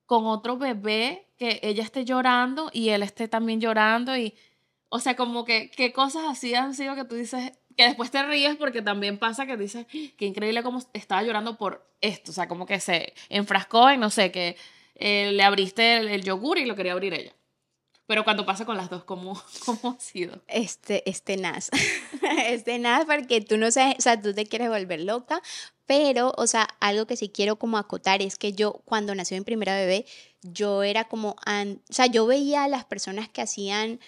con 0.07 0.27
otro 0.27 0.59
bebé 0.59 1.29
que 1.39 1.61
ella 1.63 1.83
esté 1.83 2.05
llorando 2.05 2.71
y 2.73 2.91
él 2.91 3.03
esté 3.03 3.29
también 3.29 3.61
llorando 3.61 4.17
y, 4.17 4.35
o 4.89 4.99
sea, 4.99 5.17
como 5.17 5.45
que 5.45 5.71
qué 5.71 5.93
cosas 5.93 6.25
así 6.29 6.55
han 6.55 6.75
sido 6.75 6.95
que 6.95 7.05
tú 7.05 7.15
dices, 7.15 7.53
que 7.77 7.85
después 7.85 8.11
te 8.11 8.23
ríes 8.25 8.57
porque 8.57 8.83
también 8.83 9.19
pasa 9.19 9.47
que 9.47 9.57
dices, 9.57 9.87
qué 9.87 10.27
increíble 10.27 10.63
cómo 10.63 10.81
estaba 10.93 11.23
llorando 11.23 11.57
por 11.57 11.89
esto, 12.01 12.33
o 12.33 12.35
sea, 12.35 12.49
como 12.49 12.67
que 12.67 12.81
se 12.81 13.15
enfrascó 13.29 13.89
en, 13.89 14.01
no 14.01 14.11
sé, 14.11 14.31
que 14.33 14.57
eh, 14.97 15.33
le 15.33 15.43
abriste 15.43 15.97
el 15.99 16.23
yogur 16.23 16.59
y 16.59 16.67
lo 16.67 16.77
quería 16.77 16.93
abrir 16.93 17.15
ella. 17.15 17.33
Pero 18.11 18.25
cuando 18.25 18.45
pasa 18.45 18.65
con 18.65 18.77
las 18.77 18.91
dos, 18.91 19.05
¿cómo, 19.05 19.41
cómo 19.65 19.97
ha 19.97 20.01
sido? 20.01 20.43
Este, 20.49 21.09
este 21.09 21.37
nas. 21.37 21.71
este 22.45 22.81
nas 22.81 23.05
porque 23.05 23.41
tú 23.41 23.57
no 23.57 23.71
sabes, 23.71 23.99
o 24.01 24.03
sea, 24.03 24.21
tú 24.21 24.35
te 24.35 24.47
quieres 24.47 24.69
volver 24.69 25.03
loca, 25.03 25.41
pero, 25.87 26.35
o 26.37 26.49
sea, 26.49 26.67
algo 26.81 27.07
que 27.07 27.15
sí 27.15 27.29
quiero 27.29 27.55
como 27.55 27.79
acotar 27.79 28.21
es 28.21 28.37
que 28.37 28.53
yo, 28.53 28.83
cuando 28.85 29.15
nació 29.15 29.37
mi 29.37 29.45
primera 29.45 29.77
bebé, 29.77 30.07
yo 30.43 30.83
era 30.83 31.05
como, 31.05 31.37
o 31.39 31.77
sea, 31.89 32.07
yo 32.07 32.27
veía 32.27 32.65
a 32.65 32.69
las 32.69 32.85
personas 32.85 33.29
que 33.29 33.43
hacían, 33.43 34.01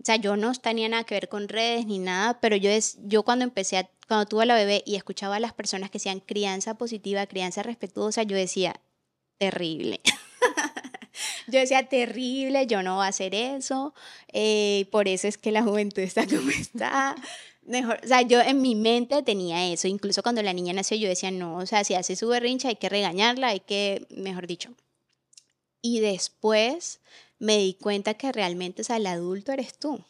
o 0.00 0.04
sea, 0.04 0.16
yo 0.16 0.36
no 0.36 0.52
tenía 0.54 0.88
nada 0.88 1.04
que 1.04 1.14
ver 1.14 1.28
con 1.28 1.46
redes 1.46 1.86
ni 1.86 2.00
nada, 2.00 2.40
pero 2.40 2.56
yo, 2.56 2.70
es, 2.70 2.98
yo 3.04 3.22
cuando 3.22 3.44
empecé, 3.44 3.78
a, 3.78 3.88
cuando 4.08 4.26
tuve 4.26 4.46
la 4.46 4.56
bebé 4.56 4.82
y 4.84 4.96
escuchaba 4.96 5.36
a 5.36 5.40
las 5.40 5.52
personas 5.52 5.90
que 5.90 5.98
hacían 5.98 6.18
crianza 6.18 6.74
positiva, 6.74 7.24
crianza 7.26 7.62
respetuosa, 7.62 8.24
yo 8.24 8.36
decía, 8.36 8.80
terrible. 9.38 10.00
yo 11.46 11.60
decía, 11.60 11.88
terrible, 11.88 12.66
yo 12.66 12.82
no 12.82 12.96
voy 12.96 13.06
a 13.06 13.08
hacer 13.08 13.34
eso, 13.34 13.94
eh, 14.32 14.86
por 14.90 15.08
eso 15.08 15.28
es 15.28 15.38
que 15.38 15.52
la 15.52 15.62
juventud 15.62 16.02
está 16.02 16.26
como 16.26 16.50
está. 16.50 17.14
Mejor, 17.62 17.98
o 18.04 18.06
sea, 18.06 18.22
yo 18.22 18.40
en 18.40 18.60
mi 18.60 18.74
mente 18.74 19.22
tenía 19.22 19.66
eso, 19.72 19.88
incluso 19.88 20.22
cuando 20.22 20.42
la 20.42 20.52
niña 20.52 20.72
nació 20.72 20.96
yo 20.98 21.08
decía, 21.08 21.30
no, 21.30 21.56
o 21.56 21.66
sea, 21.66 21.82
si 21.84 21.94
hace 21.94 22.14
su 22.16 22.28
berrincha 22.28 22.68
hay 22.68 22.76
que 22.76 22.88
regañarla, 22.88 23.48
hay 23.48 23.60
que, 23.60 24.06
mejor 24.10 24.46
dicho. 24.46 24.70
Y 25.80 26.00
después 26.00 27.00
me 27.38 27.58
di 27.58 27.74
cuenta 27.74 28.14
que 28.14 28.32
realmente, 28.32 28.82
o 28.82 28.84
sea, 28.84 28.96
el 28.96 29.06
adulto 29.06 29.52
eres 29.52 29.78
tú. 29.78 30.02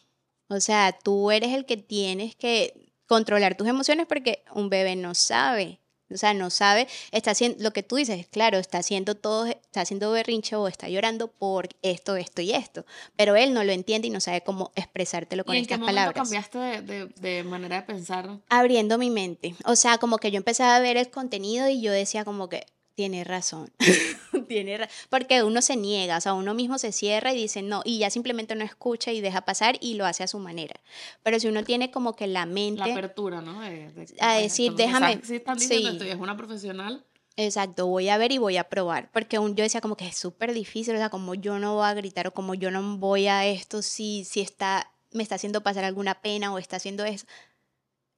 O 0.47 0.59
sea, 0.59 0.97
tú 1.03 1.31
eres 1.31 1.53
el 1.53 1.65
que 1.65 1.77
tienes 1.77 2.35
que 2.35 2.73
controlar 3.07 3.55
tus 3.55 3.67
emociones 3.67 4.05
porque 4.07 4.43
un 4.53 4.69
bebé 4.69 4.95
no 4.95 5.15
sabe 5.15 5.79
o 6.13 6.17
sea, 6.17 6.33
no 6.33 6.49
sabe, 6.49 6.87
está 7.11 7.31
haciendo, 7.31 7.63
lo 7.63 7.71
que 7.71 7.83
tú 7.83 7.95
dices, 7.95 8.27
claro, 8.27 8.57
está 8.57 8.77
haciendo 8.77 9.15
todo, 9.15 9.45
está 9.45 9.81
haciendo 9.81 10.11
berrinche 10.11 10.55
o 10.55 10.67
está 10.67 10.87
llorando 10.89 11.27
por 11.27 11.69
esto, 11.81 12.15
esto 12.15 12.41
y 12.41 12.51
esto, 12.51 12.85
pero 13.15 13.35
él 13.35 13.53
no 13.53 13.63
lo 13.63 13.71
entiende 13.71 14.07
y 14.07 14.11
no 14.11 14.19
sabe 14.19 14.41
cómo 14.41 14.71
expresártelo 14.75 15.45
con 15.45 15.55
¿Y 15.55 15.59
estas 15.59 15.75
en 15.77 15.81
qué 15.81 15.85
palabras. 15.85 16.15
cambiaste 16.15 16.81
de, 16.81 17.07
de, 17.07 17.43
manera 17.43 17.77
de 17.77 17.81
pensar? 17.83 18.39
Abriendo 18.49 18.97
mi 18.97 19.09
mente, 19.09 19.55
o 19.65 19.75
sea, 19.75 19.97
como 19.97 20.17
que 20.17 20.31
yo 20.31 20.37
empezaba 20.37 20.75
a 20.75 20.79
ver 20.79 20.97
el 20.97 21.09
contenido 21.09 21.69
y 21.69 21.81
yo 21.81 21.91
decía 21.91 22.23
como 22.23 22.49
que, 22.49 22.65
tiene 22.95 23.25
razón. 23.25 23.71
Tiene 24.47 24.87
Porque 25.09 25.43
uno 25.43 25.61
se 25.61 25.75
niega, 25.75 26.17
o 26.17 26.21
sea, 26.21 26.33
uno 26.33 26.53
mismo 26.53 26.77
se 26.77 26.91
cierra 26.91 27.33
y 27.33 27.37
dice 27.37 27.61
no, 27.61 27.81
y 27.83 27.99
ya 27.99 28.09
simplemente 28.09 28.55
no 28.55 28.63
escucha 28.63 29.11
y 29.11 29.21
deja 29.21 29.41
pasar 29.41 29.77
y 29.81 29.95
lo 29.95 30.05
hace 30.05 30.23
a 30.23 30.27
su 30.27 30.39
manera. 30.39 30.79
Pero 31.23 31.39
si 31.39 31.47
uno 31.47 31.63
tiene 31.63 31.91
como 31.91 32.15
que 32.15 32.27
la 32.27 32.45
mente. 32.45 32.79
La 32.79 32.93
apertura, 32.93 33.41
¿no? 33.41 33.61
a 33.61 34.33
decir, 34.35 34.73
déjame. 34.73 35.21
Si 35.23 35.35
están 35.35 35.57
diciendo 35.57 36.03
sí. 36.03 36.09
es 36.09 36.15
una 36.15 36.37
profesional. 36.37 37.03
Exacto, 37.37 37.87
voy 37.87 38.07
a 38.07 38.17
ver 38.17 38.31
y 38.31 38.37
voy 38.37 38.57
a 38.57 38.69
probar. 38.69 39.11
Porque 39.11 39.35
yo 39.35 39.53
decía 39.53 39.81
como 39.81 39.97
que 39.97 40.07
es 40.07 40.17
súper 40.17 40.53
difícil, 40.53 40.95
o 40.95 40.97
sea, 40.97 41.09
como 41.09 41.35
yo 41.35 41.59
no 41.59 41.75
voy 41.75 41.85
a 41.85 41.93
gritar 41.93 42.27
o 42.27 42.33
como 42.33 42.53
yo 42.53 42.71
no 42.71 42.97
voy 42.97 43.27
a 43.27 43.45
esto 43.45 43.81
si, 43.81 44.23
si 44.23 44.39
está, 44.39 44.91
me 45.11 45.21
está 45.21 45.35
haciendo 45.35 45.61
pasar 45.61 45.83
alguna 45.83 46.21
pena 46.21 46.53
o 46.53 46.57
está 46.57 46.77
haciendo 46.77 47.03
eso. 47.03 47.25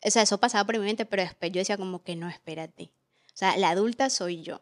O 0.03 0.11
sea, 0.11 0.21
eso 0.21 0.37
pasaba 0.39 0.65
por 0.65 0.77
mi 0.77 0.85
mente, 0.85 1.05
pero 1.05 1.23
después 1.23 1.51
yo 1.51 1.59
decía 1.59 1.77
como 1.77 2.03
que 2.03 2.15
no, 2.15 2.29
espérate 2.29 2.91
o 3.37 3.39
sea, 3.39 3.55
la 3.55 3.69
adulta 3.69 4.09
soy 4.09 4.41
yo. 4.41 4.61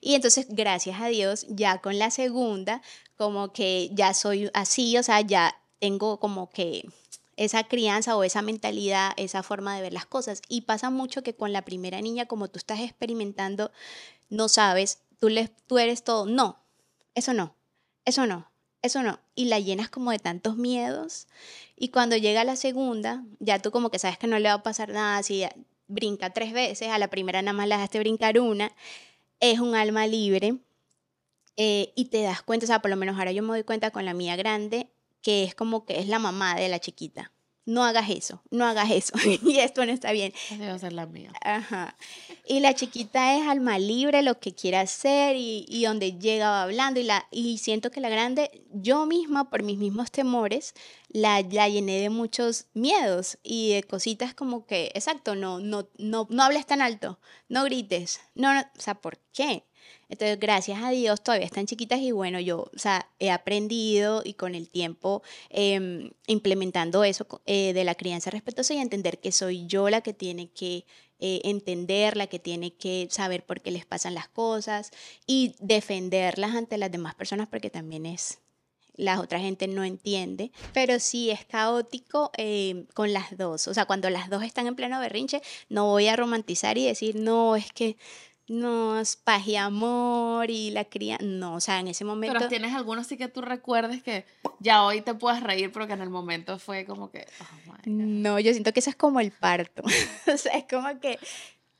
Y 0.00 0.14
entonces, 0.14 0.46
gracias 0.48 1.00
a 1.00 1.08
Dios, 1.08 1.46
ya 1.48 1.78
con 1.80 1.98
la 1.98 2.10
segunda, 2.10 2.82
como 3.16 3.52
que 3.52 3.90
ya 3.92 4.14
soy 4.14 4.50
así, 4.54 4.96
o 4.96 5.02
sea, 5.02 5.20
ya 5.20 5.60
tengo 5.78 6.18
como 6.18 6.50
que 6.50 6.88
esa 7.36 7.64
crianza 7.64 8.16
o 8.16 8.24
esa 8.24 8.42
mentalidad, 8.42 9.12
esa 9.16 9.42
forma 9.42 9.76
de 9.76 9.82
ver 9.82 9.92
las 9.92 10.06
cosas. 10.06 10.42
Y 10.48 10.62
pasa 10.62 10.90
mucho 10.90 11.22
que 11.22 11.34
con 11.34 11.52
la 11.52 11.62
primera 11.62 12.00
niña, 12.00 12.26
como 12.26 12.48
tú 12.48 12.58
estás 12.58 12.80
experimentando, 12.80 13.70
no 14.28 14.48
sabes, 14.48 15.00
tú, 15.20 15.28
le, 15.28 15.48
tú 15.66 15.78
eres 15.78 16.02
todo, 16.02 16.26
no, 16.26 16.58
eso 17.14 17.32
no, 17.32 17.54
eso 18.04 18.26
no, 18.26 18.50
eso 18.82 19.02
no. 19.02 19.20
Y 19.34 19.46
la 19.46 19.60
llenas 19.60 19.88
como 19.88 20.10
de 20.10 20.18
tantos 20.18 20.56
miedos. 20.56 21.28
Y 21.76 21.88
cuando 21.88 22.16
llega 22.16 22.42
la 22.44 22.56
segunda, 22.56 23.24
ya 23.38 23.60
tú 23.60 23.70
como 23.70 23.90
que 23.90 24.00
sabes 24.00 24.18
que 24.18 24.26
no 24.26 24.38
le 24.38 24.48
va 24.48 24.56
a 24.56 24.62
pasar 24.62 24.90
nada, 24.90 25.22
si 25.22 25.44
brinca 25.86 26.30
tres 26.30 26.52
veces, 26.52 26.88
a 26.88 26.98
la 26.98 27.08
primera 27.08 27.40
nada 27.40 27.56
más 27.56 27.68
la 27.68 27.76
dejaste 27.76 28.00
brincar 28.00 28.38
una, 28.40 28.72
es 29.40 29.60
un 29.60 29.74
alma 29.74 30.06
libre. 30.06 30.58
Eh, 31.56 31.92
y 31.96 32.06
te 32.06 32.22
das 32.22 32.42
cuenta, 32.42 32.64
o 32.64 32.68
sea, 32.68 32.80
por 32.80 32.90
lo 32.90 32.96
menos 32.96 33.18
ahora 33.18 33.32
yo 33.32 33.42
me 33.42 33.48
doy 33.48 33.64
cuenta 33.64 33.90
con 33.90 34.04
la 34.04 34.14
mía 34.14 34.36
grande, 34.36 34.90
que 35.22 35.44
es 35.44 35.54
como 35.54 35.84
que 35.84 35.98
es 35.98 36.08
la 36.08 36.18
mamá 36.18 36.54
de 36.54 36.68
la 36.68 36.78
chiquita. 36.78 37.32
No 37.68 37.84
hagas 37.84 38.08
eso, 38.08 38.40
no 38.50 38.64
hagas 38.64 38.90
eso. 38.90 39.12
y 39.44 39.58
esto 39.58 39.84
no 39.84 39.92
está 39.92 40.10
bien. 40.12 40.32
Esa 40.46 40.56
debe 40.56 40.78
ser 40.78 40.94
la 40.94 41.04
mía. 41.04 41.30
Ajá. 41.42 41.98
Y 42.46 42.60
la 42.60 42.74
chiquita 42.74 43.36
es 43.36 43.46
alma 43.46 43.78
libre, 43.78 44.22
lo 44.22 44.40
que 44.40 44.54
quiera 44.54 44.80
hacer 44.80 45.36
y, 45.36 45.66
y 45.68 45.84
donde 45.84 46.18
llega 46.18 46.48
va 46.48 46.62
hablando. 46.62 46.98
Y, 46.98 47.02
la, 47.02 47.26
y 47.30 47.58
siento 47.58 47.90
que 47.90 48.00
la 48.00 48.08
grande, 48.08 48.64
yo 48.72 49.04
misma, 49.04 49.50
por 49.50 49.64
mis 49.64 49.76
mismos 49.76 50.10
temores, 50.10 50.72
la, 51.10 51.42
la 51.42 51.68
llené 51.68 52.00
de 52.00 52.08
muchos 52.08 52.68
miedos 52.72 53.36
y 53.42 53.74
de 53.74 53.82
cositas 53.82 54.32
como 54.32 54.64
que, 54.64 54.90
exacto, 54.94 55.34
no, 55.34 55.58
no, 55.60 55.90
no, 55.98 56.26
no 56.30 56.42
hables 56.42 56.64
tan 56.64 56.80
alto, 56.80 57.20
no 57.50 57.64
grites. 57.64 58.22
No, 58.34 58.54
no, 58.54 58.60
o 58.60 58.80
sea, 58.80 58.94
¿por 58.94 59.18
qué? 59.34 59.64
Entonces, 60.08 60.40
gracias 60.40 60.82
a 60.82 60.90
Dios, 60.90 61.22
todavía 61.22 61.46
están 61.46 61.66
chiquitas 61.66 62.00
y 62.00 62.12
bueno, 62.12 62.40
yo, 62.40 62.70
o 62.74 62.78
sea, 62.78 63.10
he 63.18 63.30
aprendido 63.30 64.22
y 64.24 64.34
con 64.34 64.54
el 64.54 64.70
tiempo 64.70 65.22
em, 65.50 66.10
implementando 66.26 67.04
eso 67.04 67.26
eh, 67.46 67.72
de 67.74 67.84
la 67.84 67.94
crianza 67.94 68.30
respetuosa 68.30 68.74
y 68.74 68.78
entender 68.78 69.18
que 69.18 69.32
soy 69.32 69.66
yo 69.66 69.90
la 69.90 70.00
que 70.00 70.14
tiene 70.14 70.50
que 70.50 70.86
eh, 71.20 71.40
entender, 71.44 72.16
la 72.16 72.26
que 72.26 72.38
tiene 72.38 72.74
que 72.74 73.08
saber 73.10 73.44
por 73.44 73.60
qué 73.60 73.70
les 73.70 73.84
pasan 73.84 74.14
las 74.14 74.28
cosas 74.28 74.92
y 75.26 75.56
defenderlas 75.60 76.54
ante 76.54 76.78
las 76.78 76.90
demás 76.90 77.14
personas 77.14 77.48
porque 77.48 77.70
también 77.70 78.06
es 78.06 78.38
la 78.98 79.20
otra 79.20 79.38
gente 79.38 79.68
no 79.68 79.84
entiende, 79.84 80.50
pero 80.74 80.98
sí 80.98 81.30
es 81.30 81.44
caótico 81.46 82.32
em, 82.36 82.84
con 82.94 83.12
las 83.12 83.36
dos. 83.38 83.68
O 83.68 83.74
sea, 83.74 83.86
cuando 83.86 84.10
las 84.10 84.28
dos 84.28 84.42
están 84.42 84.66
en 84.66 84.74
pleno 84.74 85.00
berrinche, 85.00 85.40
no 85.68 85.86
voy 85.86 86.08
a 86.08 86.16
romantizar 86.16 86.76
y 86.78 86.84
decir, 86.84 87.14
no, 87.14 87.54
es 87.56 87.72
que 87.72 87.96
no, 88.48 88.98
es 88.98 89.16
paz 89.16 89.46
y 89.46 89.56
amor 89.56 90.50
y 90.50 90.70
la 90.70 90.84
cría. 90.84 91.18
No, 91.20 91.54
o 91.54 91.60
sea, 91.60 91.80
en 91.80 91.88
ese 91.88 92.04
momento. 92.04 92.34
Pero 92.36 92.48
tienes 92.48 92.74
algunos 92.74 93.06
sí 93.06 93.16
que 93.16 93.28
tú 93.28 93.42
recuerdes 93.42 94.02
que 94.02 94.24
ya 94.58 94.84
hoy 94.84 95.02
te 95.02 95.14
puedes 95.14 95.42
reír, 95.42 95.70
pero 95.72 95.86
que 95.86 95.92
en 95.92 96.02
el 96.02 96.10
momento 96.10 96.58
fue 96.58 96.84
como 96.84 97.10
que. 97.10 97.26
Oh 97.40 97.74
no, 97.84 98.38
yo 98.40 98.52
siento 98.52 98.72
que 98.72 98.80
eso 98.80 98.90
es 98.90 98.96
como 98.96 99.20
el 99.20 99.30
parto. 99.30 99.82
o 100.32 100.36
sea, 100.36 100.52
es 100.52 100.64
como 100.68 100.98
que 101.00 101.18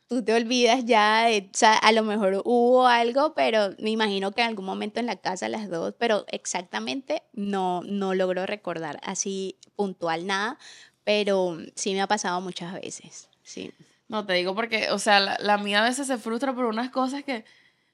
tú 0.08 0.22
te 0.22 0.34
olvidas 0.34 0.84
ya, 0.84 1.26
o 1.28 1.48
sea, 1.52 1.76
a 1.76 1.92
lo 1.92 2.02
mejor 2.02 2.42
hubo 2.44 2.86
algo, 2.86 3.34
pero 3.34 3.74
me 3.78 3.90
imagino 3.90 4.32
que 4.32 4.40
en 4.40 4.48
algún 4.48 4.64
momento 4.64 5.00
en 5.00 5.06
la 5.06 5.16
casa 5.16 5.48
las 5.48 5.68
dos, 5.68 5.94
pero 5.98 6.24
exactamente 6.28 7.22
no, 7.32 7.82
no 7.82 8.14
logro 8.14 8.46
recordar 8.46 9.00
así 9.02 9.56
puntual 9.76 10.26
nada, 10.26 10.58
pero 11.04 11.58
sí 11.74 11.92
me 11.92 12.00
ha 12.00 12.06
pasado 12.06 12.40
muchas 12.40 12.74
veces, 12.74 13.28
sí. 13.42 13.72
No, 14.08 14.24
te 14.24 14.32
digo 14.32 14.54
porque, 14.54 14.90
o 14.90 14.98
sea, 14.98 15.20
la, 15.20 15.58
mía 15.58 15.80
a 15.80 15.88
veces 15.88 16.06
se 16.06 16.18
frustra 16.18 16.54
por 16.54 16.64
unas 16.64 16.90
cosas 16.90 17.22
que, 17.24 17.44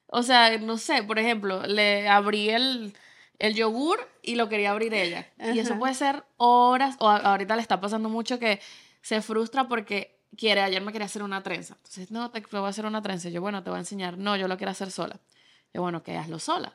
o 0.07 0.23
sea, 0.23 0.57
no 0.57 0.77
sé, 0.77 1.03
por 1.03 1.19
ejemplo, 1.19 1.63
le 1.67 2.07
abrí 2.07 2.49
el, 2.49 2.95
el 3.37 3.53
yogur 3.53 3.99
y 4.21 4.35
lo 4.35 4.47
quería 4.47 4.71
abrir 4.71 4.93
ella. 4.93 5.27
Y 5.53 5.59
eso 5.59 5.77
puede 5.77 5.93
ser 5.93 6.23
horas, 6.37 6.95
o 6.99 7.09
ahorita 7.09 7.55
le 7.55 7.61
está 7.61 7.81
pasando 7.81 8.09
mucho 8.09 8.39
que 8.39 8.61
se 9.01 9.21
frustra 9.21 9.67
porque 9.67 10.17
quiere, 10.37 10.61
ayer 10.61 10.81
me 10.81 10.91
quería 10.91 11.05
hacer 11.05 11.21
una 11.23 11.43
trenza. 11.43 11.75
Entonces, 11.75 12.11
no, 12.11 12.31
te, 12.31 12.41
voy 12.51 12.65
a 12.65 12.67
hacer 12.67 12.85
una 12.85 13.01
trenza. 13.01 13.29
Yo, 13.29 13.41
bueno, 13.41 13.63
te 13.63 13.69
voy 13.69 13.77
a 13.77 13.79
enseñar. 13.81 14.17
No, 14.17 14.35
yo 14.35 14.47
lo 14.47 14.57
quiero 14.57 14.71
hacer 14.71 14.91
sola. 14.91 15.19
Yo, 15.73 15.81
bueno, 15.81 16.03
que 16.03 16.17
hazlo 16.17 16.39
sola. 16.39 16.73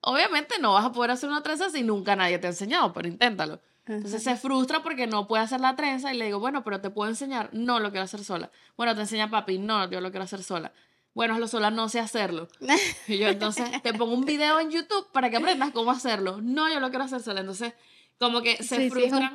obviamente 0.00 0.58
no 0.58 0.74
vas 0.74 0.84
a 0.84 0.92
poder 0.92 1.12
hacer 1.12 1.28
una 1.28 1.42
trenza 1.42 1.70
si 1.70 1.82
nunca 1.82 2.16
nadie 2.16 2.38
te 2.38 2.48
ha 2.48 2.50
enseñado, 2.50 2.92
pero 2.92 3.06
inténtalo. 3.06 3.60
Entonces 3.86 4.22
se 4.22 4.36
frustra 4.36 4.82
porque 4.82 5.06
no 5.06 5.28
puede 5.28 5.44
hacer 5.44 5.60
la 5.60 5.76
trenza 5.76 6.12
y 6.12 6.18
le 6.18 6.26
digo, 6.26 6.40
bueno, 6.40 6.64
pero 6.64 6.80
te 6.80 6.90
puedo 6.90 7.08
enseñar. 7.08 7.50
No, 7.52 7.78
lo 7.78 7.90
quiero 7.90 8.04
hacer 8.04 8.24
sola. 8.24 8.50
Bueno, 8.76 8.94
te 8.94 9.02
enseña 9.02 9.30
papi. 9.30 9.58
No, 9.58 9.88
yo 9.88 10.00
lo 10.00 10.10
quiero 10.10 10.24
hacer 10.24 10.42
sola. 10.42 10.72
Bueno, 11.14 11.34
hazlo 11.34 11.48
sola, 11.48 11.70
no 11.70 11.88
sé 11.88 12.00
hacerlo. 12.00 12.48
Y 13.08 13.18
yo 13.18 13.28
entonces 13.28 13.70
te 13.82 13.94
pongo 13.94 14.14
un 14.14 14.24
video 14.24 14.58
en 14.60 14.70
YouTube 14.70 15.10
para 15.12 15.30
que 15.30 15.36
aprendas 15.36 15.70
cómo 15.70 15.90
hacerlo. 15.90 16.40
No, 16.42 16.68
yo 16.68 16.80
lo 16.80 16.90
quiero 16.90 17.04
hacer 17.04 17.22
sola. 17.22 17.40
Entonces, 17.40 17.74
como 18.18 18.42
que 18.42 18.62
se 18.62 18.90
frustra. 18.90 19.34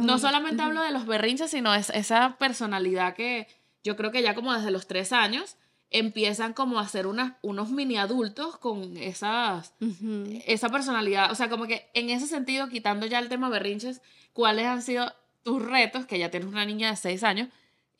no 0.00 0.18
solamente 0.18 0.62
hablo 0.62 0.82
de 0.82 0.90
los 0.90 1.06
berrinches, 1.06 1.50
sino 1.50 1.74
es 1.74 1.90
esa 1.90 2.36
personalidad 2.38 3.14
que 3.14 3.46
yo 3.82 3.96
creo 3.96 4.10
que 4.10 4.22
ya 4.22 4.34
como 4.34 4.52
desde 4.52 4.70
los 4.70 4.86
tres 4.86 5.12
años 5.12 5.56
empiezan 5.94 6.54
como 6.54 6.80
a 6.80 6.88
ser 6.88 7.06
unas, 7.06 7.34
unos 7.40 7.70
mini 7.70 7.96
adultos 7.96 8.58
con 8.58 8.96
esas, 8.96 9.72
esa 10.44 10.68
personalidad. 10.68 11.30
O 11.30 11.36
sea, 11.36 11.48
como 11.48 11.68
que 11.68 11.88
en 11.94 12.10
ese 12.10 12.26
sentido, 12.26 12.68
quitando 12.68 13.06
ya 13.06 13.20
el 13.20 13.28
tema 13.28 13.48
berrinches, 13.48 14.02
¿cuáles 14.32 14.66
han 14.66 14.82
sido 14.82 15.12
tus 15.44 15.64
retos, 15.64 16.04
que 16.04 16.18
ya 16.18 16.32
tienes 16.32 16.48
una 16.48 16.66
niña 16.66 16.90
de 16.90 16.96
seis 16.96 17.22
años, 17.22 17.48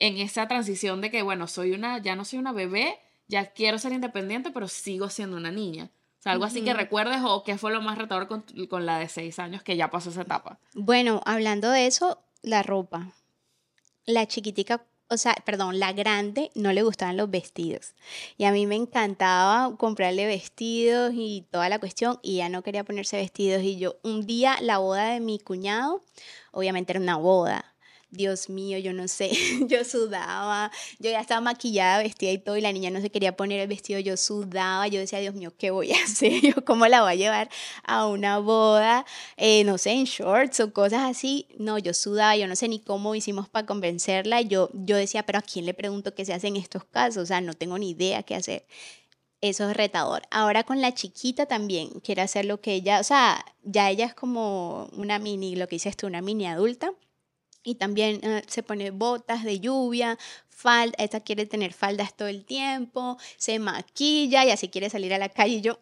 en 0.01 0.19
esa 0.19 0.49
transición 0.49 1.01
de 1.01 1.13
que, 1.13 1.23
bueno, 1.23 1.47
soy 1.47 1.71
una, 1.71 1.99
ya 1.99 2.17
no 2.17 2.25
soy 2.25 2.41
una 2.41 2.51
bebé, 2.51 2.99
ya 3.29 3.53
quiero 3.53 3.79
ser 3.79 3.93
independiente, 3.93 4.51
pero 4.51 4.67
sigo 4.67 5.09
siendo 5.09 5.37
una 5.37 5.53
niña? 5.53 5.91
O 6.19 6.23
sea, 6.25 6.33
algo 6.33 6.47
así 6.47 6.65
que 6.65 6.75
recuerdes 6.75 7.21
o 7.23 7.45
qué 7.45 7.59
fue 7.59 7.71
lo 7.71 7.81
más 7.81 7.97
retador 7.97 8.27
con, 8.27 8.45
con 8.69 8.87
la 8.87 8.99
de 8.99 9.09
seis 9.09 9.39
años 9.39 9.63
que 9.63 9.77
ya 9.77 9.93
pasó 9.93 10.11
esa 10.11 10.23
etapa. 10.23 10.59
Bueno, 10.75 11.21
hablando 11.27 11.71
de 11.71 11.87
eso, 11.87 12.19
la 12.43 12.65
ropa. 12.65 13.13
La 14.05 14.27
chiquitica 14.27 14.85
o 15.09 15.17
sea, 15.17 15.35
perdón, 15.45 15.79
la 15.79 15.93
grande 15.93 16.51
no 16.55 16.73
le 16.73 16.83
gustaban 16.83 17.17
los 17.17 17.31
vestidos. 17.31 17.95
Y 18.37 18.45
a 18.45 18.53
mí 18.53 18.67
me 18.67 18.77
encantaba 18.77 19.77
comprarle 19.77 20.27
vestidos 20.27 21.13
y 21.15 21.47
toda 21.51 21.69
la 21.69 21.79
cuestión, 21.79 22.19
y 22.23 22.37
ella 22.37 22.49
no 22.49 22.63
quería 22.63 22.85
ponerse 22.85 23.17
vestidos. 23.17 23.63
Y 23.63 23.77
yo, 23.77 23.97
un 24.03 24.27
día, 24.27 24.57
la 24.61 24.79
boda 24.79 25.11
de 25.11 25.21
mi 25.21 25.39
cuñado, 25.39 26.03
obviamente 26.53 26.93
era 26.93 27.01
una 27.01 27.17
boda, 27.17 27.74
Dios 28.15 28.49
mío, 28.49 28.79
yo 28.79 28.93
no 28.93 29.09
sé, 29.09 29.31
yo 29.69 29.85
sudaba, 29.85 30.71
yo 30.99 31.11
ya 31.11 31.21
estaba 31.21 31.41
maquillada, 31.41 31.99
vestida 31.99 32.31
y 32.31 32.39
todo, 32.39 32.57
y 32.57 32.61
la 32.61 32.73
niña 32.73 32.91
no 32.91 33.01
se 33.01 33.11
quería 33.11 33.37
poner 33.37 33.61
el 33.61 33.69
vestido, 33.69 34.01
yo 34.01 34.17
sudaba, 34.17 34.87
yo 34.89 35.01
decía, 35.01 35.19
Dios 35.19 35.35
mío, 35.35 35.53
¿qué 35.59 35.71
voy 35.71 35.93
a 35.93 35.97
hacer? 36.05 36.41
Yo, 36.41 36.65
¿cómo 36.65 36.87
la 36.87 37.03
voy 37.03 37.13
a 37.13 37.15
llevar 37.17 37.51
a 37.83 38.07
una 38.07 38.39
boda? 38.39 39.05
Eh, 39.37 39.65
no 39.65 39.79
sé, 39.79 39.91
en 39.91 40.05
shorts 40.05 40.61
o 40.61 40.73
cosas 40.73 41.03
así. 41.03 41.49
No, 41.59 41.79
yo 41.79 41.93
sudaba, 41.95 42.37
yo 42.37 42.47
no 42.47 42.57
sé 42.57 42.69
ni 42.69 42.81
cómo 42.81 43.15
hicimos 43.15 43.49
para 43.49 43.67
convencerla. 43.67 44.41
Yo, 44.43 44.71
yo 44.73 44.97
decía, 44.97 45.25
pero 45.25 45.39
¿a 45.39 45.43
quién 45.43 45.67
le 45.67 45.75
pregunto 45.75 46.15
qué 46.15 46.25
se 46.25 46.33
hace 46.33 46.49
en 46.49 46.57
estos 46.57 46.85
casos? 46.85 47.25
O 47.25 47.27
sea, 47.27 47.41
no 47.41 47.55
tengo 47.55 47.79
ni 47.79 47.91
idea 47.91 48.23
qué 48.23 48.35
hacer. 48.35 48.67
Eso 49.41 49.69
es 49.69 49.77
retador. 49.77 50.23
Ahora 50.31 50.65
con 50.65 50.81
la 50.81 50.95
chiquita 50.95 51.47
también 51.47 51.91
quiere 52.01 52.23
hacer 52.23 52.47
lo 52.47 52.61
que 52.61 52.73
ella, 52.75 53.01
o 53.01 53.05
sea, 53.05 53.45
ya 53.63 53.91
ella 53.91 54.07
es 54.07 54.15
como 54.15 54.89
una 54.97 55.19
mini, 55.19 55.55
lo 55.57 55.69
que 55.69 55.77
dices 55.77 55.97
tú, 55.97 56.07
una 56.07 56.23
mini 56.23 56.47
adulta 56.47 56.95
y 57.65 57.77
también 57.77 58.21
eh, 58.23 58.43
se 58.47 58.63
pone 58.63 58.91
botas 58.91 59.43
de 59.43 59.59
lluvia, 59.59 60.19
falda, 60.49 60.95
esta 60.99 61.21
quiere 61.21 61.47
tener 61.47 61.73
faldas 61.73 62.15
todo 62.15 62.29
el 62.29 62.45
tiempo, 62.45 63.19
se 63.37 63.59
maquilla 63.59 64.45
y 64.45 64.51
así 64.51 64.69
quiere 64.69 64.91
salir 64.91 65.13
a 65.15 65.19
la 65.19 65.31
calle. 65.31 65.55
Y 65.57 65.61
yo, 65.63 65.81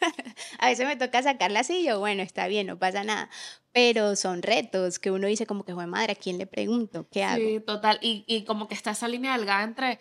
a 0.58 0.68
veces 0.68 0.86
me 0.86 0.96
toca 0.96 1.22
sacarla 1.22 1.60
así 1.60 1.78
y 1.78 1.84
yo, 1.86 2.00
bueno, 2.00 2.22
está 2.22 2.48
bien, 2.48 2.66
no 2.66 2.78
pasa 2.78 3.04
nada. 3.04 3.30
Pero 3.72 4.16
son 4.16 4.42
retos 4.42 4.98
que 4.98 5.10
uno 5.10 5.26
dice 5.26 5.46
como 5.46 5.64
que, 5.64 5.72
joder, 5.72 5.88
madre, 5.88 6.12
¿a 6.12 6.16
quién 6.16 6.36
le 6.36 6.46
pregunto? 6.46 7.06
¿Qué 7.10 7.24
hago? 7.24 7.42
Sí, 7.42 7.60
total. 7.60 7.98
Y, 8.02 8.24
y 8.26 8.44
como 8.44 8.68
que 8.68 8.74
está 8.74 8.90
esa 8.90 9.08
línea 9.08 9.36
delgada 9.36 9.62
entre 9.64 10.00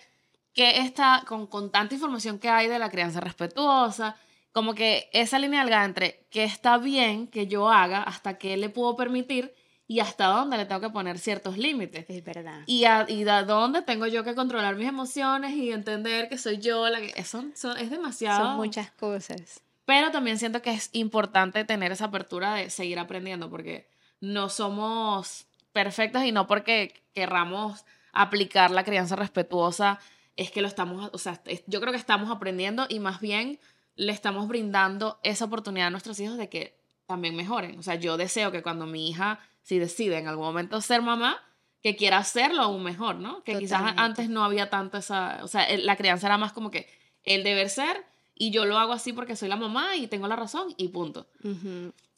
que 0.53 0.79
está, 0.79 1.23
con, 1.27 1.47
con 1.47 1.71
tanta 1.71 1.95
información 1.95 2.39
que 2.39 2.49
hay 2.49 2.67
de 2.67 2.77
la 2.77 2.89
crianza 2.89 3.19
respetuosa, 3.19 4.15
como 4.51 4.75
que 4.75 5.09
esa 5.13 5.39
línea 5.39 5.61
delgada 5.61 5.85
entre 5.85 6.27
que 6.29 6.43
está 6.43 6.77
bien 6.77 7.27
que 7.27 7.47
yo 7.47 7.69
haga 7.69 8.03
hasta 8.03 8.37
que 8.37 8.55
le 8.57 8.69
puedo 8.69 8.95
permitir 8.95 9.55
y 9.87 9.99
hasta 9.99 10.27
dónde 10.27 10.57
le 10.57 10.65
tengo 10.65 10.81
que 10.81 10.89
poner 10.89 11.19
ciertos 11.19 11.57
límites. 11.57 12.05
Es 12.07 12.23
verdad. 12.23 12.61
Y 12.65 12.85
a, 12.85 13.05
y 13.09 13.27
a 13.27 13.43
dónde 13.43 13.81
tengo 13.81 14.07
yo 14.07 14.23
que 14.23 14.35
controlar 14.35 14.75
mis 14.75 14.87
emociones 14.87 15.53
y 15.53 15.71
entender 15.71 16.29
que 16.29 16.37
soy 16.37 16.59
yo 16.59 16.87
la 16.89 16.99
que... 16.99 17.13
Eso 17.15 17.43
es 17.77 17.89
demasiado... 17.89 18.45
Son 18.45 18.55
muchas 18.55 18.91
cosas. 18.91 19.61
Pero 19.85 20.11
también 20.11 20.39
siento 20.39 20.61
que 20.61 20.71
es 20.71 20.89
importante 20.93 21.65
tener 21.65 21.91
esa 21.91 22.05
apertura 22.05 22.55
de 22.55 22.69
seguir 22.69 22.99
aprendiendo 22.99 23.49
porque 23.49 23.89
no 24.21 24.47
somos 24.47 25.45
perfectos 25.73 26.23
y 26.23 26.31
no 26.31 26.47
porque 26.47 27.03
querramos 27.13 27.85
aplicar 28.13 28.71
la 28.71 28.83
crianza 28.85 29.15
respetuosa 29.15 29.99
es 30.35 30.51
que 30.51 30.61
lo 30.61 30.67
estamos, 30.67 31.09
o 31.13 31.17
sea, 31.17 31.41
yo 31.67 31.81
creo 31.81 31.91
que 31.91 31.99
estamos 31.99 32.31
aprendiendo 32.31 32.85
y 32.89 32.99
más 32.99 33.19
bien 33.19 33.59
le 33.95 34.11
estamos 34.11 34.47
brindando 34.47 35.19
esa 35.23 35.45
oportunidad 35.45 35.87
a 35.87 35.91
nuestros 35.91 36.19
hijos 36.19 36.37
de 36.37 36.49
que 36.49 36.79
también 37.05 37.35
mejoren. 37.35 37.77
O 37.77 37.83
sea, 37.83 37.95
yo 37.95 38.17
deseo 38.17 38.51
que 38.51 38.63
cuando 38.63 38.85
mi 38.85 39.09
hija 39.09 39.39
si 39.63 39.79
decide 39.79 40.17
en 40.17 40.27
algún 40.27 40.45
momento 40.45 40.79
ser 40.81 41.01
mamá, 41.01 41.41
que 41.81 41.95
quiera 41.97 42.17
hacerlo 42.17 42.61
aún 42.61 42.83
mejor, 42.83 43.15
¿no? 43.15 43.43
Que 43.43 43.57
quizás 43.57 43.93
antes 43.97 44.29
no 44.29 44.45
había 44.45 44.69
tanto 44.69 44.97
esa, 44.97 45.39
o 45.43 45.47
sea, 45.47 45.67
la 45.77 45.97
crianza 45.97 46.27
era 46.27 46.37
más 46.37 46.53
como 46.53 46.71
que 46.71 46.87
el 47.23 47.43
deber 47.43 47.69
ser 47.69 48.05
y 48.35 48.51
yo 48.51 48.65
lo 48.65 48.77
hago 48.77 48.93
así 48.93 49.13
porque 49.13 49.35
soy 49.35 49.49
la 49.49 49.57
mamá 49.57 49.95
y 49.95 50.07
tengo 50.07 50.27
la 50.27 50.35
razón 50.35 50.73
y 50.77 50.87
punto. 50.87 51.27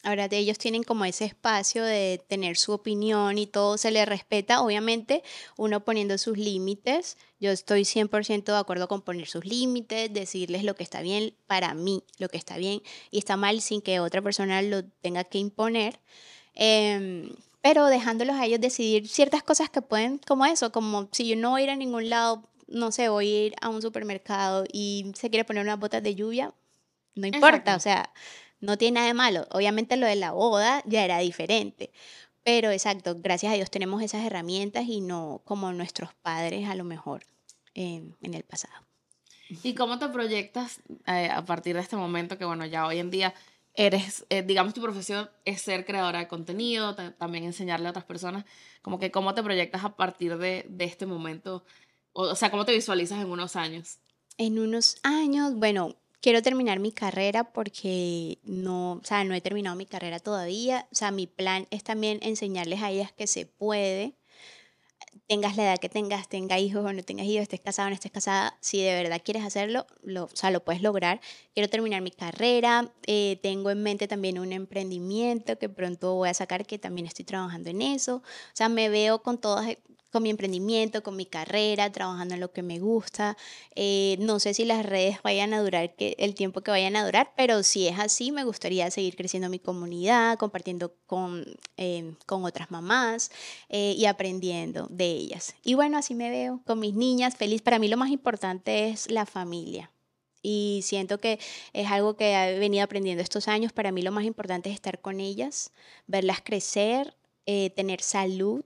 Ahora 0.02 0.28
ellos 0.30 0.56
tienen 0.58 0.84
como 0.84 1.04
ese 1.04 1.24
espacio 1.24 1.82
de 1.82 2.24
tener 2.28 2.56
su 2.56 2.72
opinión 2.72 3.38
y 3.38 3.48
todo 3.48 3.76
se 3.76 3.90
les 3.90 4.06
respeta, 4.06 4.60
obviamente 4.60 5.24
uno 5.56 5.84
poniendo 5.84 6.16
sus 6.16 6.38
límites. 6.38 7.18
Yo 7.40 7.50
estoy 7.50 7.82
100% 7.82 8.44
de 8.44 8.56
acuerdo 8.56 8.86
con 8.86 9.02
poner 9.02 9.26
sus 9.26 9.44
límites, 9.44 10.12
decirles 10.12 10.62
lo 10.62 10.76
que 10.76 10.84
está 10.84 11.02
bien 11.02 11.34
para 11.48 11.74
mí, 11.74 12.04
lo 12.18 12.28
que 12.28 12.38
está 12.38 12.56
bien 12.56 12.82
y 13.10 13.18
está 13.18 13.36
mal 13.36 13.60
sin 13.60 13.82
que 13.82 13.98
otra 13.98 14.22
persona 14.22 14.62
lo 14.62 14.84
tenga 14.84 15.24
que 15.24 15.38
imponer. 15.38 15.98
Em, 16.56 17.30
pero 17.60 17.86
dejándolos 17.86 18.36
a 18.36 18.46
ellos 18.46 18.60
decidir 18.60 19.08
ciertas 19.08 19.42
cosas 19.42 19.70
que 19.70 19.82
pueden, 19.82 20.18
como 20.18 20.46
eso, 20.46 20.72
como 20.72 21.08
si 21.12 21.28
yo 21.28 21.36
no 21.36 21.50
voy 21.50 21.60
a 21.60 21.64
ir 21.64 21.70
a 21.70 21.76
ningún 21.76 22.10
lado, 22.10 22.48
no 22.66 22.90
sé, 22.90 23.08
voy 23.08 23.28
a 23.28 23.46
ir 23.46 23.54
a 23.60 23.68
un 23.68 23.82
supermercado 23.82 24.64
y 24.72 25.12
se 25.14 25.30
quiere 25.30 25.44
poner 25.44 25.62
unas 25.62 25.78
botas 25.78 26.02
de 26.02 26.14
lluvia, 26.14 26.52
no 27.14 27.26
importa, 27.26 27.76
o 27.76 27.80
sea, 27.80 28.12
no 28.60 28.78
tiene 28.78 28.96
nada 28.96 29.06
de 29.06 29.14
malo. 29.14 29.46
Obviamente 29.50 29.96
lo 29.96 30.06
de 30.06 30.16
la 30.16 30.32
boda 30.32 30.82
ya 30.86 31.04
era 31.04 31.18
diferente. 31.18 31.90
Pero 32.42 32.70
exacto, 32.70 33.16
gracias 33.18 33.52
a 33.52 33.56
Dios 33.56 33.70
tenemos 33.70 34.02
esas 34.02 34.24
herramientas 34.24 34.84
y 34.86 35.00
no 35.00 35.42
como 35.44 35.72
nuestros 35.72 36.14
padres 36.14 36.68
a 36.68 36.74
lo 36.74 36.84
mejor 36.84 37.24
en, 37.74 38.14
el 38.22 38.44
pasado. 38.44 38.74
¿Y 39.62 39.74
cómo 39.74 39.98
te 39.98 40.08
proyectas 40.08 40.80
eh, 41.06 41.28
a 41.28 41.44
partir 41.44 41.74
de 41.74 41.82
este 41.82 41.96
momento 41.96 42.38
que, 42.38 42.44
bueno, 42.44 42.64
ya 42.64 42.86
hoy 42.86 42.98
en 42.98 43.10
día 43.10 43.34
eres, 43.76 44.26
eh, 44.30 44.42
digamos, 44.42 44.74
tu 44.74 44.80
profesión 44.82 45.30
es 45.44 45.62
ser 45.62 45.84
creadora 45.84 46.18
de 46.18 46.28
contenido, 46.28 46.94
también 46.94 47.44
enseñarle 47.44 47.86
a 47.86 47.90
otras 47.90 48.04
personas, 48.04 48.44
como 48.82 48.98
que 48.98 49.10
cómo 49.10 49.34
te 49.34 49.42
proyectas 49.42 49.84
a 49.84 49.96
partir 49.96 50.38
de, 50.38 50.66
de 50.68 50.84
este 50.84 51.06
momento, 51.06 51.64
o, 52.12 52.22
o, 52.22 52.34
sea, 52.34 52.50
cómo 52.50 52.64
te 52.64 52.72
visualizas 52.72 53.20
en 53.20 53.30
unos 53.30 53.56
años. 53.56 53.98
En 54.38 54.58
unos 54.58 54.98
años, 55.02 55.54
bueno, 55.54 55.96
quiero 56.20 56.42
terminar 56.42 56.80
mi 56.80 56.90
carrera 56.90 57.52
porque 57.52 58.38
no, 58.42 58.94
o 58.94 59.04
sea, 59.04 59.22
no 59.22 59.32
he 59.34 59.40
terminado 59.40 59.76
mi 59.76 59.86
carrera 59.86 60.18
todavía. 60.18 60.88
O 60.90 60.94
sea, 60.94 61.12
mi 61.12 61.28
plan 61.28 61.68
es 61.70 61.84
también 61.84 62.18
enseñarles 62.20 62.82
a 62.82 62.90
ellas 62.90 63.12
que 63.12 63.28
se 63.28 63.46
puede. 63.46 64.16
Tengas 65.28 65.56
la 65.56 65.64
edad 65.64 65.78
que 65.78 65.88
tengas, 65.88 66.28
tengas 66.28 66.60
hijos 66.60 66.84
o 66.84 66.92
no 66.92 67.02
tengas 67.02 67.26
hijos, 67.26 67.42
estés 67.42 67.60
casado 67.60 67.86
o 67.86 67.90
no 67.90 67.94
estés 67.94 68.12
casada, 68.12 68.56
si 68.60 68.82
de 68.82 68.94
verdad 68.94 69.20
quieres 69.24 69.44
hacerlo, 69.44 69.86
lo, 70.02 70.24
o 70.24 70.30
sea, 70.34 70.50
lo 70.50 70.64
puedes 70.64 70.82
lograr. 70.82 71.20
Quiero 71.54 71.68
terminar 71.70 72.02
mi 72.02 72.10
carrera, 72.10 72.92
eh, 73.06 73.38
tengo 73.42 73.70
en 73.70 73.82
mente 73.82 74.08
también 74.08 74.38
un 74.38 74.52
emprendimiento 74.52 75.58
que 75.58 75.68
pronto 75.68 76.14
voy 76.14 76.28
a 76.28 76.34
sacar, 76.34 76.66
que 76.66 76.78
también 76.78 77.06
estoy 77.06 77.24
trabajando 77.24 77.70
en 77.70 77.82
eso. 77.82 78.16
O 78.16 78.22
sea, 78.52 78.68
me 78.68 78.88
veo 78.88 79.22
con 79.22 79.38
todas, 79.38 79.76
con 80.16 80.22
mi 80.22 80.30
emprendimiento, 80.30 81.02
con 81.02 81.14
mi 81.14 81.26
carrera, 81.26 81.92
trabajando 81.92 82.32
en 82.32 82.40
lo 82.40 82.50
que 82.50 82.62
me 82.62 82.78
gusta. 82.78 83.36
Eh, 83.74 84.16
no 84.18 84.40
sé 84.40 84.54
si 84.54 84.64
las 84.64 84.86
redes 84.86 85.18
vayan 85.22 85.52
a 85.52 85.60
durar 85.60 85.94
que, 85.94 86.16
el 86.18 86.34
tiempo 86.34 86.62
que 86.62 86.70
vayan 86.70 86.96
a 86.96 87.04
durar, 87.04 87.34
pero 87.36 87.62
si 87.62 87.86
es 87.86 87.98
así, 87.98 88.32
me 88.32 88.42
gustaría 88.42 88.90
seguir 88.90 89.14
creciendo 89.14 89.50
mi 89.50 89.58
comunidad, 89.58 90.38
compartiendo 90.38 90.94
con, 91.04 91.44
eh, 91.76 92.14
con 92.24 92.46
otras 92.46 92.70
mamás 92.70 93.30
eh, 93.68 93.94
y 93.94 94.06
aprendiendo 94.06 94.86
de 94.88 95.04
ellas. 95.04 95.54
Y 95.62 95.74
bueno, 95.74 95.98
así 95.98 96.14
me 96.14 96.30
veo 96.30 96.62
con 96.64 96.80
mis 96.80 96.94
niñas, 96.94 97.36
feliz. 97.36 97.60
Para 97.60 97.78
mí 97.78 97.86
lo 97.86 97.98
más 97.98 98.08
importante 98.08 98.88
es 98.88 99.10
la 99.10 99.26
familia. 99.26 99.90
Y 100.40 100.80
siento 100.82 101.18
que 101.18 101.38
es 101.74 101.90
algo 101.90 102.16
que 102.16 102.32
he 102.32 102.58
venido 102.58 102.84
aprendiendo 102.84 103.22
estos 103.22 103.48
años. 103.48 103.74
Para 103.74 103.92
mí 103.92 104.00
lo 104.00 104.12
más 104.12 104.24
importante 104.24 104.70
es 104.70 104.76
estar 104.76 104.98
con 104.98 105.20
ellas, 105.20 105.72
verlas 106.06 106.40
crecer, 106.42 107.14
tener 107.44 108.00
salud, 108.00 108.64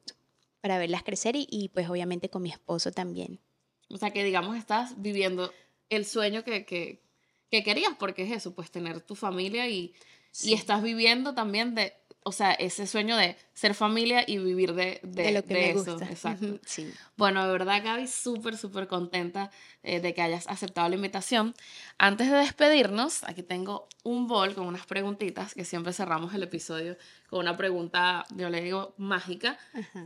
para 0.61 0.79
verlas 0.79 1.03
crecer 1.03 1.35
y, 1.37 1.71
pues 1.73 1.89
obviamente 1.89 2.29
con 2.29 2.43
mi 2.43 2.51
esposo 2.51 2.93
también. 2.93 3.41
O 3.89 3.97
sea 3.97 4.11
que 4.11 4.25
digamos 4.25 4.57
estás 4.57 5.01
viviendo 5.01 5.53
el 5.89 6.05
sueño 6.05 6.45
que, 6.45 6.65
que, 6.65 7.03
que 7.51 7.63
querías, 7.63 7.95
porque 7.99 8.23
es 8.23 8.33
eso, 8.33 8.55
pues 8.55 8.71
tener 8.71 9.01
tu 9.01 9.15
familia 9.15 9.69
y, 9.69 9.95
y 10.43 10.55
estás 10.55 10.83
viviendo 10.83 11.35
también 11.35 11.75
de, 11.75 11.95
o 12.23 12.33
sea, 12.33 12.53
ese 12.53 12.87
sueño 12.87 13.17
de 13.17 13.37
ser 13.55 13.75
familia 13.75 14.25
y 14.27 14.37
vivir 14.39 14.75
de, 14.75 15.01
de, 15.03 15.33
lo 15.33 15.43
que 15.43 15.55
me 15.55 15.71
eso. 15.71 15.93
Gusta. 15.93 16.11
Exacto. 16.11 16.59
Sí. 16.67 16.93
Bueno, 17.17 17.47
de 17.47 17.53
verdad, 17.53 17.83
Gaby, 17.83 18.07
súper, 18.07 18.59
súper 18.59 18.89
contenta 18.89 19.51
eh, 19.83 20.01
de 20.01 20.13
que 20.13 20.21
hayas 20.21 20.47
aceptado 20.47 20.91
la 20.91 20.97
invitación. 20.97 21.55
Antes 21.97 22.31
de 22.31 22.37
despedirnos, 22.37 23.25
aquí 23.25 23.43
tengo 23.43 23.89
un 24.05 24.27
bol 24.27 24.55
con 24.55 24.67
unas 24.67 24.85
preguntitas 24.85 25.55
que 25.55 25.65
siempre 25.65 25.95
cerramos 25.95 26.35
el 26.35 26.43
episodio 26.43 26.99
con 27.31 27.41
una 27.41 27.57
pregunta, 27.57 28.27
yo 28.37 28.51
le 28.51 28.61
digo, 28.61 28.93
mágica. 28.99 29.59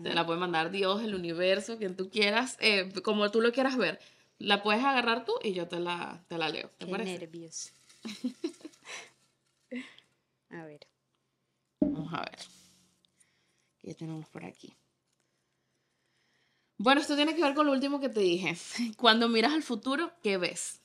Te 0.03 0.15
la 0.15 0.25
puede 0.25 0.39
mandar 0.39 0.71
Dios, 0.71 1.03
el 1.03 1.17
universo, 1.17 1.79
quien 1.79 1.97
tú 1.97 2.11
quieras, 2.11 2.57
eh, 2.61 2.93
como 3.03 3.33
tú 3.33 3.41
lo 3.41 3.53
quieras 3.53 3.77
ver. 3.77 3.99
La 4.39 4.63
puedes 4.63 4.85
agarrar 4.85 5.25
tú 5.25 5.33
y 5.43 5.53
yo 5.53 5.67
te 5.67 5.81
la, 5.81 6.23
te 6.29 6.39
la 6.39 6.49
leo. 6.49 6.71
¿Te 6.79 6.87
Qué 6.87 6.93
nervios. 6.93 7.73
a 10.51 10.65
ver. 10.65 10.94
Vamos 11.93 12.13
a 12.13 12.21
ver. 12.21 12.39
¿Qué 13.79 13.95
tenemos 13.95 14.29
por 14.29 14.45
aquí? 14.45 14.75
Bueno, 16.79 17.01
esto 17.01 17.17
tiene 17.17 17.35
que 17.35 17.43
ver 17.43 17.55
con 17.55 17.67
lo 17.67 17.73
último 17.73 18.01
que 18.01 18.09
te 18.09 18.21
dije. 18.21 18.57
Cuando 18.97 19.29
miras 19.29 19.53
al 19.53 19.63
futuro, 19.63 20.13
¿qué 20.23 20.39
ves? 20.39 20.81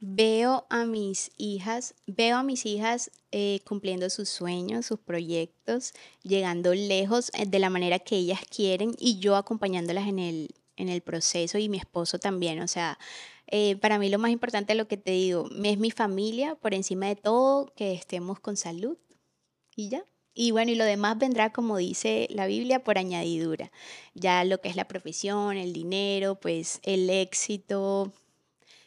Veo 0.00 0.66
a 0.70 0.84
mis 0.84 1.30
hijas, 1.38 1.94
veo 2.06 2.36
a 2.36 2.42
mis 2.42 2.66
hijas 2.66 3.10
eh, 3.32 3.60
cumpliendo 3.64 4.10
sus 4.10 4.28
sueños, 4.28 4.86
sus 4.86 5.00
proyectos, 5.00 5.92
llegando 6.22 6.72
lejos 6.74 7.32
eh, 7.34 7.46
de 7.46 7.58
la 7.58 7.70
manera 7.70 7.98
que 7.98 8.16
ellas 8.16 8.40
quieren 8.48 8.94
y 8.98 9.18
yo 9.18 9.34
acompañándolas 9.34 10.06
en 10.06 10.20
el, 10.20 10.54
en 10.76 10.88
el 10.88 11.00
proceso 11.00 11.58
y 11.58 11.68
mi 11.68 11.78
esposo 11.78 12.20
también. 12.20 12.60
O 12.60 12.68
sea, 12.68 12.98
eh, 13.48 13.76
para 13.76 13.98
mí 13.98 14.08
lo 14.08 14.20
más 14.20 14.30
importante, 14.30 14.76
lo 14.76 14.86
que 14.86 14.98
te 14.98 15.12
digo, 15.12 15.48
es 15.64 15.78
mi 15.78 15.90
familia, 15.90 16.54
por 16.54 16.74
encima 16.74 17.06
de 17.06 17.16
todo, 17.16 17.72
que 17.74 17.92
estemos 17.92 18.38
con 18.38 18.56
salud 18.56 18.98
y 19.78 19.88
ya. 19.88 20.04
Y 20.34 20.50
bueno, 20.50 20.72
y 20.72 20.74
lo 20.74 20.84
demás 20.84 21.18
vendrá, 21.18 21.52
como 21.52 21.76
dice 21.76 22.26
la 22.30 22.46
Biblia, 22.46 22.82
por 22.82 22.98
añadidura. 22.98 23.70
Ya 24.14 24.44
lo 24.44 24.60
que 24.60 24.68
es 24.68 24.76
la 24.76 24.86
profesión, 24.86 25.56
el 25.56 25.72
dinero, 25.72 26.34
pues 26.34 26.80
el 26.82 27.08
éxito, 27.10 28.12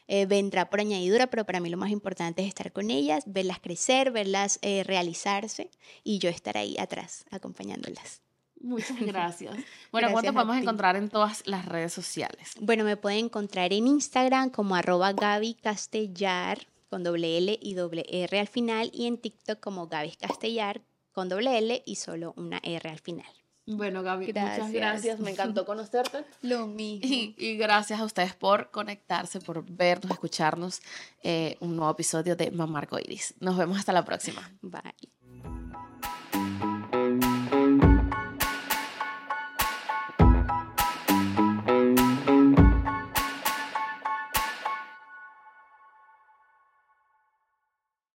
eh, 0.07 0.25
vendrá 0.25 0.69
por 0.69 0.81
añadidura, 0.81 1.27
pero 1.27 1.45
para 1.45 1.61
mí 1.61 1.69
lo 1.69 1.77
más 1.77 1.91
importante 1.91 2.41
es 2.41 2.49
estar 2.49 2.73
con 2.73 2.91
ellas, 2.91 3.23
verlas 3.25 3.59
crecer, 3.59 4.11
verlas 4.11 4.59
eh, 4.61 4.83
realizarse 4.83 5.71
y 6.03 6.19
yo 6.19 6.29
estar 6.29 6.57
ahí 6.57 6.77
atrás 6.77 7.25
acompañándolas. 7.31 8.21
Muchas 8.59 8.99
gracias. 8.99 9.55
Bueno, 9.91 10.09
¿cómo 10.09 10.21
te 10.21 10.33
podemos 10.33 10.57
encontrar 10.57 10.97
en 10.97 11.09
todas 11.09 11.47
las 11.47 11.65
redes 11.65 11.93
sociales? 11.93 12.51
Bueno, 12.59 12.83
me 12.83 12.97
pueden 12.97 13.25
encontrar 13.25 13.71
en 13.71 13.87
Instagram 13.87 14.49
como 14.49 14.75
arroba 14.75 15.13
Gaby 15.13 15.53
Castellar 15.55 16.67
con 16.91 17.03
doble 17.03 17.37
L 17.37 17.57
y 17.61 17.73
doble 17.73 18.05
R 18.09 18.37
al 18.37 18.49
final 18.49 18.91
y 18.93 19.07
en 19.07 19.17
TikTok 19.17 19.61
como 19.61 19.87
Gaby 19.87 20.11
Castellar 20.17 20.81
con 21.13 21.29
doble 21.29 21.57
L 21.57 21.81
y 21.85 21.95
solo 21.95 22.33
una 22.35 22.59
R 22.61 22.89
al 22.89 22.99
final. 22.99 23.25
Bueno, 23.65 24.03
Gaby, 24.03 24.27
muchas 24.27 24.71
gracias. 24.73 25.19
Me 25.21 25.31
encantó 25.31 25.65
conocerte. 25.65 26.25
Lo 26.41 26.67
mismo. 26.67 27.07
Y, 27.09 27.55
gracias 27.55 28.01
a 28.01 28.03
ustedes 28.03 28.35
por 28.35 28.71
conectarse, 28.71 29.39
por 29.39 29.63
vernos, 29.63 30.11
escucharnos. 30.11 30.81
Eh, 31.23 31.55
un 31.61 31.77
nuevo 31.77 31.91
episodio 31.91 32.35
de 32.35 32.51
Mamá 32.51 32.85
Iris. 33.05 33.35
Nos 33.39 33.57
vemos 33.57 33.79
hasta 33.79 33.93
la 33.93 34.03
próxima. 34.03 34.51
Bye. 34.61 35.20